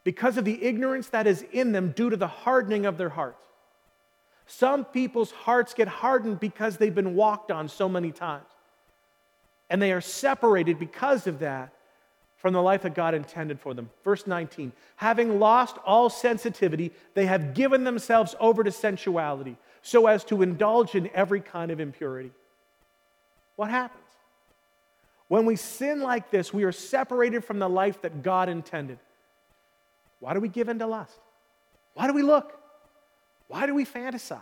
because 0.03 0.35
of 0.37 0.45
the 0.45 0.63
ignorance 0.63 1.09
that 1.09 1.27
is 1.27 1.45
in 1.51 1.73
them 1.73 1.91
due 1.91 2.09
to 2.09 2.17
the 2.17 2.25
hardening 2.25 2.87
of 2.87 2.97
their 2.97 3.09
hearts. 3.09 3.45
Some 4.47 4.83
people's 4.83 5.29
hearts 5.29 5.75
get 5.75 5.87
hardened 5.87 6.39
because 6.39 6.77
they've 6.77 6.95
been 6.95 7.13
walked 7.13 7.51
on 7.51 7.69
so 7.69 7.87
many 7.87 8.11
times. 8.11 8.49
And 9.69 9.79
they 9.79 9.91
are 9.91 10.01
separated 10.01 10.79
because 10.79 11.27
of 11.27 11.37
that 11.37 11.71
from 12.43 12.53
the 12.53 12.61
life 12.61 12.81
that 12.81 12.93
God 12.93 13.13
intended 13.15 13.57
for 13.57 13.73
them. 13.73 13.89
Verse 14.03 14.27
19 14.27 14.73
Having 14.97 15.39
lost 15.39 15.77
all 15.85 16.09
sensitivity, 16.09 16.91
they 17.13 17.25
have 17.25 17.53
given 17.53 17.85
themselves 17.85 18.35
over 18.39 18.65
to 18.65 18.71
sensuality 18.71 19.55
so 19.81 20.07
as 20.07 20.25
to 20.25 20.41
indulge 20.41 20.93
in 20.93 21.09
every 21.13 21.39
kind 21.39 21.71
of 21.71 21.79
impurity. 21.79 22.31
What 23.55 23.69
happens? 23.69 24.03
When 25.29 25.45
we 25.45 25.55
sin 25.55 26.01
like 26.01 26.31
this, 26.31 26.53
we 26.53 26.65
are 26.65 26.73
separated 26.73 27.45
from 27.45 27.59
the 27.59 27.69
life 27.69 28.01
that 28.01 28.21
God 28.21 28.49
intended. 28.49 28.99
Why 30.19 30.33
do 30.33 30.41
we 30.41 30.49
give 30.49 30.67
in 30.67 30.79
to 30.79 30.85
lust? 30.85 31.17
Why 31.93 32.07
do 32.07 32.13
we 32.13 32.23
look? 32.23 32.59
Why 33.47 33.65
do 33.65 33.73
we 33.73 33.85
fantasize? 33.85 34.41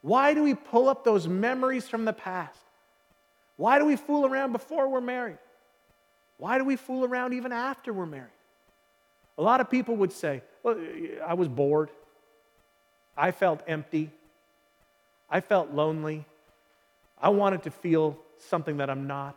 Why 0.00 0.32
do 0.32 0.42
we 0.42 0.54
pull 0.54 0.88
up 0.88 1.04
those 1.04 1.28
memories 1.28 1.86
from 1.86 2.06
the 2.06 2.12
past? 2.14 2.58
Why 3.56 3.78
do 3.78 3.84
we 3.84 3.96
fool 3.96 4.24
around 4.24 4.52
before 4.52 4.88
we're 4.88 5.02
married? 5.02 5.38
Why 6.42 6.58
do 6.58 6.64
we 6.64 6.74
fool 6.74 7.04
around 7.04 7.34
even 7.34 7.52
after 7.52 7.92
we're 7.92 8.04
married? 8.04 8.32
A 9.38 9.42
lot 9.42 9.60
of 9.60 9.70
people 9.70 9.94
would 9.98 10.10
say, 10.10 10.42
Well, 10.64 10.76
I 11.24 11.34
was 11.34 11.46
bored. 11.46 11.90
I 13.16 13.30
felt 13.30 13.62
empty. 13.68 14.10
I 15.30 15.40
felt 15.40 15.70
lonely. 15.70 16.24
I 17.16 17.28
wanted 17.28 17.62
to 17.62 17.70
feel 17.70 18.18
something 18.38 18.78
that 18.78 18.90
I'm 18.90 19.06
not. 19.06 19.36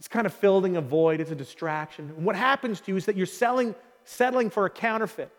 It's 0.00 0.08
kind 0.08 0.26
of 0.26 0.34
filling 0.34 0.76
a 0.76 0.80
void, 0.80 1.20
it's 1.20 1.30
a 1.30 1.36
distraction. 1.36 2.12
And 2.16 2.24
what 2.24 2.34
happens 2.34 2.80
to 2.80 2.90
you 2.90 2.96
is 2.96 3.06
that 3.06 3.16
you're 3.16 3.24
selling, 3.24 3.76
settling 4.04 4.50
for 4.50 4.66
a 4.66 4.70
counterfeit. 4.70 5.30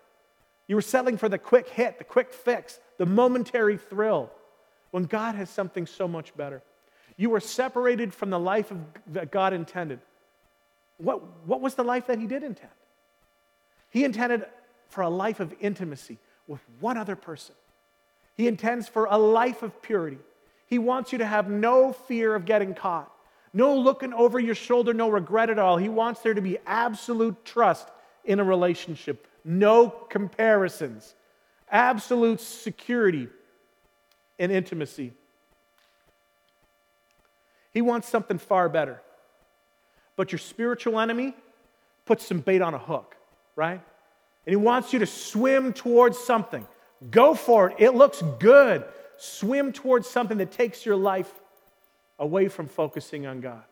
You 0.67 0.77
were 0.77 0.81
settling 0.81 1.17
for 1.17 1.27
the 1.27 1.37
quick 1.37 1.67
hit, 1.67 1.97
the 1.97 2.05
quick 2.05 2.31
fix, 2.31 2.79
the 2.97 3.05
momentary 3.05 3.75
thrill, 3.75 4.31
when 4.91 5.03
God 5.03 5.35
has 5.35 5.49
something 5.49 5.85
so 5.85 6.07
much 6.07 6.33
better. 6.37 6.63
You 7.17 7.29
were 7.29 7.41
separated 7.41 8.13
from 8.13 8.29
the 8.29 8.39
life 8.39 8.71
of, 8.71 8.77
that 9.07 9.31
God 9.31 9.51
intended. 9.51 9.99
What, 10.97 11.21
what 11.45 11.61
was 11.61 11.75
the 11.75 11.83
life 11.83 12.07
that 12.07 12.19
He 12.19 12.27
did 12.27 12.43
intend? 12.43 12.71
He 13.89 14.03
intended 14.03 14.45
for 14.89 15.01
a 15.01 15.09
life 15.09 15.39
of 15.39 15.53
intimacy 15.59 16.17
with 16.47 16.61
one 16.79 16.97
other 16.97 17.15
person. 17.15 17.55
He 18.35 18.47
intends 18.47 18.87
for 18.87 19.07
a 19.09 19.17
life 19.17 19.63
of 19.63 19.81
purity. 19.81 20.19
He 20.67 20.79
wants 20.79 21.11
you 21.11 21.17
to 21.19 21.25
have 21.25 21.49
no 21.49 21.93
fear 21.93 22.35
of 22.35 22.45
getting 22.45 22.73
caught, 22.73 23.11
no 23.53 23.75
looking 23.75 24.13
over 24.13 24.39
your 24.39 24.55
shoulder, 24.55 24.93
no 24.93 25.09
regret 25.09 25.49
at 25.49 25.59
all. 25.59 25.77
He 25.77 25.89
wants 25.89 26.21
there 26.21 26.33
to 26.33 26.41
be 26.41 26.57
absolute 26.65 27.45
trust 27.45 27.87
in 28.25 28.39
a 28.39 28.43
relationship, 28.43 29.27
no 29.43 29.89
comparisons, 29.89 31.15
absolute 31.71 32.41
security 32.41 33.27
and 34.37 34.51
intimacy. 34.51 35.13
He 37.73 37.81
wants 37.81 38.09
something 38.09 38.37
far 38.37 38.69
better. 38.69 39.01
But 40.17 40.33
your 40.33 40.39
spiritual 40.39 40.99
enemy 40.99 41.33
puts 42.05 42.25
some 42.25 42.41
bait 42.41 42.61
on 42.61 42.73
a 42.73 42.77
hook, 42.77 43.15
right? 43.55 43.79
And 44.45 44.51
he 44.51 44.57
wants 44.57 44.91
you 44.91 44.99
to 44.99 45.05
swim 45.05 45.71
towards 45.71 46.17
something. 46.17 46.67
Go 47.09 47.33
for 47.33 47.69
it. 47.69 47.77
It 47.79 47.91
looks 47.95 48.21
good 48.39 48.83
swim 49.19 49.73
towards 49.73 50.07
something 50.07 50.37
that 50.37 50.51
takes 50.51 50.85
your 50.85 50.95
life 50.95 51.31
away 52.19 52.47
from 52.49 52.67
focusing 52.67 53.25
on 53.25 53.41
God. 53.41 53.63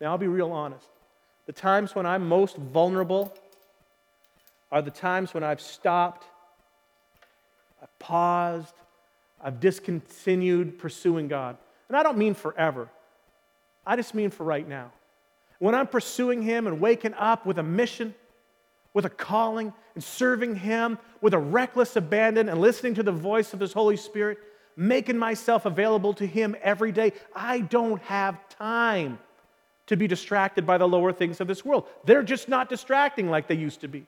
Now, 0.00 0.12
I'll 0.12 0.18
be 0.18 0.28
real 0.28 0.52
honest. 0.52 0.86
The 1.46 1.52
times 1.52 1.94
when 1.94 2.06
I'm 2.06 2.28
most 2.28 2.56
vulnerable 2.56 3.34
are 4.70 4.82
the 4.82 4.90
times 4.90 5.34
when 5.34 5.42
I've 5.42 5.60
stopped 5.60 6.26
I've 7.84 7.98
paused, 7.98 8.74
I've 9.42 9.60
discontinued 9.60 10.78
pursuing 10.78 11.28
God. 11.28 11.58
And 11.88 11.98
I 11.98 12.02
don't 12.02 12.16
mean 12.16 12.32
forever, 12.32 12.88
I 13.86 13.96
just 13.96 14.14
mean 14.14 14.30
for 14.30 14.44
right 14.44 14.66
now. 14.66 14.92
When 15.58 15.74
I'm 15.74 15.86
pursuing 15.86 16.42
Him 16.42 16.66
and 16.66 16.80
waking 16.80 17.14
up 17.14 17.46
with 17.46 17.58
a 17.58 17.62
mission, 17.62 18.14
with 18.92 19.04
a 19.04 19.10
calling, 19.10 19.72
and 19.94 20.02
serving 20.02 20.56
Him 20.56 20.98
with 21.20 21.34
a 21.34 21.38
reckless 21.38 21.96
abandon 21.96 22.48
and 22.48 22.60
listening 22.60 22.94
to 22.94 23.02
the 23.02 23.12
voice 23.12 23.52
of 23.54 23.60
His 23.60 23.72
Holy 23.72 23.96
Spirit, 23.96 24.38
making 24.76 25.18
myself 25.18 25.66
available 25.66 26.14
to 26.14 26.26
Him 26.26 26.56
every 26.62 26.92
day, 26.92 27.12
I 27.34 27.60
don't 27.60 28.02
have 28.02 28.48
time 28.48 29.18
to 29.86 29.96
be 29.96 30.06
distracted 30.06 30.66
by 30.66 30.78
the 30.78 30.88
lower 30.88 31.12
things 31.12 31.40
of 31.40 31.46
this 31.46 31.64
world. 31.64 31.86
They're 32.04 32.22
just 32.22 32.48
not 32.48 32.68
distracting 32.68 33.28
like 33.28 33.46
they 33.48 33.54
used 33.54 33.82
to 33.82 33.88
be. 33.88 34.06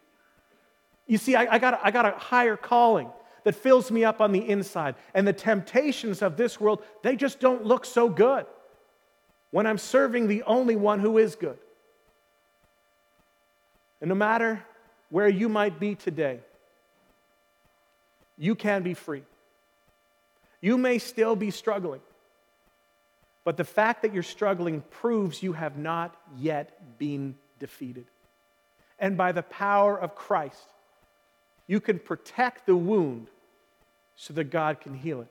You 1.06 1.18
see, 1.18 1.36
I, 1.36 1.54
I, 1.54 1.58
got, 1.58 1.80
I 1.82 1.90
got 1.90 2.06
a 2.06 2.12
higher 2.12 2.56
calling 2.56 3.10
that 3.44 3.54
fills 3.54 3.90
me 3.90 4.02
up 4.02 4.20
on 4.20 4.32
the 4.32 4.48
inside. 4.48 4.96
And 5.14 5.28
the 5.28 5.32
temptations 5.32 6.22
of 6.22 6.36
this 6.36 6.60
world, 6.60 6.82
they 7.02 7.14
just 7.14 7.38
don't 7.38 7.64
look 7.64 7.84
so 7.84 8.08
good 8.08 8.46
when 9.50 9.66
I'm 9.66 9.78
serving 9.78 10.28
the 10.28 10.42
only 10.42 10.76
one 10.76 11.00
who 11.00 11.18
is 11.18 11.34
good. 11.34 11.58
And 14.00 14.08
no 14.08 14.14
matter 14.14 14.62
where 15.10 15.28
you 15.28 15.48
might 15.48 15.80
be 15.80 15.94
today, 15.94 16.40
you 18.36 18.54
can 18.54 18.82
be 18.82 18.94
free. 18.94 19.22
You 20.60 20.76
may 20.76 20.98
still 20.98 21.36
be 21.36 21.50
struggling, 21.50 22.00
but 23.44 23.56
the 23.56 23.64
fact 23.64 24.02
that 24.02 24.12
you're 24.12 24.22
struggling 24.22 24.82
proves 24.90 25.42
you 25.42 25.52
have 25.52 25.78
not 25.78 26.14
yet 26.36 26.98
been 26.98 27.36
defeated. 27.58 28.06
And 28.98 29.16
by 29.16 29.32
the 29.32 29.42
power 29.42 29.98
of 29.98 30.14
Christ, 30.14 30.68
you 31.66 31.80
can 31.80 31.98
protect 31.98 32.66
the 32.66 32.76
wound 32.76 33.28
so 34.16 34.32
that 34.34 34.44
God 34.44 34.80
can 34.80 34.94
heal 34.94 35.20
it. 35.20 35.28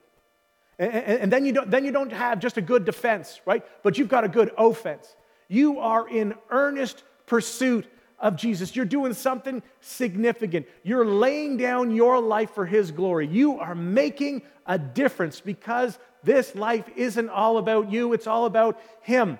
And, 0.77 0.91
and, 0.93 1.33
then, 1.33 1.45
you 1.45 1.53
don't, 1.53 1.71
then 1.71 1.85
you 1.85 1.91
don't 1.91 2.11
have 2.11 2.39
just 2.39 2.57
a 2.57 2.61
good 2.61 2.85
defense, 2.85 3.39
right? 3.45 3.63
But 3.83 3.97
you've 3.97 4.09
got 4.09 4.23
a 4.23 4.29
good 4.29 4.51
offense. 4.57 5.15
You 5.47 5.79
are 5.79 6.07
in 6.07 6.35
earnest 6.49 7.03
pursuit 7.25 7.85
of 8.19 8.35
Jesus. 8.35 8.75
You're 8.75 8.85
doing 8.85 9.13
something 9.13 9.61
significant. 9.81 10.67
You're 10.83 11.05
laying 11.05 11.57
down 11.57 11.91
your 11.91 12.19
life 12.19 12.51
for 12.51 12.65
His 12.65 12.91
glory. 12.91 13.27
You 13.27 13.59
are 13.59 13.75
making 13.75 14.41
a 14.65 14.77
difference 14.77 15.41
because 15.41 15.97
this 16.23 16.55
life 16.55 16.89
isn't 16.95 17.29
all 17.29 17.57
about 17.57 17.91
you, 17.91 18.13
it's 18.13 18.27
all 18.27 18.45
about 18.45 18.79
Him. 19.01 19.37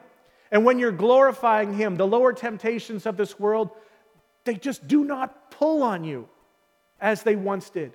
And 0.51 0.63
when 0.63 0.79
you're 0.79 0.91
glorifying 0.91 1.73
Him, 1.73 1.95
the 1.95 2.07
lower 2.07 2.31
temptations 2.31 3.05
of 3.05 3.17
this 3.17 3.39
world, 3.39 3.71
they 4.43 4.53
just 4.53 4.87
do 4.87 5.03
not 5.03 5.51
pull 5.51 5.81
on 5.81 6.03
you 6.03 6.29
as 7.01 7.23
they 7.23 7.35
once 7.35 7.69
did. 7.69 7.93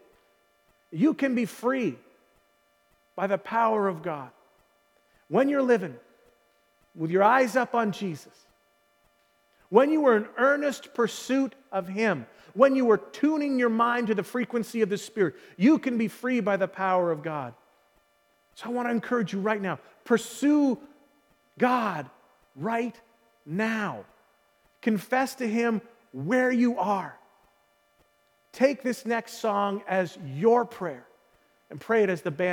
You 0.91 1.14
can 1.14 1.34
be 1.34 1.45
free 1.45 1.97
by 3.20 3.26
the 3.26 3.36
power 3.36 3.86
of 3.86 4.00
God. 4.00 4.30
When 5.28 5.50
you're 5.50 5.60
living 5.60 5.94
with 6.94 7.10
your 7.10 7.22
eyes 7.22 7.54
up 7.54 7.74
on 7.74 7.92
Jesus, 7.92 8.32
when 9.68 9.90
you 9.90 10.00
were 10.00 10.16
in 10.16 10.26
earnest 10.38 10.94
pursuit 10.94 11.54
of 11.70 11.86
Him, 11.86 12.24
when 12.54 12.74
you 12.74 12.86
were 12.86 12.96
tuning 12.96 13.58
your 13.58 13.68
mind 13.68 14.06
to 14.06 14.14
the 14.14 14.22
frequency 14.22 14.80
of 14.80 14.88
the 14.88 14.96
Spirit, 14.96 15.34
you 15.58 15.78
can 15.78 15.98
be 15.98 16.08
free 16.08 16.40
by 16.40 16.56
the 16.56 16.66
power 16.66 17.12
of 17.12 17.22
God. 17.22 17.52
So 18.54 18.64
I 18.64 18.72
want 18.72 18.88
to 18.88 18.92
encourage 18.92 19.34
you 19.34 19.40
right 19.40 19.60
now 19.60 19.78
pursue 20.04 20.78
God 21.58 22.08
right 22.56 22.98
now. 23.44 24.06
Confess 24.80 25.34
to 25.34 25.46
Him 25.46 25.82
where 26.12 26.50
you 26.50 26.78
are. 26.78 27.14
Take 28.52 28.82
this 28.82 29.04
next 29.04 29.42
song 29.42 29.82
as 29.86 30.16
your 30.24 30.64
prayer 30.64 31.04
and 31.68 31.78
pray 31.78 32.02
it 32.02 32.08
as 32.08 32.22
the 32.22 32.30
band. 32.30 32.48